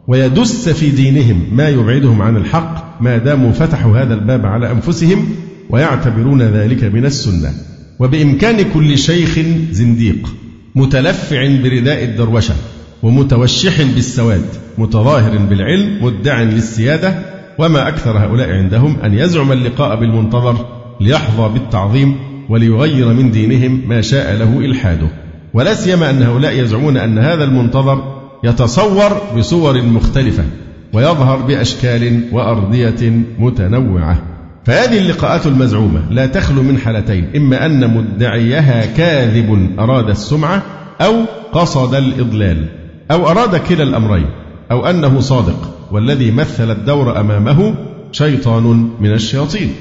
ويدس 0.08 0.68
في 0.68 0.90
دينهم 0.90 1.42
ما 1.52 1.68
يبعدهم 1.68 2.22
عن 2.22 2.36
الحق 2.36 3.02
ما 3.02 3.16
داموا 3.16 3.52
فتحوا 3.52 3.98
هذا 3.98 4.14
الباب 4.14 4.46
على 4.46 4.70
أنفسهم 4.70 5.28
ويعتبرون 5.70 6.42
ذلك 6.42 6.84
من 6.84 7.04
السنة. 7.04 7.52
وبإمكان 7.98 8.72
كل 8.74 8.98
شيخ 8.98 9.38
زنديق 9.70 10.28
متلفع 10.74 11.48
برداء 11.62 12.04
الدروشة 12.04 12.54
ومتوشح 13.02 13.82
بالسواد 13.82 14.44
متظاهر 14.78 15.38
بالعلم 15.38 16.04
مدع 16.04 16.42
للسيادة 16.42 17.14
وما 17.58 17.88
أكثر 17.88 18.18
هؤلاء 18.18 18.50
عندهم 18.50 18.96
أن 19.04 19.14
يزعم 19.14 19.52
اللقاء 19.52 20.00
بالمنتظر 20.00 20.66
ليحظى 21.00 21.48
بالتعظيم 21.52 22.16
وليغير 22.48 23.08
من 23.08 23.30
دينهم 23.30 23.82
ما 23.88 24.00
شاء 24.00 24.36
له 24.36 24.58
إلحاده. 24.58 25.08
ولا 25.54 25.74
سيما 25.74 26.10
أن 26.10 26.22
هؤلاء 26.22 26.60
يزعمون 26.60 26.96
أن 26.96 27.18
هذا 27.18 27.44
المنتظر 27.44 28.20
يتصور 28.44 29.22
بصور 29.36 29.82
مختلفة 29.82 30.44
ويظهر 30.92 31.36
بأشكال 31.36 32.20
وأرضية 32.32 33.22
متنوعة. 33.38 34.22
فهذه 34.64 34.98
اللقاءات 34.98 35.46
المزعومة 35.46 36.02
لا 36.10 36.26
تخلو 36.26 36.62
من 36.62 36.78
حالتين 36.78 37.36
إما 37.36 37.66
أن 37.66 37.94
مدعيها 37.94 38.86
كاذب 38.86 39.76
أراد 39.78 40.10
السمعة 40.10 40.62
أو 41.00 41.14
قصد 41.52 41.94
الإضلال 41.94 42.66
أو 43.10 43.30
أراد 43.30 43.56
كلا 43.56 43.82
الأمرين 43.82 44.26
أو 44.70 44.86
أنه 44.86 45.20
صادق 45.20 45.74
والذي 45.92 46.30
مثل 46.30 46.70
الدور 46.70 47.20
أمامه 47.20 47.74
شيطان 48.12 48.90
من 49.00 49.12
الشياطين. 49.12 49.74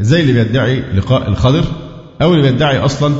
زي 0.00 0.20
اللي 0.20 0.32
بيدعي 0.32 0.82
لقاء 0.94 1.28
الخضر 1.28 1.64
أو 2.22 2.34
اللي 2.34 2.50
بيدعي 2.50 2.78
أصلا 2.78 3.14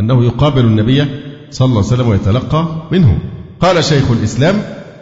أنه 0.00 0.24
يقابل 0.24 0.60
النبي 0.60 1.04
صلى 1.50 1.66
الله 1.66 1.84
عليه 1.84 1.92
وسلم 1.92 2.08
ويتلقى 2.08 2.66
منه. 2.92 3.18
قال 3.60 3.84
شيخ 3.84 4.10
الإسلام 4.10 4.54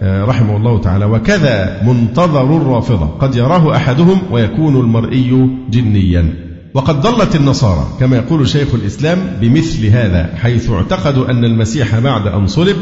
رحمه 0.03 0.57
الله 0.57 0.81
تعالى. 0.81 1.05
وكذا 1.05 1.83
منتظر 1.87 2.57
الرافضة. 2.57 3.07
قد 3.07 3.37
يراه 3.37 3.77
أحدهم 3.77 4.19
ويكون 4.31 4.77
المرئي 4.77 5.49
جنيا. 5.71 6.47
وقد 6.77 7.01
ضلت 7.01 7.37
النصارى 7.37 7.87
كما 8.01 8.17
يقول 8.17 8.49
شيخ 8.49 8.75
الإسلام 8.75 9.19
بمثل 9.41 9.87
هذا 9.87 10.31
حيث 10.37 10.71
اعتقدوا 10.71 11.31
أن 11.31 11.45
المسيح 11.45 11.99
بعد 11.99 12.27
أن 12.27 12.47
صلب 12.47 12.77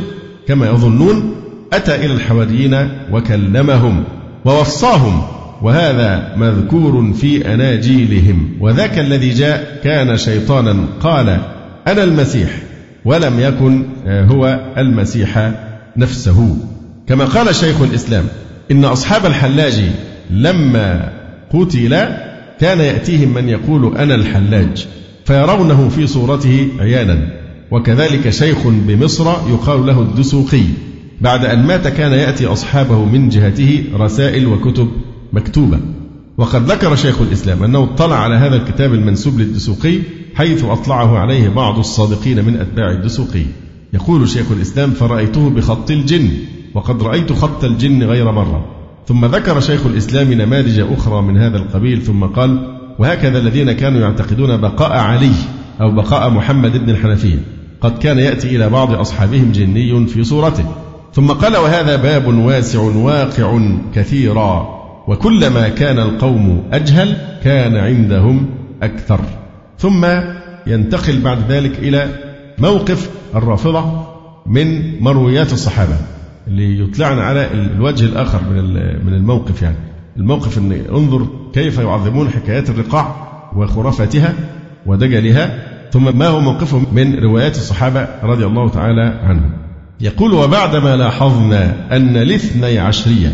كما 0.49 0.67
يظنون 0.67 1.35
أتى 1.73 1.95
إلى 1.95 2.13
الحواريين 2.13 2.89
وكلمهم 3.13 4.05
ووصاهم 4.45 5.23
وهذا 5.63 6.33
مذكور 6.37 7.13
في 7.13 7.55
أناجيلهم. 7.55 8.57
وذاك 8.61 8.99
الذي 8.99 9.31
جاء 9.31 9.81
كان 9.85 10.17
شيطانا 10.17 10.77
قال 11.01 11.29
أنا 11.87 12.03
المسيح 12.05 12.51
ولم 13.05 13.41
يكن 13.41 13.83
آه، 14.07 14.25
هو 14.25 14.61
المسيح 14.79 15.53
نفسه. 15.97 16.57
كما 17.07 17.25
قال 17.25 17.55
شيخ 17.55 17.83
الإسلام 17.83 18.25
إن 18.71 18.85
أصحاب 18.85 19.27
الحلاج 19.27 19.83
لما 20.31 21.13
قتل 21.51 21.89
كان 22.61 22.81
يأتيهم 22.81 23.35
من 23.35 23.49
يقول 23.49 23.97
أنا 23.97 24.15
الحلاج 24.15 24.87
فيرونه 25.25 25.89
في 25.89 26.07
صورته 26.07 26.69
عيانا. 26.79 27.29
وكذلك 27.71 28.31
شيخ 28.31 28.59
بمصر 28.67 29.25
يقال 29.51 29.87
له 29.87 30.01
الدسوقي 30.01 30.63
بعد 31.21 31.45
أن 31.45 31.67
مات 31.67 31.89
كان 31.89 32.13
يأتي 32.13 32.47
أصحابه 32.47 33.05
من 33.05 33.29
جهته 33.29 33.85
رسائل 33.95 34.47
وكتب 34.47 34.89
مكتوبة. 35.33 35.81
وقد 36.39 36.71
ذكر 36.71 36.97
شيخ 36.97 37.21
الإسلام 37.21 37.63
أنه 37.63 37.85
اطلع 37.85 38.17
على 38.17 38.35
هذا 38.35 38.57
الكتاب 38.57 38.95
المنسوب 38.95 39.39
للدسوقي 39.39 39.99
حيث 40.35 40.65
أطلعه 40.65 41.19
عليه 41.19 41.49
بعض 41.49 41.79
الصادقين 41.79 42.45
من 42.45 42.57
أتباع 42.57 42.91
الدسوقي. 42.91 43.43
يقول 43.93 44.29
شيخ 44.29 44.53
الإسلام 44.53 44.91
فرأيته 44.91 45.51
بخط 45.51 45.91
الجن. 45.91 46.31
وقد 46.75 47.03
رأيت 47.03 47.33
خط 47.33 47.65
الجن 47.65 48.03
غير 48.03 48.33
مرة. 48.33 48.65
ثم 49.07 49.25
ذكر 49.25 49.61
شيخ 49.61 49.87
الإسلام 49.87 50.33
نماذج 50.33 50.81
أخرى 50.81 51.23
من 51.23 51.39
هذا 51.39 51.57
القبيل 51.57 52.03
ثم 52.03 52.25
قال 52.25 52.79
وهكذا 52.99 53.39
الذين 53.39 53.73
كانوا 53.73 54.01
يعتقدون 54.01 54.57
بقاء 54.57 54.93
علي 54.93 55.33
أو 55.81 55.91
بقاء 55.91 56.31
محمد 56.31 56.85
بن 56.85 56.91
الحنفية. 56.91 57.39
قد 57.81 57.99
كان 57.99 58.19
يأتي 58.19 58.57
إلى 58.57 58.69
بعض 58.69 58.95
أصحابهم 58.95 59.53
جني 59.53 60.07
في 60.07 60.25
صورته. 60.25 60.65
ثم 61.13 61.27
قال 61.27 61.57
وهذا 61.57 61.97
باب 61.97 62.27
واسع 62.27 62.81
واقع 62.81 63.61
كثيرا 63.95 64.69
وكلما 65.09 65.69
كان 65.69 65.99
القوم 65.99 66.63
أجهل 66.73 67.17
كان 67.45 67.77
عندهم 67.77 68.47
أكثر. 68.83 69.21
ثم 69.79 70.07
ينتقل 70.67 71.21
بعد 71.21 71.39
ذلك 71.53 71.79
إلى 71.79 72.09
موقف 72.59 73.11
الرافضة 73.35 74.07
من 74.47 75.01
مرويات 75.03 75.53
الصحابة. 75.53 75.97
ليطلعنا 76.47 77.23
على 77.23 77.53
الوجه 77.53 78.05
الآخر 78.05 78.41
من 78.51 78.75
من 79.07 79.15
الموقف 79.15 79.63
يعني. 79.63 79.77
الموقف 80.17 80.59
أن 80.59 80.73
انظر 80.73 81.27
كيف 81.53 81.79
يعظمون 81.79 82.31
حكايات 82.31 82.71
الرقاع 82.71 83.15
وخرافتها 83.57 84.35
ودجلها 84.87 85.59
ثم 85.93 86.19
ما 86.19 86.27
هو 86.27 86.41
موقفهم 86.41 86.87
من 86.93 87.19
روايات 87.19 87.57
الصحابة 87.57 88.09
رضي 88.23 88.47
الله 88.47 88.69
تعالى 88.69 89.21
عنهم. 89.25 89.51
يقول 90.01 90.33
وبعدما 90.33 90.97
لاحظنا 90.97 91.97
أن 91.97 92.17
الاثني 92.17 92.79
عشرية 92.79 93.33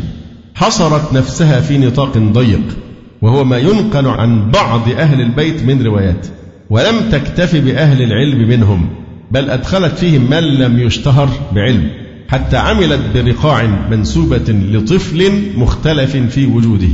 حصرت 0.55 1.13
نفسها 1.13 1.61
في 1.61 1.79
نطاق 1.79 2.19
ضيق 2.19 2.77
وهو 3.23 3.45
ما 3.45 3.59
ينقل 3.59 4.07
عن 4.07 4.51
بعض 4.51 4.89
أهل 4.89 5.21
البيت 5.21 5.63
من 5.63 5.83
روايات 5.87 6.27
ولم 6.71 7.11
تكتف 7.13 7.57
بأهل 7.57 8.03
العلم 8.03 8.49
منهم 8.49 8.89
بل 9.31 9.51
أدخلت 9.51 9.99
فيهم 9.99 10.31
من 10.31 10.45
لم 10.45 10.79
يشتهر 10.79 11.29
بعلم. 11.53 11.91
حتى 12.31 12.57
عملت 12.57 13.01
برقاع 13.14 13.62
منسوبة 13.91 14.45
لطفل 14.49 15.33
مختلف 15.57 16.16
في 16.16 16.47
وجوده. 16.47 16.89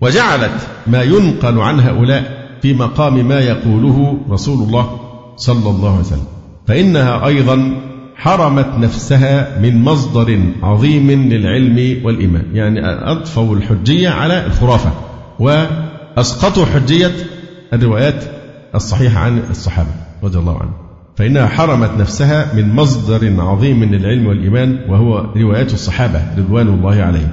وجعلت 0.00 0.68
ما 0.86 1.02
ينقل 1.02 1.58
عن 1.58 1.80
هؤلاء 1.80 2.48
في 2.62 2.74
مقام 2.74 3.28
ما 3.28 3.40
يقوله 3.40 4.18
رسول 4.30 4.66
الله 4.66 5.00
صلى 5.36 5.70
الله 5.70 5.90
عليه 5.90 6.00
وسلم. 6.00 6.26
فإنها 6.66 7.26
أيضا 7.26 7.80
حرمت 8.16 8.68
نفسها 8.78 9.60
من 9.60 9.82
مصدر 9.84 10.40
عظيم 10.62 11.10
للعلم 11.10 12.04
والإيمان. 12.04 12.44
يعني 12.52 12.80
أضفوا 13.10 13.56
الحجية 13.56 14.08
على 14.08 14.46
الخرافة 14.46 14.92
وأسقطوا 15.38 16.64
حجية 16.64 17.12
الروايات 17.72 18.24
الصحيحة 18.74 19.20
عن 19.20 19.42
الصحابة 19.50 19.90
رضي 20.22 20.38
الله 20.38 20.58
عنهم. 20.60 20.83
فإنها 21.16 21.46
حرمت 21.46 21.90
نفسها 21.90 22.54
من 22.54 22.74
مصدر 22.74 23.40
عظيم 23.40 23.80
من 23.80 23.94
العلم 23.94 24.26
والإيمان 24.26 24.78
وهو 24.88 25.26
روايات 25.36 25.74
الصحابة 25.74 26.22
رضوان 26.38 26.68
الله 26.68 27.02
عليهم 27.02 27.28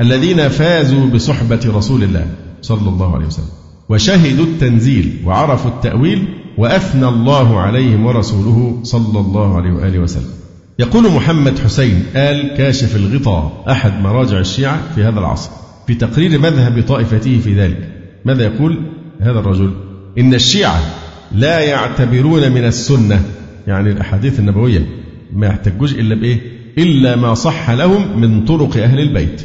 الذين 0.00 0.48
فازوا 0.48 1.06
بصحبة 1.06 1.60
رسول 1.66 2.02
الله 2.02 2.26
صلى 2.62 2.88
الله 2.88 3.14
عليه 3.14 3.26
وسلم 3.26 3.48
وشهدوا 3.88 4.44
التنزيل 4.44 5.22
وعرفوا 5.24 5.70
التأويل 5.70 6.28
وأثنى 6.58 7.08
الله 7.08 7.60
عليهم 7.60 8.06
ورسوله 8.06 8.80
صلى 8.82 9.20
الله 9.20 9.56
عليه 9.56 9.72
وآله 9.72 9.98
وسلم. 9.98 10.30
يقول 10.78 11.12
محمد 11.12 11.58
حسين 11.58 12.04
آل 12.16 12.56
كاشف 12.56 12.96
الغطاء 12.96 13.64
أحد 13.70 14.00
مراجع 14.02 14.38
الشيعة 14.38 14.80
في 14.94 15.04
هذا 15.04 15.20
العصر 15.20 15.50
في 15.86 15.94
تقرير 15.94 16.38
مذهب 16.38 16.84
طائفته 16.88 17.38
في 17.38 17.54
ذلك 17.54 17.88
ماذا 18.24 18.44
يقول 18.44 18.78
هذا 19.20 19.38
الرجل؟ 19.38 19.70
إن 20.18 20.34
الشيعة 20.34 20.80
لا 21.32 21.60
يعتبرون 21.60 22.52
من 22.52 22.64
السنة. 22.64 23.22
يعني 23.66 23.90
الأحاديث 23.90 24.38
النبوية 24.38 24.86
ما 25.32 25.46
يحتجوش 25.46 25.92
إلا 25.92 26.14
بإيه؟ 26.14 26.40
إلا 26.78 27.16
ما 27.16 27.34
صح 27.34 27.70
لهم 27.70 28.20
من 28.20 28.44
طرق 28.44 28.76
أهل 28.76 29.00
البيت. 29.00 29.42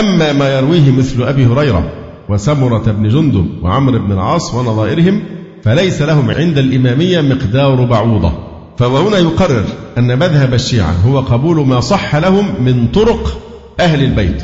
أما 0.00 0.32
ما 0.32 0.48
يرويه 0.58 0.90
مثل 0.90 1.22
أبي 1.22 1.46
هريرة 1.46 1.92
وسمرة 2.28 2.92
بن 2.92 3.08
جندب 3.08 3.46
وعمرو 3.62 3.98
بن 3.98 4.12
العاص 4.12 4.54
ونظائرهم 4.54 5.22
فليس 5.62 6.02
لهم 6.02 6.30
عند 6.30 6.58
الإمامية 6.58 7.20
مقدار 7.20 7.84
بعوضة. 7.84 8.32
فهو 8.78 9.08
هنا 9.08 9.18
يقرر 9.18 9.64
أن 9.98 10.18
مذهب 10.18 10.54
الشيعة 10.54 10.92
هو 10.92 11.20
قبول 11.20 11.66
ما 11.66 11.80
صح 11.80 12.16
لهم 12.16 12.64
من 12.64 12.88
طرق 12.88 13.42
أهل 13.80 14.04
البيت 14.04 14.42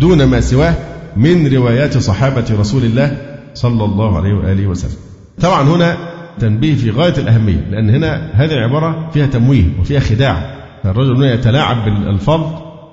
دون 0.00 0.24
ما 0.24 0.40
سواه 0.40 0.74
من 1.16 1.54
روايات 1.54 1.98
صحابة 1.98 2.44
رسول 2.60 2.84
الله 2.84 3.16
صلى 3.54 3.84
الله 3.84 4.16
عليه 4.16 4.34
وآله 4.34 4.66
وسلم. 4.66 4.96
طبعا 5.40 5.62
هنا 5.62 6.13
تنبيه 6.38 6.74
في 6.74 6.90
غاية 6.90 7.14
الأهمية 7.18 7.66
لأن 7.70 7.90
هنا 7.90 8.30
هذه 8.32 8.52
العبارة 8.52 9.10
فيها 9.12 9.26
تمويه 9.26 9.64
وفيها 9.80 10.00
خداع. 10.00 10.54
فالرجل 10.84 11.16
هنا 11.16 11.34
يتلاعب 11.34 11.84
بالألفاظ 11.84 12.40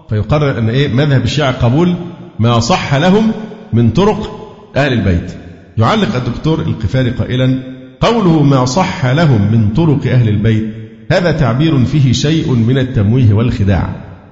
فيقرر 0.09 0.57
أن 0.57 0.69
إيه 0.69 0.87
مذهب 0.87 1.23
الشيعة 1.23 1.51
قبول 1.51 1.95
ما 2.39 2.59
صح 2.59 2.95
لهم 2.95 3.31
من 3.73 3.89
طرق 3.89 4.51
أهل 4.75 4.93
البيت. 4.93 5.31
يعلق 5.77 6.15
الدكتور 6.15 6.59
القفاري 6.59 7.09
قائلا 7.09 7.59
قوله 8.01 8.43
ما 8.43 8.65
صح 8.65 9.05
لهم 9.05 9.51
من 9.51 9.69
طرق 9.69 10.07
أهل 10.07 10.29
البيت 10.29 10.63
هذا 11.11 11.31
تعبير 11.31 11.85
فيه 11.85 12.13
شيء 12.13 12.53
من 12.53 12.77
التمويه 12.77 13.33
والخداع. 13.33 13.89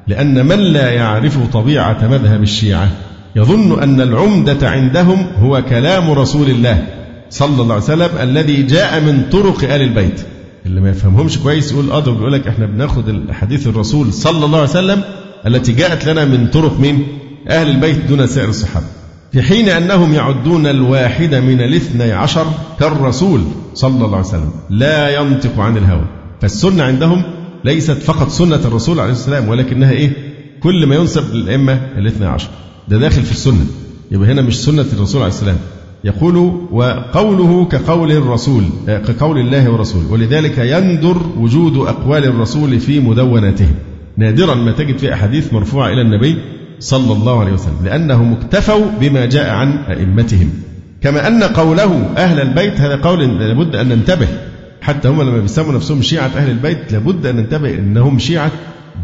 لأن 0.08 0.46
من 0.46 0.60
لا 0.60 0.92
يعرف 0.92 1.54
طبيعة 1.54 2.08
مذهب 2.08 2.44
الشيعة 2.44 2.90
يظن 3.36 3.84
أن 3.84 4.02
العمدة 4.02 4.70
عندهم 4.70 5.28
هو 5.38 5.62
كلام 5.62 6.12
رسول 6.12 6.50
الله. 6.50 6.99
صلى 7.30 7.62
الله 7.62 7.74
عليه 7.74 7.84
وسلم 7.84 8.10
الذي 8.20 8.64
جاء 8.64 9.02
من 9.02 9.24
طرق 9.32 9.64
آل 9.64 9.82
البيت. 9.82 10.22
اللي 10.66 10.82
ما 10.82 10.90
يفهمهمش 10.90 11.38
كويس 11.38 11.72
يقول 11.72 11.92
آه 11.92 12.00
بيقول 12.00 12.34
لك 12.34 12.48
إحنا 12.48 12.66
بناخد 12.66 13.10
الحديث 13.10 13.68
الرسول 13.68 14.14
صلى 14.14 14.46
الله 14.46 14.58
عليه 14.60 14.70
وسلم 14.70 15.02
التي 15.48 15.72
جاءت 15.72 16.06
لنا 16.08 16.26
من 16.26 16.48
طرق 16.48 16.80
مين؟ 16.80 17.08
أهل 17.50 17.70
البيت 17.70 18.06
دون 18.06 18.28
سائر 18.28 18.50
الصحابة. 18.50 18.86
في 19.32 19.42
حين 19.42 19.70
أنهم 19.70 20.14
يعدون 20.14 20.68
الواحد 20.68 21.36
من 21.36 21.62
الاثني 21.62 22.12
عشر 22.12 22.46
كالرسول 22.80 23.42
صلى 23.74 24.06
الله 24.06 24.18
عليه 24.18 24.28
وسلم. 24.28 24.52
لا 24.70 25.10
ينطق 25.10 25.60
عن 25.60 25.78
الهوى. 25.78 26.06
فالسنة 26.42 26.84
عندهم 26.84 27.24
ليست 27.66 27.92
فقط 27.98 28.30
سنة 28.30 28.56
الرسول 28.56 29.00
عليه 29.00 29.12
السلام 29.12 29.48
ولكنها 29.48 29.92
إيه؟ 29.92 30.12
كل 30.64 30.86
ما 30.86 30.96
ينسب 30.96 31.36
للأئمة 31.36 31.80
الاثني 31.98 32.26
عشر. 32.26 32.50
ده 32.88 32.98
داخل 32.98 33.24
في 33.24 33.32
السنة. 33.32 33.66
يبقى 34.12 34.32
هنا 34.32 34.42
مش 34.42 34.60
سنة 34.64 34.86
الرسول 34.94 35.22
عليه 35.22 35.34
السلام. 35.34 35.58
يقول 36.04 36.38
وقوله 36.72 37.66
كقول 37.66 38.12
الرسول 38.12 38.64
كقول 38.88 39.40
الله 39.40 39.70
ورسوله. 39.70 40.12
ولذلك 40.12 40.58
يندر 40.58 41.18
وجود 41.38 41.78
أقوال 41.78 42.26
الرسول 42.26 42.80
في 42.80 43.00
مدوناتهم 43.00 43.76
نادرا 44.18 44.56
ما 44.56 44.72
تجد 44.72 44.98
في 44.98 45.14
أحاديث 45.14 45.54
مرفوعة 45.54 45.88
إلى 45.88 46.02
النبي 46.02 46.38
صلى 46.80 47.14
الله 47.14 47.40
عليه 47.40 47.52
وسلم 47.52 47.78
لأنهم 47.86 48.34
اكتفوا 48.34 48.86
بما 49.02 49.26
جاء 49.26 49.50
عن 49.50 49.72
أئمتهم. 49.72 50.50
كما 51.02 51.28
أن 51.28 51.44
قوله 51.44 52.14
أهل 52.18 52.40
البيت 52.40 52.82
هذا 52.82 52.96
قول 52.96 53.40
لابد 53.40 53.76
أن 53.76 53.90
ننتبه. 53.90 54.28
حتى 54.82 55.08
هم 55.08 55.22
لما 55.22 55.38
بيسموا 55.40 55.74
نفسهم 55.74 56.02
شيعة 56.02 56.32
أهل 56.38 56.50
البيت 56.50 56.92
لابد 56.92 57.26
أن 57.26 57.36
ننتبه 57.36 57.74
أنهم 57.74 58.20
شيعة 58.20 58.52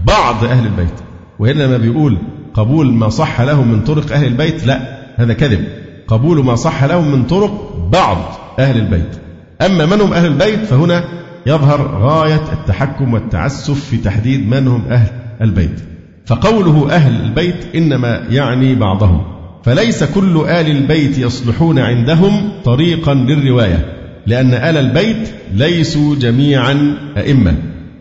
بعض 0.07 0.43
أهل 0.43 0.65
البيت. 0.65 0.99
وهنا 1.39 1.77
بيقول 1.77 2.17
قبول 2.53 2.93
ما 2.93 3.09
صح 3.09 3.41
لهم 3.41 3.71
من 3.71 3.81
طرق 3.81 4.11
أهل 4.11 4.27
البيت 4.27 4.67
لا 4.67 4.97
هذا 5.15 5.33
كذب. 5.33 5.84
قبول 6.07 6.45
ما 6.45 6.55
صح 6.55 6.83
لهم 6.83 7.11
من 7.11 7.23
طرق 7.23 7.75
بعض 7.91 8.17
أهل 8.59 8.77
البيت. 8.77 9.15
أما 9.61 9.85
من 9.85 10.01
هم 10.01 10.13
أهل 10.13 10.25
البيت 10.25 10.65
فهنا 10.65 11.03
يظهر 11.45 11.99
غاية 12.01 12.43
التحكم 12.53 13.13
والتعسف 13.13 13.85
في 13.85 13.97
تحديد 13.97 14.47
من 14.47 14.67
هم 14.67 14.83
أهل 14.89 15.09
البيت. 15.41 15.79
فقوله 16.25 16.91
أهل 16.91 17.21
البيت 17.25 17.75
إنما 17.75 18.23
يعني 18.29 18.75
بعضهم. 18.75 19.23
فليس 19.63 20.03
كل 20.03 20.37
آل 20.37 20.71
البيت 20.71 21.17
يصلحون 21.17 21.79
عندهم 21.79 22.51
طريقا 22.63 23.13
للرواية 23.13 23.85
لأن 24.27 24.53
آل 24.53 24.77
البيت 24.77 25.29
ليسوا 25.53 26.15
جميعا 26.15 26.97
أئمة. 27.17 27.55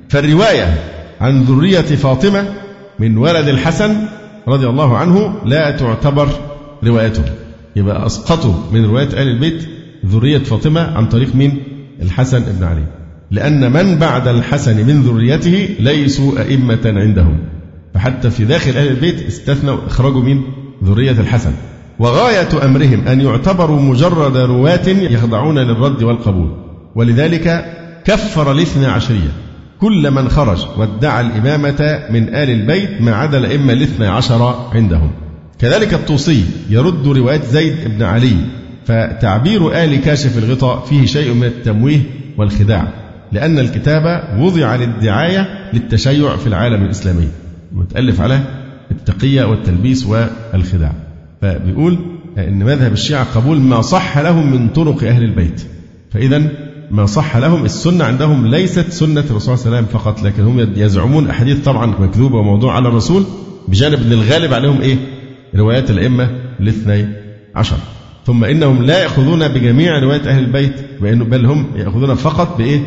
فالرواية 0.09 0.75
عن 1.21 1.43
ذرية 1.43 1.81
فاطمة 1.81 2.45
من 2.99 3.19
ولد 3.19 3.49
الحسن 3.49 3.97
رضي 4.49 4.67
الله 4.67 4.97
عنه 4.97 5.35
لا 5.45 5.71
تعتبر 5.71 6.29
روايته. 6.85 7.23
يبقى 7.77 8.07
أسقطوا 8.07 8.55
من 8.73 8.85
رواية 8.85 9.09
آل 9.09 9.29
البيت 9.29 9.69
ذرية 10.07 10.39
فاطمة 10.39 10.81
عن 10.81 11.09
طريق 11.09 11.35
مين؟ 11.35 11.63
الحسن 12.03 12.43
بن 12.59 12.65
علي. 12.65 12.85
لأن 13.31 13.73
من 13.73 13.99
بعد 13.99 14.29
الحسن 14.29 14.87
من 14.87 15.03
ذريته 15.03 15.69
ليسوا 15.81 16.41
أئمة 16.41 16.81
عندهم. 16.85 17.39
فحتى 17.95 18.31
في 18.31 18.45
داخل 18.45 18.71
أهل 18.71 18.89
البيت 18.89 19.27
استثنوا 19.27 19.87
إخراجوا 19.87 20.23
مين؟ 20.23 20.43
ذرية 20.85 21.11
الحسن. 21.21 21.53
وغاية 21.99 22.65
أمرهم 22.65 23.09
أن 23.09 23.21
يعتبروا 23.21 23.81
مجرد 23.81 24.37
رواة 24.37 24.89
يخضعون 24.89 25.59
للرد 25.59 26.03
والقبول. 26.03 26.57
ولذلك 26.95 27.65
كفر 28.05 28.53
الاثنى 28.53 28.87
عشرية. 28.87 29.33
كل 29.81 30.11
من 30.11 30.29
خرج 30.29 30.67
وادعى 30.77 31.21
الإمامة 31.21 32.03
من 32.11 32.35
آل 32.35 32.51
البيت 32.51 33.01
ما 33.01 33.15
عدا 33.15 33.39
الأئمة 33.39 33.73
الاثنى 33.73 34.07
عشر 34.07 34.69
عندهم. 34.73 35.11
كذلك 35.59 35.95
الطوسي 35.95 36.45
يرد 36.71 37.07
رواية 37.09 37.41
زيد 37.43 37.75
بن 37.89 38.03
علي 38.03 38.37
فتعبير 38.87 39.85
آل 39.85 40.01
كاشف 40.01 40.39
الغطاء 40.39 40.85
فيه 40.85 41.07
شيء 41.07 41.35
من 41.35 41.45
التمويه 41.45 42.01
والخداع 42.39 42.89
لأن 43.33 43.59
الكتاب 43.59 44.25
وضع 44.39 44.77
للدعاية 44.77 45.71
للتشيع 45.73 46.37
في 46.37 46.47
العالم 46.47 46.85
الإسلامي 46.85 47.29
متألف 47.73 48.21
على 48.21 48.41
التقية 48.91 49.45
والتلبيس 49.45 50.07
والخداع. 50.07 50.93
فبيقول 51.43 51.99
أن 52.39 52.59
مذهب 52.65 52.93
الشيعة 52.93 53.25
قبول 53.35 53.61
ما 53.61 53.81
صح 53.81 54.19
لهم 54.19 54.53
من 54.53 54.69
طرق 54.69 55.05
أهل 55.05 55.23
البيت 55.25 55.63
فإذا 56.11 56.43
ما 56.91 57.07
صح 57.07 57.37
لهم 57.37 57.65
السنة 57.65 58.05
عندهم 58.05 58.47
ليست 58.47 58.91
سنة 58.93 59.25
الرسول 59.31 59.59
صلى 59.59 59.67
الله 59.67 59.77
عليه 59.77 59.87
وسلم 59.87 60.01
فقط 60.01 60.23
لكن 60.23 60.43
هم 60.43 60.61
يزعمون 60.77 61.31
أحاديث 61.31 61.65
طبعا 61.65 61.87
مكذوبة 61.87 62.37
وموضوع 62.37 62.77
على 62.77 62.89
الرسول 62.89 63.25
بجانب 63.69 64.03
أن 64.03 64.13
الغالب 64.13 64.55
عليهم 64.55 64.81
إيه؟ 64.81 64.97
روايات 65.57 65.91
الأئمة 65.91 66.31
الاثني 66.61 67.07
عشر. 67.55 67.77
ثم 68.27 68.45
إنهم 68.45 68.83
لا 68.83 69.03
يأخذون 69.03 69.49
بجميع 69.49 69.99
روايات 69.99 70.27
أهل 70.27 70.45
البيت 70.45 70.75
بل 71.01 71.47
هم 71.47 71.67
يأخذون 71.77 72.15
فقط 72.15 72.59
بإيه؟ 72.59 72.81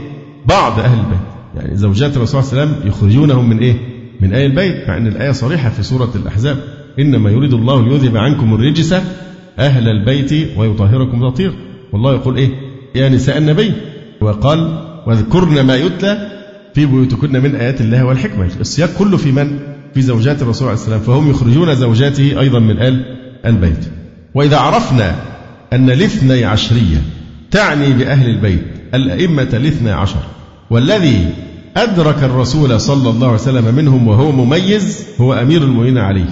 بعض 0.45 0.79
أهل 0.79 0.99
البيت. 0.99 1.19
يعني 1.55 1.75
زوجات 1.75 2.17
الرسول 2.17 2.43
صلى 2.43 2.51
الله 2.51 2.61
عليه 2.61 2.71
وسلم 2.71 2.87
يخرجونهم 2.87 3.49
من 3.49 3.59
إيه؟ 3.59 3.75
من 4.21 4.33
أهل 4.33 4.45
البيت 4.45 4.87
مع 4.87 4.97
أن 4.97 5.07
الآية 5.07 5.31
صريحة 5.31 5.69
في 5.69 5.83
سورة 5.83 6.11
الأحزاب. 6.15 6.57
إنما 6.99 7.29
يريد 7.29 7.53
الله 7.53 7.87
ليذهب 7.87 8.17
عنكم 8.17 8.53
الرجس 8.53 8.95
أهل 9.59 9.89
البيت 9.89 10.57
ويطهركم 10.57 11.29
تطهير. 11.29 11.53
والله 11.93 12.13
يقول 12.13 12.37
إيه؟ 12.37 12.49
يا 12.95 13.09
نساء 13.09 13.37
النبي. 13.37 13.73
وقال 14.21 14.87
واذكرن 15.07 15.61
ما 15.61 15.75
يتلى 15.75 16.31
في 16.73 16.85
بيوتكن 16.85 17.43
من 17.43 17.55
آيات 17.55 17.81
الله 17.81 18.05
والحكمة. 18.05 18.49
السياق 18.59 18.89
كله 18.99 19.17
في 19.17 19.31
من؟ 19.31 19.59
في 19.97 20.03
زوجات 20.03 20.41
الرسول 20.41 20.67
عليه 20.67 20.79
السلام 20.79 20.99
فهم 20.99 21.29
يخرجون 21.29 21.75
زوجاته 21.75 22.39
أيضا 22.39 22.59
من 22.59 22.79
آل 22.79 23.15
البيت. 23.45 23.85
وإذا 24.35 24.57
عرفنا 24.57 25.15
أن 25.73 25.89
الاثني 25.89 26.45
عشرية 26.45 27.01
تعني 27.51 27.93
بأهل 27.93 28.29
البيت 28.29 28.61
الأئمة 28.93 29.47
الاثنى 29.53 29.91
عشر 29.91 30.19
والذي 30.69 31.29
أدرك 31.77 32.23
الرسول 32.23 32.81
صلى 32.81 33.09
الله 33.09 33.27
عليه 33.27 33.35
وسلم 33.37 33.75
منهم 33.75 34.07
وهو 34.07 34.31
مميز 34.31 35.05
هو 35.21 35.33
أمير 35.33 35.63
المؤمنين 35.63 35.97
علي 35.97 36.25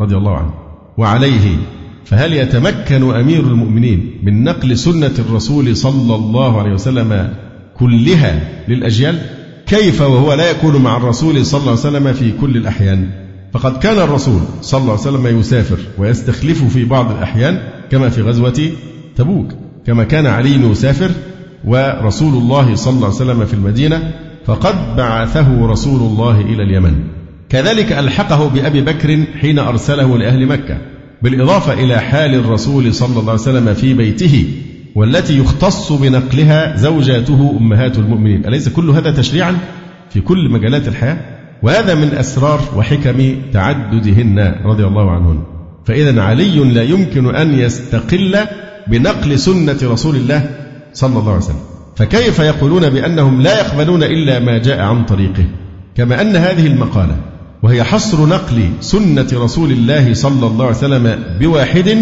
رضي 0.00 0.16
الله 0.16 0.36
عنه. 0.36 0.54
وعليه 0.98 1.56
فهل 2.04 2.32
يتمكن 2.32 3.14
أمير 3.14 3.40
المؤمنين 3.40 4.10
من 4.22 4.44
نقل 4.44 4.78
سنة 4.78 5.14
الرسول 5.18 5.76
صلى 5.76 6.14
الله 6.14 6.60
عليه 6.60 6.72
وسلم 6.72 7.34
كلها 7.78 8.40
للأجيال؟ 8.68 9.18
كيف 9.66 10.00
وهو 10.00 10.34
لا 10.34 10.50
يكون 10.50 10.76
مع 10.76 10.96
الرسول 10.96 11.46
صلى 11.46 11.60
الله 11.60 11.70
عليه 11.70 11.80
وسلم 11.80 12.12
في 12.12 12.32
كل 12.40 12.56
الأحيان؟ 12.56 13.08
فقد 13.52 13.78
كان 13.78 13.98
الرسول 13.98 14.40
صلى 14.62 14.80
الله 14.80 14.92
عليه 14.92 15.02
وسلم 15.02 15.40
يسافر 15.40 15.78
ويستخلف 15.98 16.64
في 16.64 16.84
بعض 16.84 17.10
الأحيان 17.10 17.58
كما 17.90 18.08
في 18.08 18.22
غزوة 18.22 18.70
تبوك 19.16 19.52
كما 19.86 20.04
كان 20.04 20.26
علي 20.26 20.70
يسافر 20.70 21.10
ورسول 21.64 22.34
الله 22.34 22.74
صلى 22.74 22.94
الله 22.94 23.06
عليه 23.06 23.16
وسلم 23.16 23.44
في 23.44 23.54
المدينة 23.54 24.12
فقد 24.46 24.96
بعثه 24.96 25.66
رسول 25.66 26.00
الله 26.00 26.40
إلى 26.40 26.62
اليمن. 26.62 26.94
كذلك 27.48 27.92
ألحقه 27.92 28.48
بأبي 28.48 28.80
بكر 28.80 29.24
حين 29.40 29.58
أرسله 29.58 30.18
لأهل 30.18 30.46
مكة 30.46 30.78
بالإضافة 31.22 31.72
إلى 31.72 31.98
حال 31.98 32.34
الرسول 32.34 32.94
صلى 32.94 33.20
الله 33.20 33.32
عليه 33.32 33.42
وسلم 33.42 33.74
في 33.74 33.94
بيته. 33.94 34.48
والتي 34.94 35.38
يختص 35.38 35.92
بنقلها 35.92 36.76
زوجاته 36.76 37.56
أمهات 37.60 37.98
المؤمنين. 37.98 38.46
أليس 38.46 38.68
كل 38.68 38.90
هذا 38.90 39.10
تشريعا 39.10 39.58
في 40.10 40.20
كل 40.20 40.50
مجالات 40.50 40.88
الحياة؟ 40.88 41.16
وهذا 41.62 41.94
من 41.94 42.14
أسرار 42.14 42.60
وحكم 42.76 43.36
تعددهن 43.52 44.54
رضي 44.64 44.84
الله 44.84 45.10
عنهن. 45.10 45.42
فإذا 45.84 46.22
علي 46.22 46.56
لا 46.56 46.82
يمكن 46.82 47.34
أن 47.34 47.58
يستقل 47.58 48.36
بنقل 48.86 49.38
سنة 49.38 49.78
رسول 49.82 50.16
الله 50.16 50.50
صلى 50.92 51.18
الله 51.18 51.32
عليه 51.32 51.44
وسلم. 51.44 51.62
فكيف 51.96 52.38
يقولون 52.38 52.90
بأنهم 52.90 53.42
لا 53.42 53.60
يقبلون 53.60 54.02
إلا 54.02 54.38
ما 54.38 54.58
جاء 54.58 54.80
عن 54.80 55.04
طريقه؟ 55.04 55.44
كما 55.96 56.20
أن 56.20 56.36
هذه 56.36 56.66
المقالة 56.66 57.16
وهي 57.62 57.84
حصر 57.84 58.26
نقل 58.26 58.70
سنة 58.80 59.28
رسول 59.32 59.70
الله 59.72 60.14
صلى 60.14 60.46
الله 60.46 60.66
عليه 60.66 60.76
وسلم 60.76 61.18
بواحد 61.40 61.96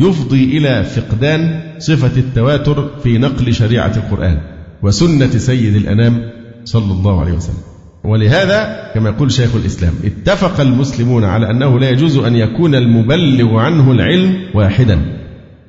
يفضي 0.00 0.58
إلى 0.58 0.84
فقدان 0.84 1.60
صفة 1.78 2.20
التواتر 2.20 2.90
في 3.02 3.18
نقل 3.18 3.54
شريعة 3.54 3.92
القرآن 3.96 4.40
وسنة 4.82 5.30
سيد 5.30 5.76
الأنام 5.76 6.30
صلى 6.64 6.92
الله 6.92 7.20
عليه 7.20 7.32
وسلم. 7.32 7.62
ولهذا 8.04 8.90
كما 8.94 9.08
يقول 9.10 9.32
شيخ 9.32 9.56
الإسلام 9.56 9.92
اتفق 10.04 10.60
المسلمون 10.60 11.24
على 11.24 11.50
أنه 11.50 11.80
لا 11.80 11.90
يجوز 11.90 12.16
أن 12.16 12.36
يكون 12.36 12.74
المبلغ 12.74 13.56
عنه 13.56 13.92
العلم 13.92 14.36
واحدا 14.54 14.98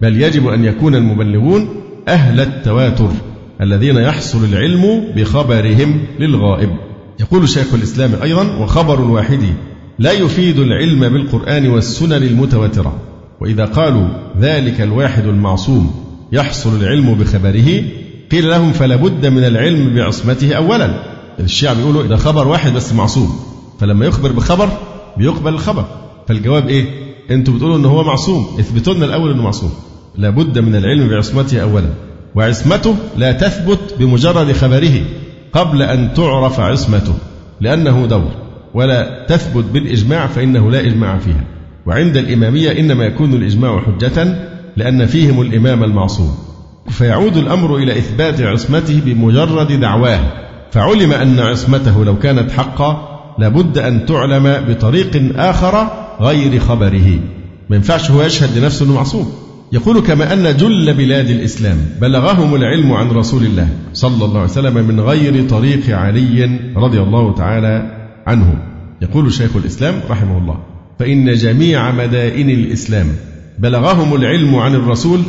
بل 0.02 0.22
يجب 0.22 0.48
أن 0.48 0.66
يكون 0.66 0.96
المبلغون 0.96 1.70
أهل 2.08 2.40
التواتر 2.40 3.10
الذين 3.62 3.96
يحصل 3.96 4.46
العلم 4.46 5.04
بخبرهم 5.16 6.02
للغائب. 6.20 6.70
يقول 7.20 7.50
شيخ 7.50 7.74
الإسلام 7.74 8.12
أيضا 8.24 8.58
وخبر 8.58 9.04
الواحد 9.04 9.44
لا 10.00 10.12
يفيد 10.12 10.60
العلم 10.60 11.10
بالقرآن 11.10 11.68
والسنن 11.68 12.24
المتواترة. 12.24 13.02
وإذا 13.42 13.66
قالوا 13.66 14.08
ذلك 14.40 14.82
الواحد 14.82 15.26
المعصوم 15.26 15.92
يحصل 16.32 16.82
العلم 16.82 17.14
بخبره 17.14 17.84
قيل 18.32 18.50
لهم 18.50 18.72
فلا 18.72 18.96
بد 18.96 19.26
من 19.26 19.44
العلم 19.44 19.96
بعصمته 19.96 20.54
أولا. 20.54 21.04
الشيعة 21.40 21.74
بيقولوا 21.74 22.04
إذا 22.04 22.16
خبر 22.16 22.48
واحد 22.48 22.74
بس 22.74 22.94
معصوم 22.94 23.40
فلما 23.80 24.06
يخبر 24.06 24.32
بخبر 24.32 24.70
بيقبل 25.18 25.54
الخبر. 25.54 25.86
فالجواب 26.28 26.68
إيه؟ 26.68 26.86
أنتوا 27.32 27.54
بتقولوا 27.54 27.78
إن 27.78 27.86
هو 27.86 28.04
معصوم. 28.04 28.48
اثبتوا 28.60 28.94
لنا 28.94 29.06
الأول 29.06 29.32
إنه 29.32 29.44
معصوم. 29.44 29.72
لابد 30.16 30.60
من 30.60 30.76
العلم 30.76 31.10
بعصمته 31.10 31.62
أولا. 31.62 31.90
وعصمته 32.36 32.96
لا 33.18 33.32
تثبت 33.32 33.96
بمجرد 34.00 34.52
خبره 34.52 35.02
قبل 35.54 35.82
أن 35.82 36.14
تعرف 36.14 36.60
عصمته 36.60 37.14
لأنه 37.62 38.06
دور. 38.06 38.32
ولا 38.74 39.26
تثبت 39.30 39.66
بالإجماع 39.74 40.28
فإنه 40.28 40.72
لا 40.72 40.80
إجماع 40.80 41.18
فيها. 41.18 41.55
وعند 41.86 42.18
الإمامية 42.18 42.80
إنما 42.80 43.06
يكون 43.06 43.34
الإجماع 43.34 43.82
حجة 43.82 44.38
لأن 44.78 45.06
فيهم 45.06 45.42
الإمام 45.42 45.84
المعصوم. 45.84 46.36
فيعود 46.90 47.38
الأمر 47.38 47.76
إلى 47.78 47.98
إثبات 47.98 48.42
عصمته 48.42 49.02
بمجرد 49.06 49.80
دعواه. 49.80 50.20
فعلم 50.72 51.12
أن 51.12 51.40
عصمته 51.40 52.06
لو 52.06 52.20
كانت 52.20 52.52
حقا 52.52 53.22
لابد 53.40 53.78
أن 53.78 54.06
تعلم 54.06 54.66
بطريق 54.70 55.34
آخر 55.36 55.88
غير 56.22 56.60
خبره. 56.60 57.20
ما 57.70 57.76
ينفعش 57.76 58.12
هو 58.12 58.22
يشهد 58.22 58.58
لنفسه 58.58 58.86
أنه 58.86 58.94
معصوم. 58.94 59.32
يقول 59.72 60.00
كما 60.00 60.34
أن 60.34 60.58
جل 60.58 60.94
بلاد 60.94 61.30
الإسلام 61.30 61.78
بلغهم 62.02 62.56
العلم 62.56 62.94
عن 62.94 63.10
رسول 63.10 63.44
الله 63.44 63.68
صلى 63.94 64.26
الله 64.26 64.40
عليه 64.40 64.50
وسلم 64.50 64.88
من 64.88 65.00
غير 65.00 65.50
طريق 65.50 65.98
علي 65.98 66.60
رضي 66.76 67.02
الله 67.02 67.34
تعالى 67.34 67.92
عنه. 68.28 68.58
يقول 69.02 69.34
شيخ 69.34 69.56
الإسلام 69.56 69.94
رحمه 70.10 70.38
الله. 70.38 70.75
فإن 71.00 71.34
جميع 71.34 71.92
مدائن 71.92 72.50
الإسلام 72.50 73.08
بلغهم 73.60 74.16
العلم 74.16 74.56
عن 74.56 74.76
الرسول 74.76 75.22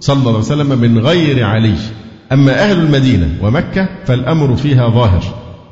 صلى 0.00 0.16
الله 0.16 0.28
عليه 0.30 0.38
وسلم 0.38 0.78
من 0.78 0.98
غير 0.98 1.44
علي. 1.44 1.74
أما 2.32 2.64
أهل 2.64 2.78
المدينة 2.78 3.28
ومكة 3.42 3.88
فالأمر 4.04 4.56
فيها 4.56 4.88
ظاهر 4.88 5.22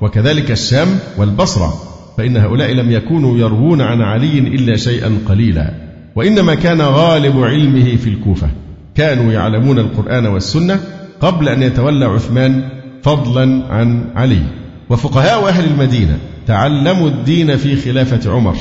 وكذلك 0.00 0.50
الشام 0.50 0.88
والبصرة 1.18 1.74
فإن 2.18 2.36
هؤلاء 2.36 2.72
لم 2.72 2.90
يكونوا 2.90 3.38
يروون 3.38 3.80
عن 3.80 4.00
علي 4.00 4.38
إلا 4.38 4.76
شيئا 4.76 5.18
قليلا. 5.28 5.74
وإنما 6.16 6.54
كان 6.54 6.80
غالب 6.80 7.42
علمه 7.42 7.96
في 7.96 8.10
الكوفة. 8.10 8.50
كانوا 8.94 9.32
يعلمون 9.32 9.78
القرآن 9.78 10.26
والسنة 10.26 10.80
قبل 11.20 11.48
أن 11.48 11.62
يتولى 11.62 12.04
عثمان 12.04 12.62
فضلا 13.02 13.64
عن 13.70 14.04
علي. 14.14 14.42
وفقهاء 14.90 15.48
أهل 15.48 15.64
المدينة 15.64 16.18
تعلموا 16.46 17.08
الدين 17.08 17.56
في 17.56 17.76
خلافة 17.76 18.30
عمر 18.30 18.56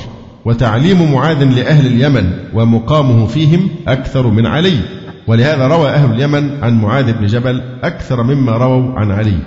وتعليم 0.46 1.14
معاذ 1.14 1.44
لأهل 1.44 1.88
اليمن 1.88 2.32
ومقامه 2.54 3.26
فيهم 3.26 3.70
أكثر 3.88 4.28
من 4.28 4.46
علي. 4.46 4.80
ولهذا 5.28 5.68
روى 5.68 5.90
أهل 5.90 6.12
اليمن 6.12 6.64
عن 6.64 6.82
معاذ 6.82 7.14
بن 7.14 7.26
جبل 7.26 7.62
أكثر 7.84 8.24
مما 8.24 8.52
رووا 8.52 9.00
عن 9.00 9.12
علي. 9.12 9.38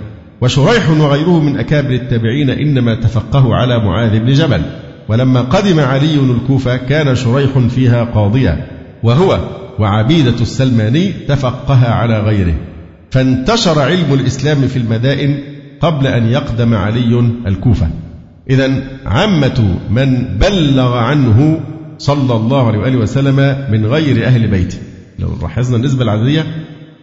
وشريح 0.41 0.89
وغيره 0.89 1.39
من 1.39 1.57
أكابر 1.57 1.89
التابعين 1.89 2.49
إنما 2.49 2.95
تفقهوا 2.95 3.55
على 3.55 3.79
معاذ 3.79 4.19
بن 4.19 4.33
جبل. 4.33 4.61
ولما 5.09 5.41
قدم 5.41 5.79
علي 5.79 6.15
الكوفة 6.15 6.77
كان 6.77 7.15
شريح 7.15 7.57
فيها 7.59 8.03
قاضيا. 8.03 8.67
وهو 9.03 9.39
وعبيدة 9.79 10.41
السلماني 10.41 11.11
تفقه 11.27 11.91
على 11.91 12.19
غيره. 12.19 12.55
فانتشر 13.11 13.79
علم 13.79 14.13
الإسلام 14.13 14.67
في 14.67 14.77
المدائن 14.77 15.39
قبل 15.81 16.07
أن 16.07 16.29
يقدم 16.29 16.73
علي 16.73 17.31
الكوفة. 17.47 17.87
إذا 18.49 18.83
عامة 19.05 19.79
من 19.89 20.37
بلغ 20.37 20.97
عنه 20.97 21.59
صلى 21.97 22.35
الله 22.35 22.67
عليه 22.67 22.79
وآله 22.79 22.97
وسلم 22.97 23.65
من 23.71 23.85
غير 23.85 24.25
أهل 24.25 24.47
بيته. 24.47 24.77
لو 25.19 25.29
لاحظنا 25.41 25.77
النسبة 25.77 26.03
العددية 26.03 26.45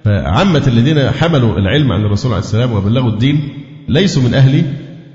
فعامة 0.04 0.62
الذين 0.66 1.10
حملوا 1.10 1.58
العلم 1.58 1.92
عن 1.92 2.00
الرسول 2.00 2.32
عليه 2.32 2.42
السلام 2.42 2.72
وبلغوا 2.72 3.10
الدين 3.10 3.48
ليسوا 3.88 4.22
من 4.22 4.34
أهل 4.34 4.64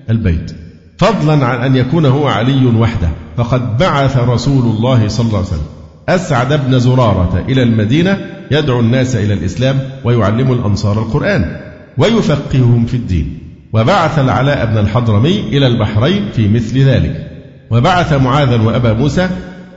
البيت. 0.09 0.51
فضلا 0.97 1.45
عن 1.45 1.61
أن 1.61 1.75
يكون 1.75 2.05
هو 2.05 2.27
علي 2.27 2.65
وحده. 2.65 3.09
فقد 3.37 3.77
بعث 3.77 4.17
رسول 4.17 4.63
الله 4.63 5.07
صلى 5.07 5.27
الله 5.27 5.37
عليه 5.37 5.47
وسلم 5.47 5.67
أسعد 6.09 6.67
بن 6.67 6.79
زرارة 6.79 7.45
إلى 7.49 7.63
المدينة 7.63 8.17
يدعو 8.51 8.79
الناس 8.79 9.15
إلى 9.15 9.33
الإسلام 9.33 9.79
ويعلم 10.03 10.51
الأنصار 10.51 10.99
القرآن 10.99 11.61
ويفقههم 11.97 12.85
في 12.85 12.93
الدين. 12.93 13.44
وبعث 13.75 14.19
العلاء 14.19 14.65
بن 14.65 14.77
الحضرمي 14.77 15.39
إلى 15.39 15.67
البحرين 15.67 16.29
في 16.33 16.47
مثل 16.47 16.79
ذلك. 16.79 17.31
وبعث 17.71 18.13
معاذا 18.13 18.61
وأبا 18.61 18.93
موسى 18.93 19.29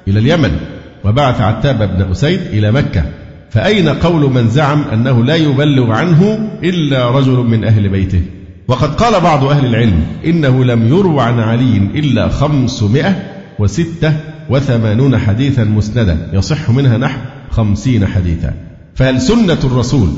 إلى 0.09 0.19
اليمن 0.19 0.51
وبعث 1.05 1.41
عتاب 1.41 1.79
بن 1.97 2.11
أسيد 2.11 2.41
إلى 2.41 2.73
مكة. 2.73 3.03
فأين 3.51 3.89
قول 3.89 4.33
من 4.33 4.49
زعم 4.49 4.83
أنه 4.93 5.25
لا 5.25 5.35
يبلغ 5.35 5.93
عنه 5.93 6.49
إلا 6.65 7.11
رجل 7.11 7.37
من 7.37 7.65
أهل 7.65 7.89
بيته؟ 7.89 8.23
وقد 8.69 8.95
قال 8.95 9.21
بعض 9.21 9.45
أهل 9.45 9.67
العلم 9.67 10.03
إنه 10.27 10.65
لم 10.65 10.89
يروى 10.89 11.23
عن 11.23 11.41
علي 11.41 11.77
إلا 11.77 12.29
خمسمائة 12.29 13.17
وستة 13.59 14.13
وثمانون 14.51 15.19
حديثا 15.19 15.65
مسندا 15.65 16.31
يصح 16.33 16.71
منها 16.71 16.99
نحو 16.99 17.19
خمسين 17.51 18.07
حديثا. 18.07 18.55
فهل 18.95 19.21
سنة 19.21 19.59
الرسول 19.65 20.09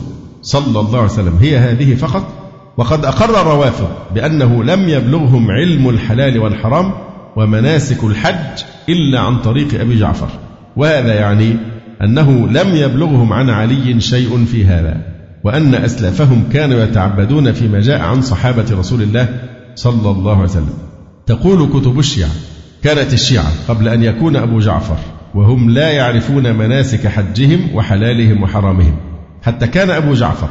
صلى 0.43 0.81
الله 0.81 0.99
عليه 0.99 1.11
وسلم 1.11 1.39
هي 1.41 1.59
هذه 1.59 1.95
فقط؟ 1.95 2.39
وقد 2.77 3.05
أقر 3.05 3.41
الروافض 3.41 3.89
بأنه 4.14 4.64
لم 4.64 4.89
يبلغهم 4.89 5.51
علم 5.51 5.89
الحلال 5.89 6.39
والحرام 6.39 6.93
ومناسك 7.37 8.05
الحج 8.05 8.62
إلا 8.89 9.21
عن 9.21 9.39
طريق 9.39 9.81
أبي 9.81 9.99
جعفر. 9.99 10.29
وهذا 10.77 11.14
يعني 11.14 11.57
أنه 12.03 12.49
لم 12.49 12.77
يبلغهم 12.77 13.33
عن 13.33 13.51
علي 13.51 14.01
شيء 14.01 14.45
في 14.45 14.64
هذا 14.64 14.97
وأن 15.45 15.75
أسلافهم 15.75 16.45
كانوا 16.53 16.83
يتعبدون 16.83 17.53
فيما 17.53 17.81
جاء 17.81 18.01
عن 18.01 18.23
صحابة 18.23 18.64
رسول 18.73 19.03
الله 19.03 19.29
صلى 19.75 20.11
الله 20.11 20.33
عليه 20.33 20.45
وسلم. 20.45 20.75
تقول 21.27 21.68
كتب 21.68 21.99
الشيعة 21.99 22.31
كانت 22.83 23.12
الشيعة 23.12 23.53
قبل 23.68 23.89
أن 23.89 24.03
يكون 24.03 24.37
أبو 24.37 24.59
جعفر 24.59 24.97
وهم 25.35 25.71
لا 25.71 25.91
يعرفون 25.91 26.57
مناسك 26.57 27.07
حجهم 27.07 27.61
وحلالهم 27.75 28.43
وحرامهم 28.43 28.97
حتى 29.43 29.66
كان 29.66 29.91
أبو 29.91 30.14
جعفر 30.14 30.49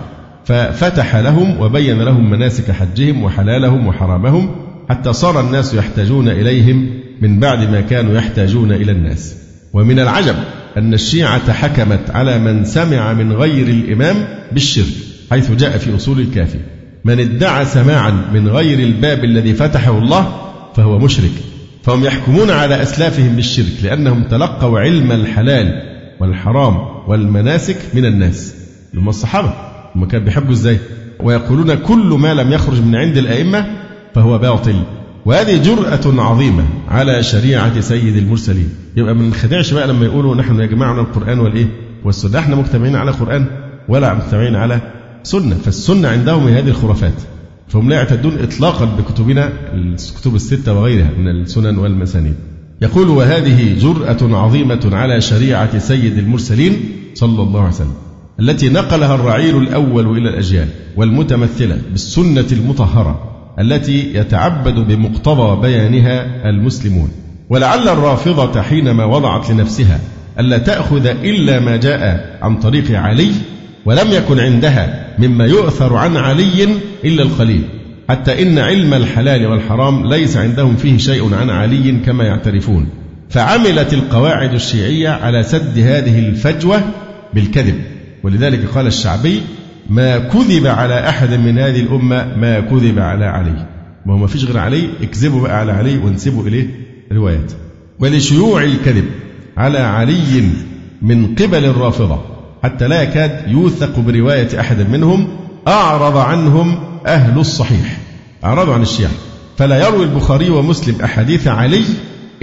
ففتح 0.49 1.15
لهم 1.15 1.61
وبين 1.61 2.01
لهم 2.01 2.29
مناسك 2.29 2.71
حجهم 2.71 3.23
وحلالهم 3.23 3.87
وحرامهم 3.87 4.55
حتى 4.89 5.13
صار 5.13 5.39
الناس 5.39 5.73
يحتاجون 5.73 6.27
إليهم 6.27 6.89
من 7.21 7.39
بعد 7.39 7.71
ما 7.71 7.81
كانوا 7.81 8.17
يحتاجون 8.17 8.71
إلى 8.71 8.91
الناس. 8.91 9.35
ومن 9.73 9.99
العجب 9.99 10.35
أن 10.77 10.93
الشيعة 10.93 11.53
حكمت 11.53 12.09
على 12.09 12.39
من 12.39 12.65
سمع 12.65 13.13
من 13.13 13.33
غير 13.33 13.67
الإمام 13.67 14.15
بالشرك 14.51 14.93
حيث 15.31 15.51
جاء 15.51 15.77
في 15.77 15.95
أصول 15.95 16.19
الكافي 16.19 16.59
من 17.05 17.19
ادعى 17.19 17.65
سماعا 17.65 18.11
من 18.33 18.47
غير 18.47 18.79
الباب 18.79 19.23
الذي 19.23 19.53
فتحه 19.53 19.97
الله 19.97 20.33
فهو 20.75 20.99
مشرك 20.99 21.31
فهم 21.83 22.03
يحكمون 22.03 22.49
على 22.49 22.81
أسلافهم 22.81 23.35
بالشرك 23.35 23.83
لأنهم 23.83 24.23
تلقوا 24.23 24.79
علم 24.79 25.11
الحلال 25.11 25.73
والحرام 26.19 26.77
والمناسك 27.07 27.77
من 27.93 28.05
الناس. 28.05 28.53
هم 28.95 29.09
الصحابة. 29.09 29.68
هم 29.95 30.05
كانوا 30.05 30.25
بيحبوا 30.25 30.51
إزاي؟ 30.51 30.77
ويقولون 31.19 31.73
كل 31.75 32.17
ما 32.19 32.33
لم 32.33 32.51
يخرج 32.51 32.81
من 32.81 32.95
عند 32.95 33.17
الأئمة 33.17 33.65
فهو 34.15 34.37
باطل. 34.37 34.83
وهذه 35.25 35.63
جرأة 35.63 36.23
عظيمة 36.23 36.63
على 36.87 37.23
شريعة 37.23 37.79
سيد 37.79 38.15
المرسلين. 38.15 38.69
يبقى 38.95 39.15
ما 39.15 39.29
نخدعش 39.29 39.73
بقى 39.73 39.87
لما 39.87 40.05
يقولوا 40.05 40.35
نحن 40.35 40.59
يجمعنا 40.59 41.01
القرآن 41.01 41.39
والإيه؟ 41.39 41.67
والسنة. 42.03 42.39
إحنا 42.39 42.55
مجتمعين 42.55 42.95
على 42.95 43.11
قرآن 43.11 43.45
ولا 43.89 44.13
مجتمعين 44.13 44.55
على 44.55 44.81
سنة. 45.23 45.55
فالسنة 45.55 46.07
عندهم 46.07 46.47
هي 46.47 46.59
هذه 46.59 46.67
الخرافات. 46.67 47.21
فهم 47.67 47.89
لا 47.89 47.95
يعتدون 47.95 48.37
إطلاقا 48.39 48.85
بكتبنا 48.85 49.49
الكتب 49.73 50.35
الستة 50.35 50.73
وغيرها 50.73 51.09
من 51.17 51.27
السنن 51.27 51.77
والمسانيد. 51.77 52.35
يقول 52.81 53.09
وهذه 53.09 53.79
جرأة 53.79 54.37
عظيمة 54.37 54.89
على 54.93 55.21
شريعة 55.21 55.79
سيد 55.79 56.17
المرسلين 56.17 56.79
صلى 57.13 57.41
الله 57.41 57.59
عليه 57.59 57.69
وسلم. 57.69 57.93
التي 58.39 58.69
نقلها 58.69 59.15
الرعيل 59.15 59.57
الأول 59.57 60.17
إلى 60.17 60.29
الأجيال 60.29 60.67
والمتمثلة 60.95 61.77
بالسنة 61.91 62.45
المطهرة 62.51 63.29
التي 63.59 64.13
يتعبد 64.13 64.75
بمقتضى 64.75 65.61
بيانها 65.61 66.49
المسلمون. 66.49 67.11
ولعل 67.49 67.89
الرافضة 67.89 68.61
حينما 68.61 69.05
وضعت 69.05 69.49
لنفسها 69.51 69.99
ألا 70.39 70.57
تأخذ 70.57 71.05
إلا 71.05 71.59
ما 71.59 71.77
جاء 71.77 72.37
عن 72.41 72.59
طريق 72.59 72.99
علي 72.99 73.31
ولم 73.85 74.11
يكن 74.11 74.39
عندها 74.39 75.07
مما 75.19 75.45
يؤثر 75.45 75.95
عن 75.95 76.17
علي 76.17 76.67
إلا 77.05 77.23
القليل. 77.23 77.63
حتى 78.09 78.41
إن 78.41 78.59
علم 78.59 78.93
الحلال 78.93 79.45
والحرام 79.45 80.05
ليس 80.05 80.37
عندهم 80.37 80.75
فيه 80.75 80.97
شيء 80.97 81.33
عن 81.35 81.49
علي 81.49 81.99
كما 82.05 82.23
يعترفون. 82.23 82.89
فعملت 83.29 83.93
القواعد 83.93 84.53
الشيعية 84.53 85.09
على 85.09 85.43
سد 85.43 85.79
هذه 85.79 86.19
الفجوة 86.19 86.81
بالكذب. 87.33 87.98
ولذلك 88.23 88.65
قال 88.65 88.87
الشعبي 88.87 89.41
ما 89.89 90.17
كذب 90.19 90.67
على 90.67 91.09
أحد 91.09 91.33
من 91.33 91.59
هذه 91.59 91.79
الأمة 91.79 92.35
ما 92.37 92.59
كذب 92.59 92.99
على 92.99 93.25
علي. 93.25 93.65
ما 94.05 94.13
هو 94.13 94.17
ما 94.17 94.27
فيش 94.27 94.45
غير 94.45 94.57
علي 94.57 94.89
اكذبوا 95.01 95.41
بقى 95.41 95.59
على 95.59 95.71
علي 95.71 95.97
وانسبوا 95.97 96.47
إليه 96.47 96.67
روايات. 97.11 97.51
ولشيوع 97.99 98.63
الكذب 98.63 99.05
على 99.57 99.79
علي 99.79 100.49
من 101.01 101.35
قبل 101.35 101.65
الرافضة 101.65 102.21
حتى 102.63 102.87
لا 102.87 103.01
يكاد 103.01 103.41
يوثق 103.47 103.99
برواية 103.99 104.59
أحد 104.59 104.89
منهم 104.89 105.27
أعرض 105.67 106.17
عنهم 106.17 106.79
أهل 107.05 107.39
الصحيح. 107.39 107.97
أعرضوا 108.43 108.73
عن 108.73 108.81
الشيعة. 108.81 109.11
فلا 109.57 109.87
يروي 109.87 110.03
البخاري 110.03 110.49
ومسلم 110.49 110.95
أحاديث 111.03 111.47
علي 111.47 111.83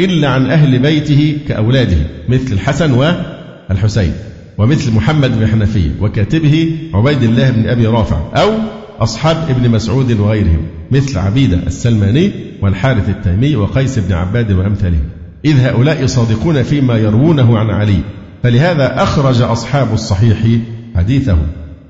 إلا 0.01 0.29
عن 0.29 0.47
أهل 0.47 0.79
بيته 0.79 1.39
كأولاده 1.49 1.97
مثل 2.29 2.53
الحسن 2.53 2.93
والحسين. 2.93 4.12
ومثل 4.59 4.93
محمد 4.93 5.39
بن 5.39 5.47
حنفية 5.47 5.91
وكاتبه 6.01 6.77
عبيد 6.95 7.23
الله 7.23 7.51
بن 7.51 7.69
أبي 7.69 7.87
رافع 7.87 8.21
أو 8.35 8.53
أصحاب 9.01 9.37
ابن 9.49 9.71
مسعود 9.71 10.21
وغيرهم 10.21 10.67
مثل 10.91 11.19
عبيدة 11.19 11.57
السلماني 11.67 12.33
والحارث 12.63 13.09
التيمي 13.09 13.57
وقيس 13.57 13.99
بن 13.99 14.13
عباد 14.13 14.53
وأمثالهم. 14.53 15.09
إذ 15.45 15.61
هؤلاء 15.61 16.07
صادقون 16.07 16.63
فيما 16.63 16.97
يروونه 16.99 17.59
عن 17.59 17.71
علي 17.71 18.01
فلهذا 18.43 19.03
أخرج 19.03 19.43
أصحاب 19.43 19.95
الصحيح 19.95 20.39
حديثه. 20.97 21.39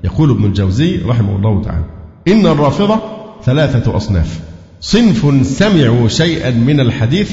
يقول 0.03 0.31
ابن 0.31 0.45
الجوزي 0.45 0.97
رحمه 1.05 1.35
الله 1.35 1.61
تعالى 1.61 1.85
إن 2.27 2.47
الرافضة 2.47 2.99
ثلاثة 3.45 3.97
أصناف 3.97 4.39
صنف 4.81 5.45
سمعوا 5.45 6.07
شيئا 6.07 6.51
من 6.51 6.79
الحديث 6.79 7.31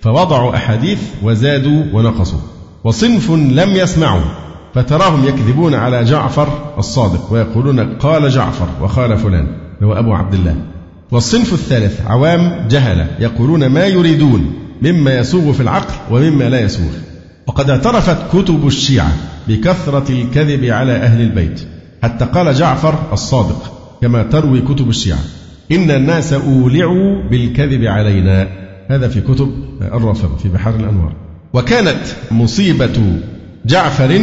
فوضعوا 0.00 0.56
أحاديث 0.56 0.98
وزادوا 1.22 1.84
ونقصوا 1.92 2.38
وصنف 2.84 3.30
لم 3.30 3.70
يسمعوا 3.76 4.24
فتراهم 4.74 5.24
يكذبون 5.24 5.74
على 5.74 6.04
جعفر 6.04 6.48
الصادق 6.78 7.32
ويقولون 7.32 7.80
قال 7.80 8.30
جعفر 8.30 8.68
وقال 8.80 9.18
فلان 9.18 9.46
هو 9.82 9.92
أبو 9.92 10.12
عبد 10.12 10.34
الله. 10.34 10.56
والصنف 11.10 11.52
الثالث 11.52 12.00
عوام 12.06 12.68
جهلة 12.70 13.06
يقولون 13.20 13.66
ما 13.66 13.86
يريدون 13.86 14.52
مما 14.82 15.18
يسوغ 15.18 15.52
في 15.52 15.60
العقل 15.60 15.94
ومما 16.10 16.44
لا 16.44 16.60
يسوغ. 16.60 16.90
وقد 17.46 17.70
اعترفت 17.70 18.16
كتب 18.32 18.66
الشيعة 18.66 19.12
بكثرة 19.48 20.12
الكذب 20.12 20.64
على 20.64 20.92
أهل 20.92 21.20
البيت 21.20 21.60
حتى 22.02 22.24
قال 22.24 22.54
جعفر 22.54 22.94
الصادق 23.12 23.72
كما 24.02 24.22
تروي 24.22 24.60
كتب 24.60 24.88
الشيعة 24.88 25.18
إن 25.72 25.90
الناس 25.90 26.32
أولعوا 26.32 27.28
بالكذب 27.30 27.84
علينا. 27.84 28.48
هذا 28.88 29.08
في 29.08 29.20
كتب 29.20 29.52
الرافضة 29.82 30.36
في 30.36 30.48
بحار 30.48 30.74
الأنوار. 30.74 31.12
وكانت 31.52 32.02
مصيبة 32.30 33.18
جعفر 33.66 34.20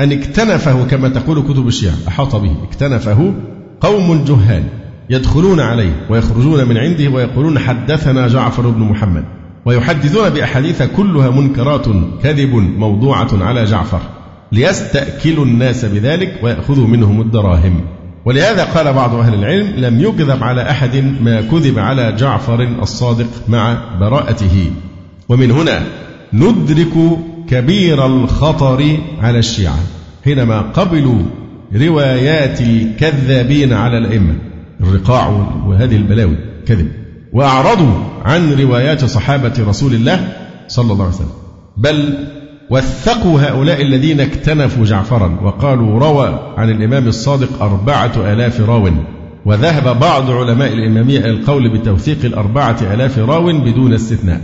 أن 0.00 0.12
اكتنفه 0.12 0.84
كما 0.84 1.08
تقول 1.08 1.42
كتب 1.42 1.68
الشيعة. 1.68 1.94
أحاط 2.08 2.36
به. 2.36 2.54
اكتنفه 2.62 3.34
قوم 3.80 4.24
جهال 4.24 4.62
يدخلون 5.10 5.60
عليه 5.60 6.06
ويخرجون 6.10 6.68
من 6.68 6.76
عنده 6.76 7.08
ويقولون 7.08 7.58
حدثنا 7.58 8.28
جعفر 8.28 8.68
بن 8.68 8.80
محمد. 8.80 9.24
ويحدثون 9.66 10.28
بأحاديث 10.28 10.82
كلها 10.82 11.30
منكرات 11.30 11.86
كذب 12.22 12.54
موضوعة 12.54 13.28
على 13.32 13.64
جعفر. 13.64 14.00
ليستأكلوا 14.52 15.44
الناس 15.44 15.84
بذلك 15.84 16.40
ويأخذوا 16.42 16.86
منهم 16.86 17.20
الدراهم. 17.20 17.80
ولهذا 18.24 18.64
قال 18.64 18.92
بعض 18.92 19.14
أهل 19.14 19.34
العلم 19.34 19.66
لم 19.76 20.00
يكذب 20.00 20.42
على 20.42 20.70
أحد 20.70 20.96
ما 21.20 21.40
كذب 21.40 21.78
على 21.78 22.12
جعفر 22.12 22.62
الصادق 22.82 23.26
مع 23.48 23.78
براءته. 24.00 24.70
ومن 25.28 25.50
هنا 25.50 25.82
ندرك 26.32 27.18
كبير 27.48 28.06
الخطر 28.06 28.98
على 29.20 29.38
الشيعة. 29.38 29.78
حينما 30.24 30.60
قبلوا 30.60 31.22
روايات 31.76 32.60
الكذابين 32.60 33.72
على 33.72 33.98
الأئمة. 33.98 34.34
الرقاع 34.80 35.28
وهذه 35.66 35.96
البلاوي 35.96 36.36
كذب. 36.66 36.88
وأعرضوا 37.32 37.94
عن 38.24 38.52
روايات 38.52 39.04
صحابة 39.04 39.52
رسول 39.68 39.94
الله 39.94 40.28
صلى 40.68 40.92
الله 40.92 41.04
عليه 41.04 41.14
وسلم. 41.14 41.28
بل 41.76 42.14
وثقوا 42.70 43.40
هؤلاء 43.40 43.82
الذين 43.82 44.20
اكتنفوا 44.20 44.84
جعفرا 44.84 45.38
وقالوا 45.42 45.98
روى 45.98 46.54
عن 46.56 46.70
الإمام 46.70 47.08
الصادق 47.08 47.62
أربعة 47.62 48.32
آلاف 48.32 48.60
راو. 48.60 48.90
وذهب 49.46 50.00
بعض 50.00 50.30
علماء 50.30 50.72
الإمامية 50.72 51.18
إلى 51.18 51.30
القول 51.30 51.78
بتوثيق 51.78 52.24
الأربعة 52.24 52.76
آلاف 52.94 53.18
راو 53.18 53.52
بدون 53.52 53.92
استثناء. 53.92 54.40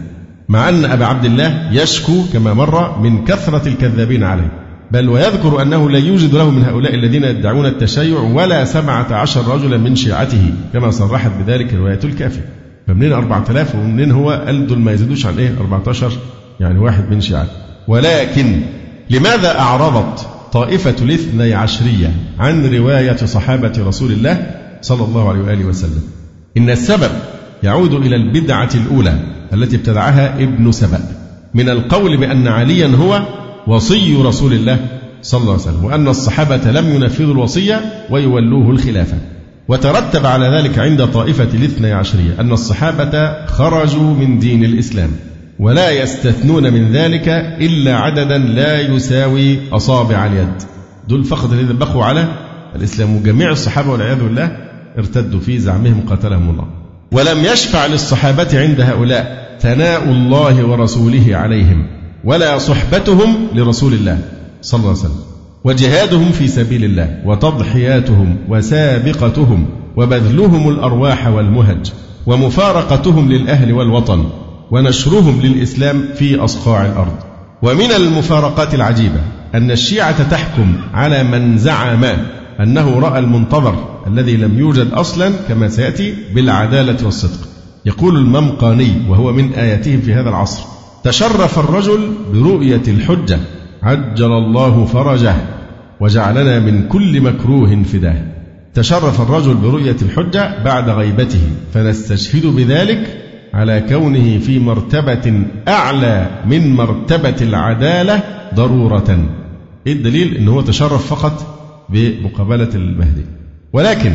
مع 0.50 0.68
أن 0.68 0.84
أبا 0.84 1.04
عبد 1.04 1.24
الله 1.24 1.68
يشكو 1.72 2.22
كما 2.32 2.54
مر 2.54 2.98
من 2.98 3.24
كثرة 3.24 3.68
الكذابين 3.68 4.24
عليه. 4.24 4.52
بل 4.90 5.08
ويذكر 5.08 5.62
أنه 5.62 5.90
لا 5.90 5.98
يوجد 5.98 6.34
له 6.34 6.50
من 6.50 6.64
هؤلاء 6.64 6.94
الذين 6.94 7.24
يدعون 7.24 7.66
التشيع 7.66 8.18
ولا 8.18 8.64
سبعة 8.64 9.14
عشر 9.14 9.54
رجلا 9.54 9.76
من 9.76 9.96
شيعته 9.96 10.52
كما 10.72 10.90
صرحت 10.90 11.30
بذلك 11.40 11.74
رواية 11.74 11.98
الكافي. 12.04 12.40
فمنين 12.86 13.12
أربعة 13.12 13.44
آلاف 13.50 13.74
ومنين 13.74 14.12
هو؟ 14.12 14.30
قال 14.30 14.66
دول 14.66 14.78
ما 14.78 14.92
يزيدوش 14.92 15.26
عن 15.26 15.38
إيه؟ 15.38 15.54
14 15.60 16.12
يعني 16.60 16.78
واحد 16.78 17.10
من 17.10 17.20
شيعته. 17.20 17.52
ولكن 17.88 18.60
لماذا 19.10 19.58
أعرضت 19.58 20.26
طائفة 20.52 20.94
الاثني 21.02 21.54
عشرية 21.54 22.12
عن 22.38 22.66
رواية 22.74 23.16
صحابة 23.16 23.72
رسول 23.78 24.12
الله 24.12 24.50
صلى 24.82 25.04
الله 25.04 25.28
عليه 25.28 25.40
وآله 25.40 25.64
وسلم؟ 25.64 26.02
إن 26.56 26.70
السبب 26.70 27.10
يعود 27.62 27.94
إلى 27.94 28.16
البدعة 28.16 28.70
الأولى 28.74 29.20
التي 29.52 29.76
ابتدعها 29.76 30.42
ابن 30.42 30.72
سبأ. 30.72 31.00
من 31.54 31.68
القول 31.68 32.16
بأن 32.16 32.48
عليا 32.48 32.86
هو 32.86 33.22
وصي 33.66 34.16
رسول 34.16 34.52
الله 34.52 34.78
صلى 35.22 35.40
الله 35.40 35.52
عليه 35.52 35.62
وسلم 35.62 35.84
وأن 35.84 36.08
الصحابة 36.08 36.70
لم 36.70 36.94
ينفذوا 36.94 37.34
الوصية 37.34 37.80
ويولوه 38.10 38.70
الخلافة. 38.70 39.16
وترتب 39.68 40.26
على 40.26 40.46
ذلك 40.46 40.78
عند 40.78 41.06
طائفة 41.06 41.48
الاثني 41.54 41.92
عشرية 41.92 42.40
أن 42.40 42.52
الصحابة 42.52 43.46
خرجوا 43.46 44.14
من 44.14 44.38
دين 44.38 44.64
الإسلام 44.64 45.10
ولا 45.58 45.90
يستثنون 45.90 46.72
من 46.72 46.92
ذلك 46.92 47.28
إلا 47.60 47.96
عددا 47.96 48.38
لا 48.38 48.80
يساوي 48.80 49.58
أصابع 49.72 50.26
اليد. 50.26 50.52
دول 51.08 51.24
فقط 51.24 51.52
الذين 51.52 51.76
بقوا 51.78 52.04
على 52.04 52.28
الإسلام 52.76 53.16
وجميع 53.16 53.50
الصحابة 53.50 53.90
والعياذ 53.90 54.24
بالله 54.24 54.56
ارتدوا 54.98 55.40
في 55.40 55.58
زعمهم 55.58 56.00
قتلهم 56.10 56.50
الله. 56.50 56.79
ولم 57.12 57.44
يشفع 57.44 57.86
للصحابة 57.86 58.48
عند 58.60 58.80
هؤلاء 58.80 59.56
ثناء 59.60 60.04
الله 60.04 60.64
ورسوله 60.64 61.36
عليهم 61.36 61.86
ولا 62.24 62.58
صحبتهم 62.58 63.46
لرسول 63.54 63.92
الله 63.92 64.18
صلى 64.62 64.78
الله 64.78 64.90
عليه 64.90 65.00
وسلم 65.00 65.20
وجهادهم 65.64 66.32
في 66.32 66.48
سبيل 66.48 66.84
الله 66.84 67.22
وتضحياتهم 67.24 68.36
وسابقتهم 68.48 69.66
وبذلهم 69.96 70.68
الأرواح 70.68 71.26
والمهج 71.26 71.92
ومفارقتهم 72.26 73.32
للأهل 73.32 73.72
والوطن 73.72 74.24
ونشرهم 74.70 75.40
للإسلام 75.40 76.04
في 76.14 76.36
أصقاع 76.36 76.86
الأرض. 76.86 77.16
ومن 77.62 77.92
المفارقات 77.96 78.74
العجيبة 78.74 79.20
أن 79.54 79.70
الشيعة 79.70 80.30
تحكم 80.30 80.76
على 80.94 81.22
من 81.22 81.58
زعم 81.58 82.04
أنه 82.60 82.98
رأى 82.98 83.18
المنتظر 83.18 83.74
الذي 84.06 84.36
لم 84.36 84.58
يوجد 84.58 84.92
أصلا 84.92 85.32
كما 85.48 85.68
سيأتي 85.68 86.14
بالعدالة 86.34 87.04
والصدق. 87.04 87.48
يقول 87.86 88.16
الممقاني 88.16 88.92
وهو 89.08 89.32
من 89.32 89.52
آياتهم 89.52 90.00
في 90.00 90.14
هذا 90.14 90.28
العصر 90.28 90.62
تشرف 91.04 91.58
الرجل 91.58 92.12
برؤية 92.32 92.82
الحجة 92.88 93.38
عجل 93.82 94.32
الله 94.32 94.84
فرجه 94.84 95.34
وجعلنا 96.00 96.58
من 96.58 96.88
كل 96.88 97.20
مكروه 97.20 97.82
فداه. 97.82 98.16
تشرف 98.74 99.20
الرجل 99.20 99.54
برؤية 99.54 99.96
الحجة 100.02 100.64
بعد 100.64 100.90
غيبته 100.90 101.42
فنستشهد 101.74 102.46
بذلك 102.46 103.22
على 103.54 103.84
كونه 103.88 104.38
في 104.38 104.58
مرتبة 104.58 105.42
أعلى 105.68 106.26
من 106.46 106.74
مرتبة 106.74 107.36
العدالة 107.40 108.22
ضرورة. 108.54 109.18
إيه 109.86 109.92
الدليل 109.92 110.36
أنه 110.36 110.52
هو 110.52 110.60
تشرف 110.60 111.06
فقط؟ 111.14 111.59
بمقابلة 111.92 112.68
المهدي. 112.74 113.24
ولكن 113.72 114.14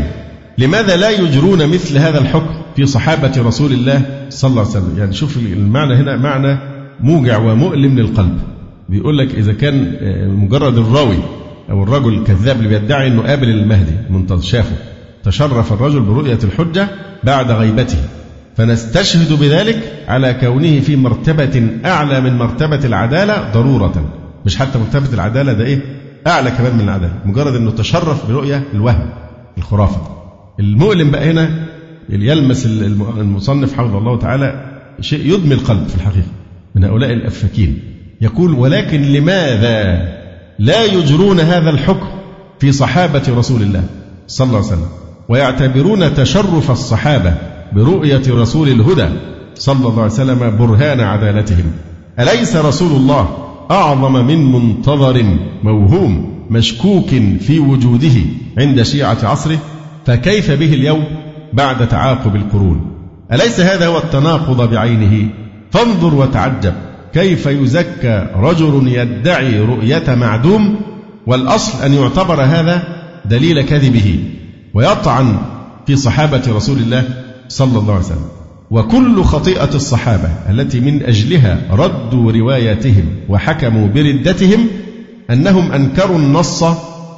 لماذا 0.58 0.96
لا 0.96 1.10
يجرون 1.10 1.68
مثل 1.68 1.98
هذا 1.98 2.20
الحكم 2.20 2.56
في 2.76 2.86
صحابة 2.86 3.32
رسول 3.38 3.74
الله 3.74 4.02
صلى 4.30 4.50
الله 4.50 4.62
عليه 4.62 4.72
وسلم؟ 4.72 4.96
يعني 4.98 5.14
شوف 5.14 5.38
المعنى 5.38 5.96
هنا 5.96 6.18
معنى 6.18 6.58
موجع 7.00 7.38
ومؤلم 7.38 8.00
للقلب. 8.00 8.38
بيقول 8.90 9.18
لك 9.18 9.36
إذا 9.36 9.54
كان 9.54 9.96
آه، 10.02 10.28
مجرد 10.28 10.78
الراوي 10.78 11.18
أو 11.70 11.84
الرجل 11.84 12.14
الكذاب 12.14 12.58
اللي 12.58 12.70
بيدعي 12.80 13.08
أنه 13.08 13.22
قابل 13.22 13.50
المهدي 13.50 13.94
منتظر 14.10 14.42
شافه. 14.42 14.76
تشرف 15.24 15.74
الرجل 15.74 16.00
برؤية 16.00 16.40
الحجة 16.44 16.88
بعد 17.24 17.52
غيبته. 17.52 17.98
فنستشهد 18.58 19.40
بذلك 19.40 20.04
على 20.08 20.34
كونه 20.34 20.80
في 20.80 20.96
مرتبة 20.96 21.68
أعلى 21.86 22.22
من 22.22 22.38
مرتبة 22.38 22.86
العدالة 22.86 23.52
ضرورة. 23.54 24.12
مش 24.46 24.58
حتى 24.58 24.80
مرتبة 24.80 25.14
العدالة 25.14 25.54
ده 25.54 25.66
إيه؟ 25.66 25.82
أعلى 26.28 26.52
كمان 26.52 26.74
من 26.76 26.82
العدالة 26.82 27.14
مجرد 27.26 27.56
أنه 27.56 27.72
تشرف 27.72 28.28
برؤية 28.32 28.64
الوهم 28.74 29.10
الخرافة. 29.58 30.02
المؤلم 30.60 31.12
بقى 31.12 31.32
هنا 31.32 31.66
يلمس 32.10 32.66
المصنف 32.66 33.74
حفظه 33.74 33.98
الله 33.98 34.20
تعالى 34.20 34.66
شيء 35.02 35.34
يدمي 35.34 35.54
القلب 35.54 35.88
في 35.88 35.96
الحقيقة 35.96 36.28
من 36.76 36.84
هؤلاء 36.84 37.12
الأفاكين. 37.14 37.80
يقول 38.22 38.54
ولكن 38.54 39.02
لماذا 39.02 40.08
لا 40.60 40.84
يجرون 40.84 41.40
هذا 41.40 41.70
الحكم 41.70 42.08
في 42.60 42.72
صحابة 42.72 43.24
رسول 43.30 43.62
الله 43.62 43.84
صلى 44.28 44.46
الله 44.48 44.58
عليه 44.58 44.68
وسلم 44.68 44.88
ويعتبرون 45.30 46.14
تشرف 46.14 46.72
الصحابة 46.72 47.34
برؤية 47.74 48.22
رسول 48.30 48.68
الهدى 48.70 49.08
صلى 49.56 49.88
الله 49.88 50.02
عليه 50.04 50.14
وسلم 50.14 50.58
برهان 50.58 51.00
عدالتهم؟ 51.02 51.72
أليس 52.20 52.56
رسول 52.56 52.92
الله 52.92 53.45
أعظم 53.72 54.26
من 54.26 54.52
منتظر 54.52 55.38
موهوم 55.64 56.36
مشكوك 56.50 57.10
في 57.40 57.60
وجوده 57.60 58.22
عند 58.58 58.82
شيعة 58.82 59.18
عصره 59.24 59.60
فكيف 60.06 60.52
به 60.52 60.74
اليوم 60.74 61.04
بعد 61.54 61.88
تعاقب 61.88 62.36
القرون؟ 62.36 62.92
أليس 63.32 63.60
هذا 63.60 63.88
هو 63.88 63.98
التناقض 63.98 64.70
بعينه؟ 64.70 65.30
فانظر 65.72 66.16
وتعجب 66.16 66.74
كيف 67.14 67.46
يزكى 67.46 68.28
رجل 68.36 68.88
يدعي 68.88 69.60
رؤية 69.60 70.16
معدوم 70.16 70.76
والأصل 71.28 71.84
أن 71.84 71.94
يعتبر 71.94 72.42
هذا 72.42 72.84
دليل 73.26 73.62
كذبه 73.62 74.20
ويطعن 74.74 75.38
في 75.88 75.96
صحابة 75.96 76.42
رسول 76.48 76.78
الله 76.78 77.04
صلى 77.48 77.80
الله 77.80 77.94
عليه 77.94 78.06
وسلم. 78.06 78.45
وكل 78.72 79.24
خطيئة 79.24 79.76
الصحابة 79.76 80.30
التي 80.50 80.80
من 80.80 81.04
أجلها 81.04 81.62
ردوا 81.72 82.32
رواياتهم 82.32 83.04
وحكموا 83.30 83.88
بردتهم 83.88 84.60
أنهم 85.30 85.72
أنكروا 85.72 86.18
النص 86.18 86.64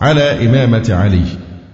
على 0.02 0.50
إمامة 0.50 0.88
علي. 0.90 1.24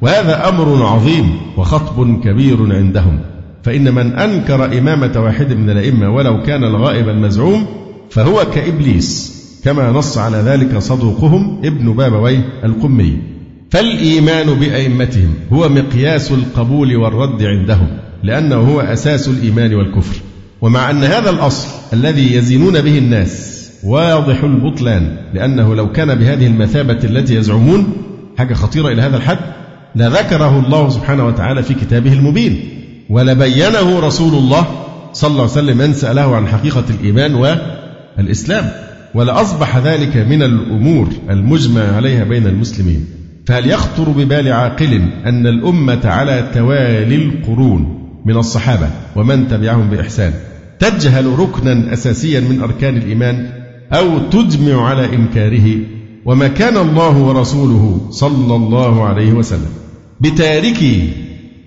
وهذا 0.02 0.50
أمر 0.50 0.86
عظيم 0.86 1.38
وخطب 1.58 2.22
كبير 2.24 2.76
عندهم. 2.76 3.20
فإن 3.64 3.96
من 3.96 4.14
أنكر 4.14 4.78
إمامة 4.78 5.12
واحد 5.16 5.54
من 5.54 5.70
الأئمة 5.70 6.10
ولو 6.10 6.44
كان 6.44 6.64
الغائب 6.64 7.10
المزعوم 7.10 7.66
فهو 8.10 8.46
كإبليس 8.54 9.34
كما 9.64 9.92
نص 9.92 10.18
على 10.18 10.38
ذلك 10.38 10.78
صدوقهم 10.78 11.62
ابن 11.64 11.94
بابويه 11.94 12.46
القمي. 12.64 13.18
فالإيمان 13.70 14.54
بأئمتهم 14.54 15.34
هو 15.54 15.70
مقياس 15.70 16.32
القبول 16.32 16.96
والرد 16.96 17.44
عندهم. 17.44 17.88
لأنه 18.24 18.56
هو 18.56 18.82
أساس 18.82 19.28
الإيمان 19.28 19.74
والكفر. 19.74 20.16
ومع 20.62 20.90
أن 20.90 21.04
هذا 21.04 21.30
الأصل 21.30 21.68
الذي 21.94 22.36
يزينون 22.36 22.82
به 22.82 22.98
الناس 22.98 23.64
واضح 23.84 24.44
البطلان 24.44 25.18
لأنه 25.34 25.76
لو 25.76 25.92
كان 25.92 26.16
بهذه 26.16 26.48
المثابة 26.48 27.00
التي 27.04 27.36
يزعمون 27.36 27.94
حاجة 28.38 28.54
خطيرة 28.54 28.88
إلى 28.88 29.02
هذا 29.02 29.18
الحد 29.18 29.38
لذكره 29.96 30.60
الله 30.60 30.90
سبحانه 30.90 31.26
وتعالى 31.28 31.64
في 31.64 31.74
كتابه 31.74 32.14
المبين 32.14 32.70
ولبينه 33.10 34.00
رسول 34.00 34.34
الله 34.34 34.68
صلى 35.14 35.32
الله 35.32 35.42
عليه 35.42 35.52
وسلم 35.52 35.78
من 35.78 35.94
سأله 35.94 36.36
عن 36.36 36.48
حقيقة 36.48 36.84
الإيمان 37.00 37.36
والإسلام. 37.36 38.72
ولأصبح 39.14 39.78
ذلك 39.78 40.18
من 40.18 40.44
الأمور 40.44 41.10
المجمع 41.30 41.96
عليها 41.96 42.24
بين 42.24 42.48
المسلمين. 42.48 43.06
فهل 43.46 43.70
يخطر 43.70 44.10
ببال 44.10 44.52
عاقل 44.52 45.02
أن 45.26 45.48
الأمة 45.48 46.02
على 46.06 46.52
توالي 46.54 47.16
القرون؟ 47.16 48.03
من 48.26 48.38
الصحابة 48.38 48.90
ومن 49.16 49.48
تبعهم 49.48 49.90
بإحسان. 49.90 50.34
تجهل 50.80 51.40
ركنا 51.40 51.94
أساسيا 51.94 52.40
من 52.40 52.62
أركان 52.62 52.98
الإيمان 52.98 53.50
أو 53.94 54.20
تجمع 54.20 54.86
على 54.86 55.16
إنكاره 55.16 55.78
وما 56.26 56.48
كان 56.48 56.78
الله 56.78 57.18
ورسوله 57.18 58.08
صلى 58.12 58.56
الله 58.56 59.04
عليه 59.04 59.34
وسلم 59.34 59.70
بتاركي 60.22 61.10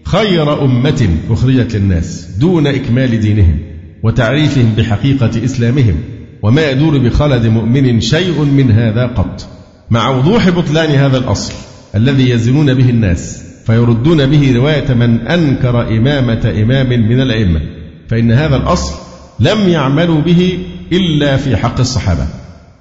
خير 0.05 0.65
أمة 0.65 1.09
أخرجت 1.31 1.77
للناس 1.77 2.29
دون 2.41 2.67
إكمال 2.67 3.21
دينهم 3.21 3.59
وتعريفهم 4.03 4.73
بحقيقة 4.79 5.45
إسلامهم 5.45 5.95
وما 6.43 6.71
يدور 6.71 6.99
بخلد 6.99 7.47
مؤمن 7.47 8.01
شيء 8.01 8.45
من 8.45 8.71
هذا 8.71 9.07
قط. 9.07 9.49
مع 9.91 10.11
وضوح 10.11 10.51
بطلان 10.51 10.91
هذا 10.91 11.19
الأصل 11.19 11.53
الذي 11.95 12.31
يزنون 12.31 12.75
به 12.75 12.91
الناس 12.91 13.46
فيردون 13.67 14.27
به 14.27 14.53
رواية 14.57 14.95
من 14.95 15.27
أنكر 15.27 15.97
إمامة 15.97 16.55
إمام 16.63 16.89
من 16.89 17.21
الأئمة 17.21 17.61
فإن 18.09 18.33
هذا 18.33 18.57
الأصل 18.57 18.95
لم 19.41 19.69
يعملوا 19.69 20.21
به 20.21 20.59
إلا 20.93 21.37
في 21.37 21.57
حق 21.57 21.81
الصحابة 21.81 22.27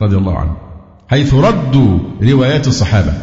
رضي 0.01 0.17
الله 0.17 0.37
عنهم 0.37 0.55
حيث 1.07 1.33
ردوا 1.33 1.99
روايات 2.23 2.67
الصحابة 2.67 3.13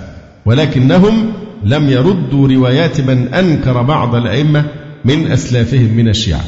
ولكنهم 0.47 1.33
لم 1.65 1.89
يردوا 1.89 2.49
روايات 2.49 3.01
من 3.01 3.35
أنكر 3.35 3.83
بعض 3.83 4.15
الأئمة 4.15 4.65
من 5.05 5.33
أسلافهم 5.33 5.97
من 5.97 6.09
الشيعة. 6.09 6.41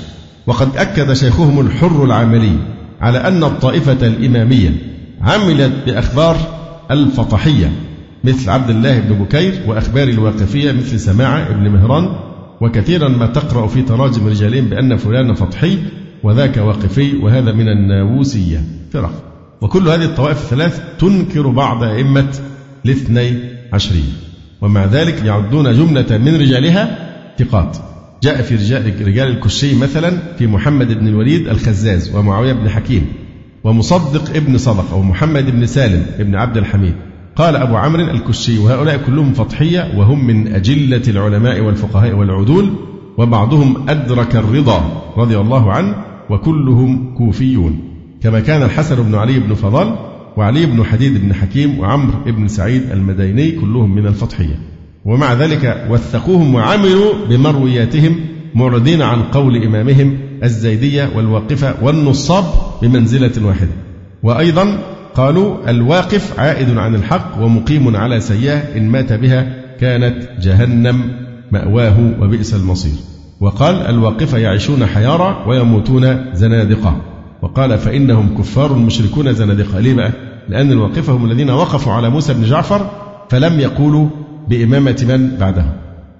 وقد 0.47 0.77
أكد 0.77 1.13
شيخهم 1.13 1.61
الحر 1.61 2.05
العاملي 2.05 2.57
على 3.01 3.19
أن 3.19 3.45
الطائفة 3.45 4.07
الإمامية 4.07 4.71
عملت 5.23 5.73
بأخبار 5.87 6.37
الفطحية 6.91 7.73
مثل 8.25 8.51
عبد 8.51 8.71
الله 8.71 9.01
بن 9.01 9.15
بكير 9.15 9.63
وأخبار 9.67 10.09
الواقفية 10.09 10.73
مثل 10.73 11.01
سماعة 11.01 11.53
بن 11.53 11.69
مهران 11.69 12.17
وكثيرا 12.61 13.09
ما 13.09 13.27
تقرأ 13.27 13.67
في 13.67 13.83
تراجم 13.83 14.27
رجالين 14.27 14.65
بأن 14.65 14.97
فلان 14.97 15.35
فطحي 15.35 15.79
وذاك 16.23 16.57
واقفي 16.57 17.17
وهذا 17.17 17.53
من 17.53 17.69
الناووسية 17.69 18.65
فرق. 18.93 19.13
وكل 19.61 19.89
هذه 19.89 20.05
الطوائف 20.05 20.39
الثلاث 20.43 20.81
تنكر 20.99 21.49
بعض 21.49 21.83
أئمة 21.83 22.33
الاثني 22.85 23.39
عشرية 23.73 24.13
ومع 24.61 24.85
ذلك 24.85 25.25
يعدون 25.25 25.73
جملة 25.73 26.19
من 26.19 26.35
رجالها 26.35 26.99
ثقات. 27.39 27.77
جاء 28.23 28.43
في 28.43 28.55
رجال, 28.55 29.07
رجال 29.07 29.29
الكشي 29.29 29.75
مثلا 29.75 30.19
في 30.39 30.47
محمد 30.47 30.93
بن 30.93 31.09
الوليد 31.09 31.49
الخزاز 31.49 32.15
ومعاوية 32.17 32.53
بن 32.53 32.69
حكيم 32.69 33.07
ومصدق 33.65 34.37
ابن 34.37 34.59
صدق 34.59 34.95
ومحمد 34.95 35.51
بن 35.51 35.67
سالم 35.67 36.07
ابن 36.19 36.35
عبد 36.35 36.57
الحميد. 36.57 36.95
قال 37.37 37.57
أبو 37.57 37.77
عمرو 37.77 38.03
الكشي 38.03 38.59
وهؤلاء 38.59 38.97
كلهم 38.97 39.33
فطحية 39.33 39.93
وهم 39.97 40.27
من 40.27 40.55
أجلة 40.55 41.03
العلماء 41.09 41.61
والفقهاء 41.61 42.15
والعدول 42.15 42.71
وبعضهم 43.19 43.89
أدرك 43.89 44.37
الرضا 44.37 45.03
رضي 45.17 45.39
الله 45.39 45.73
عنه 45.73 45.95
وكلهم 46.31 47.15
كوفيون. 47.19 47.79
كما 48.23 48.41
كان 48.41 48.63
الحسن 48.63 49.03
بن 49.03 49.15
علي 49.15 49.39
بن 49.39 49.55
فضال 49.55 49.97
وعلي 50.37 50.67
بن 50.67 50.85
حديد 50.85 51.25
بن 51.25 51.35
حكيم 51.35 51.79
وعمرو 51.79 52.19
بن 52.27 52.49
سعيد 52.49 52.91
المديني 52.91 53.51
كلهم 53.51 53.95
من 53.95 54.07
الفطحية 54.07 54.59
ومع 55.05 55.33
ذلك 55.33 55.87
وثقوهم 55.91 56.55
وعملوا 56.55 57.13
بمروياتهم 57.31 58.17
معرضين 58.55 59.03
عن 59.03 59.23
قول 59.23 59.65
إمامهم 59.65 60.19
الزيدية 60.45 61.11
والواقفة 61.17 61.75
والنصاب 61.83 62.45
بمنزلة 62.83 63.47
واحدة. 63.47 63.73
وأيضا 64.23 64.94
قالوا 65.15 65.71
الواقف 65.71 66.41
عائد 66.41 66.79
عن 66.79 66.95
الحق 66.95 67.43
ومقيم 67.43 67.97
على 67.97 68.21
سيئة 68.21 68.59
إن 68.77 68.89
مات 68.89 69.13
بها 69.13 69.47
كانت 69.81 70.29
جهنم 70.41 71.11
مأواه 71.53 71.97
وبئس 72.21 72.55
المصير. 72.55 72.93
وقال 73.41 73.75
الواقفة 73.75 74.39
يعيشون 74.39 74.87
حيارى 74.87 75.45
ويموتون 75.47 76.35
زنادقة. 76.35 76.97
وقال 77.43 77.79
فإنهم 77.79 78.39
كفار 78.39 78.73
مشركون 78.73 79.33
زنادقة. 79.33 79.81
ليه 79.81 79.95
بقى؟ 79.95 80.13
لأن 80.49 80.73
الواقفة 80.73 81.13
هم 81.13 81.25
الذين 81.31 81.51
وقفوا 81.51 81.93
على 81.93 82.11
موسى 82.11 82.35
بن 82.35 82.43
جعفر 82.45 82.91
فلم 83.29 83.61
يقولوا 83.61 84.09
بإمامة 84.49 85.05
من 85.09 85.37
بعده 85.41 85.65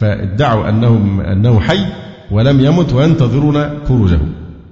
فادعوا 0.01 0.69
أنهم 0.69 1.21
أنه 1.21 1.61
حي 1.61 1.87
ولم 2.31 2.61
يمت 2.61 2.93
وينتظرون 2.93 3.65
خروجه. 3.89 4.19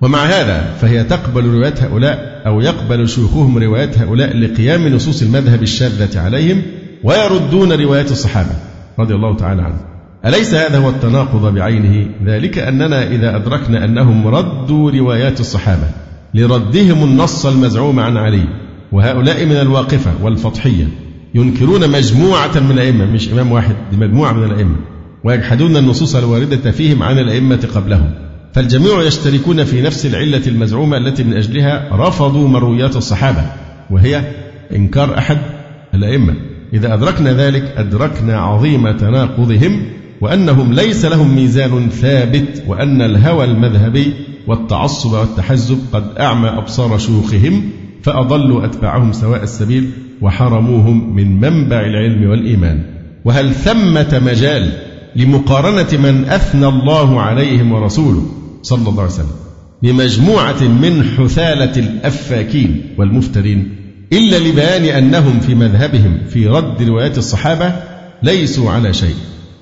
ومع 0.03 0.25
هذا 0.25 0.75
فهي 0.81 1.05
تقبل 1.05 1.45
روايات 1.45 1.83
هؤلاء 1.83 2.43
أو 2.47 2.61
يقبل 2.61 3.09
شيوخهم 3.09 3.59
روايات 3.59 3.99
هؤلاء 3.99 4.37
لقيام 4.37 4.89
نصوص 4.89 5.23
المذهب 5.23 5.63
الشاذة 5.63 6.21
عليهم 6.21 6.63
ويردون 7.05 7.73
روايات 7.73 8.11
الصحابة 8.11 8.51
رضي 8.99 9.15
الله 9.15 9.37
تعالى 9.37 9.63
عنهم. 9.63 9.81
أليس 10.27 10.55
هذا 10.55 10.79
هو 10.79 10.89
التناقض 10.89 11.55
بعينه؟ 11.55 12.07
ذلك 12.27 12.59
أننا 12.59 13.09
إذا 13.09 13.37
أدركنا 13.37 13.85
أنهم 13.85 14.27
ردوا 14.27 14.91
روايات 14.91 15.41
الصحابة 15.41 15.87
لردهم 16.35 17.05
النص 17.05 17.47
المزعوم 17.47 18.01
عن 18.01 18.17
علي 18.17 18.45
وهؤلاء 18.93 19.47
من 19.47 19.57
الواقفة 19.57 20.11
والفضحية 20.23 20.89
ينكرون 21.35 21.91
مجموعة 21.91 22.61
من 22.61 22.71
الأئمة 22.71 23.05
مش 23.05 23.29
إمام 23.33 23.53
واحد 23.53 23.77
مجموعة 23.93 24.33
من 24.33 24.45
الأئمة 24.45 24.77
ويجحدون 25.25 25.77
النصوص 25.77 26.17
الواردة 26.17 26.71
فيهم 26.71 27.03
عن 27.03 27.19
الأئمة 27.19 27.69
قبلهم. 27.75 28.32
فالجميع 28.53 29.03
يشتركون 29.03 29.65
في 29.65 29.83
نفس 29.83 30.07
العلة 30.07 30.43
المزعومة 30.47 30.97
التي 30.97 31.25
من 31.25 31.37
أجلها 31.37 31.89
رفضوا 31.93 32.49
مرويات 32.49 32.97
الصحابة 32.97 33.43
وهي 33.91 34.23
إنكار 34.77 35.19
أحد 35.19 35.39
الأئمة. 35.95 36.35
إذا 36.73 36.95
أدركنا 36.95 37.33
ذلك 37.33 37.75
أدركنا 37.77 38.39
عظيم 38.39 38.91
تناقضهم 38.91 39.87
وأنهم 40.21 40.73
ليس 40.73 41.05
لهم 41.05 41.37
ميزان 41.37 41.89
ثابت 41.89 42.63
وأن 42.67 43.03
الهوى 43.03 43.45
المذهبي 43.45 44.13
والتعصب 44.47 45.13
والتحزب 45.13 45.79
قد 45.93 46.05
أعمى 46.21 46.49
أبصار 46.49 46.99
شيوخهم 46.99 47.71
فأضلوا 48.03 48.65
أتباعهم 48.65 49.13
سواء 49.13 49.43
السبيل 49.43 49.91
وحرموهم 50.21 51.17
من 51.17 51.41
منبع 51.41 51.81
العلم 51.81 52.31
والإيمان. 52.31 52.83
وهل 53.25 53.55
ثمة 53.55 54.23
مجال 54.27 54.73
لمقارنة 55.17 55.99
من 56.03 56.25
أثنى 56.25 56.67
الله 56.67 57.21
عليهم 57.21 57.73
ورسوله؟ 57.73 58.42
صلى 58.63 58.89
الله 58.89 59.03
عليه 59.03 59.13
وسلم 59.13 59.37
بمجموعة 59.83 60.63
من 60.63 61.05
حثالة 61.05 61.77
الأفاكين 61.77 62.95
والمفترين 62.99 63.77
إلا 64.13 64.39
لبيان 64.39 64.85
أنهم 64.85 65.41
في 65.41 65.55
مذهبهم 65.55 66.19
في 66.29 66.47
رد 66.47 66.83
روايات 66.83 67.19
الصحابة 67.19 67.73
ليسوا 68.23 68.71
على 68.71 68.93
شيء. 68.93 69.15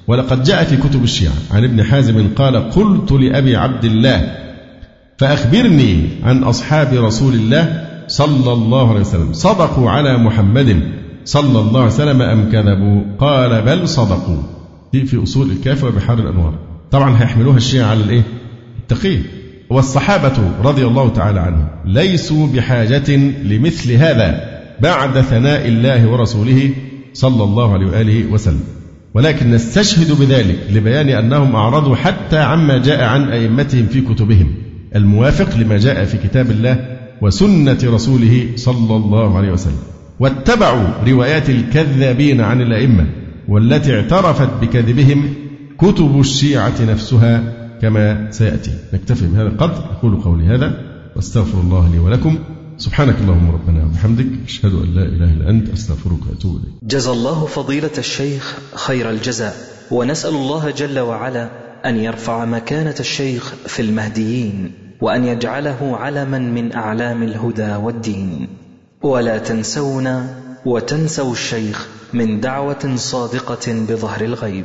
ولقد 0.08 0.42
جاء 0.42 0.64
في 0.64 0.76
كتب 0.76 1.04
الشيعة 1.04 1.32
عن 1.50 1.64
ابن 1.64 1.82
حازم 1.82 2.28
قال 2.36 2.70
قلت 2.70 3.12
لأبي 3.12 3.56
عبد 3.56 3.84
الله 3.84 4.36
فأخبرني 5.18 6.08
عن 6.22 6.42
أصحاب 6.42 6.94
رسول 6.94 7.34
الله 7.34 7.88
صلى 8.08 8.52
الله 8.52 8.90
عليه 8.90 9.00
وسلم 9.00 9.32
صدقوا 9.32 9.90
على 9.90 10.18
محمد 10.18 10.82
صلى 11.24 11.60
الله 11.60 11.80
عليه 11.80 11.92
وسلم 11.92 12.22
أم 12.22 12.50
كذبوا؟ 12.52 13.02
قال 13.18 13.62
بل 13.62 13.88
صدقوا. 13.88 14.42
في 14.92 15.22
أصول 15.22 15.50
الكافي 15.50 15.86
وبحار 15.86 16.18
الأنوار. 16.18 16.58
طبعا 16.90 17.22
هيحملوها 17.22 17.56
الشيعة 17.56 17.86
على 17.86 18.00
الإيه؟ 18.00 18.22
التقية 18.92 19.22
والصحابة 19.70 20.32
رضي 20.64 20.86
الله 20.86 21.08
تعالى 21.08 21.40
عنهم 21.40 21.66
ليسوا 21.84 22.46
بحاجة 22.46 23.16
لمثل 23.44 23.92
هذا 23.92 24.60
بعد 24.80 25.20
ثناء 25.20 25.68
الله 25.68 26.08
ورسوله 26.08 26.70
صلى 27.12 27.44
الله 27.44 27.72
عليه 27.72 27.86
وآله 27.86 28.32
وسلم. 28.32 28.60
ولكن 29.14 29.50
نستشهد 29.50 30.12
بذلك 30.20 30.58
لبيان 30.72 31.08
أنهم 31.08 31.56
أعرضوا 31.56 31.96
حتى 31.96 32.38
عما 32.38 32.78
جاء 32.78 33.04
عن 33.04 33.28
أئمتهم 33.28 33.86
في 33.86 34.00
كتبهم. 34.00 34.54
الموافق 34.96 35.56
لما 35.56 35.78
جاء 35.78 36.04
في 36.04 36.28
كتاب 36.28 36.50
الله 36.50 36.98
وسنة 37.22 37.78
رسوله 37.84 38.46
صلى 38.56 38.96
الله 38.96 39.36
عليه 39.38 39.52
وسلم. 39.52 39.78
واتبعوا 40.20 40.88
روايات 41.08 41.50
الكذابين 41.50 42.40
عن 42.40 42.60
الأئمة 42.60 43.06
والتي 43.48 43.94
اعترفت 43.94 44.50
بكذبهم 44.60 45.34
كتب 45.78 46.20
الشيعة 46.20 46.74
نفسها 46.88 47.60
كما 47.82 48.30
سيأتي. 48.30 48.74
نكتفي 48.92 49.26
بهذا 49.26 49.48
القدر. 49.48 49.84
أقول 49.98 50.20
قولي 50.22 50.44
هذا 50.44 50.74
وأستغفر 51.16 51.60
الله 51.60 51.88
لي 51.92 51.98
ولكم. 51.98 52.38
سبحانك 52.78 53.16
اللهم 53.20 53.50
ربنا 53.50 53.84
وبحمدك. 53.84 54.26
أشهد 54.44 54.74
أن 54.74 54.94
لا 54.94 55.02
إله 55.02 55.32
إلا 55.32 55.50
أنت. 55.50 55.68
أستغفرك 55.68 56.26
وأتوب 56.30 56.56
إليك. 56.56 56.74
جزى 56.82 57.10
الله 57.10 57.46
فضيلة 57.46 57.90
الشيخ 57.98 58.58
خير 58.74 59.10
الجزاء. 59.10 59.56
ونسأل 59.90 60.34
الله 60.34 60.70
جل 60.70 60.98
وعلا 60.98 61.50
أن 61.86 61.96
يرفع 61.96 62.44
مكانة 62.44 62.94
الشيخ 63.00 63.54
في 63.66 63.82
المهديين 63.82 64.72
وأن 65.00 65.24
يجعله 65.24 65.96
علما 65.96 66.38
من 66.38 66.72
أعلام 66.72 67.22
الهدى 67.22 67.74
والدين. 67.74 68.48
ولا 69.02 69.38
تنسونا 69.38 70.26
وتنسوا 70.66 71.32
الشيخ 71.32 71.88
من 72.12 72.40
دعوة 72.40 72.96
صادقة 72.96 73.72
بظهر 73.88 74.20
الغيب. 74.24 74.64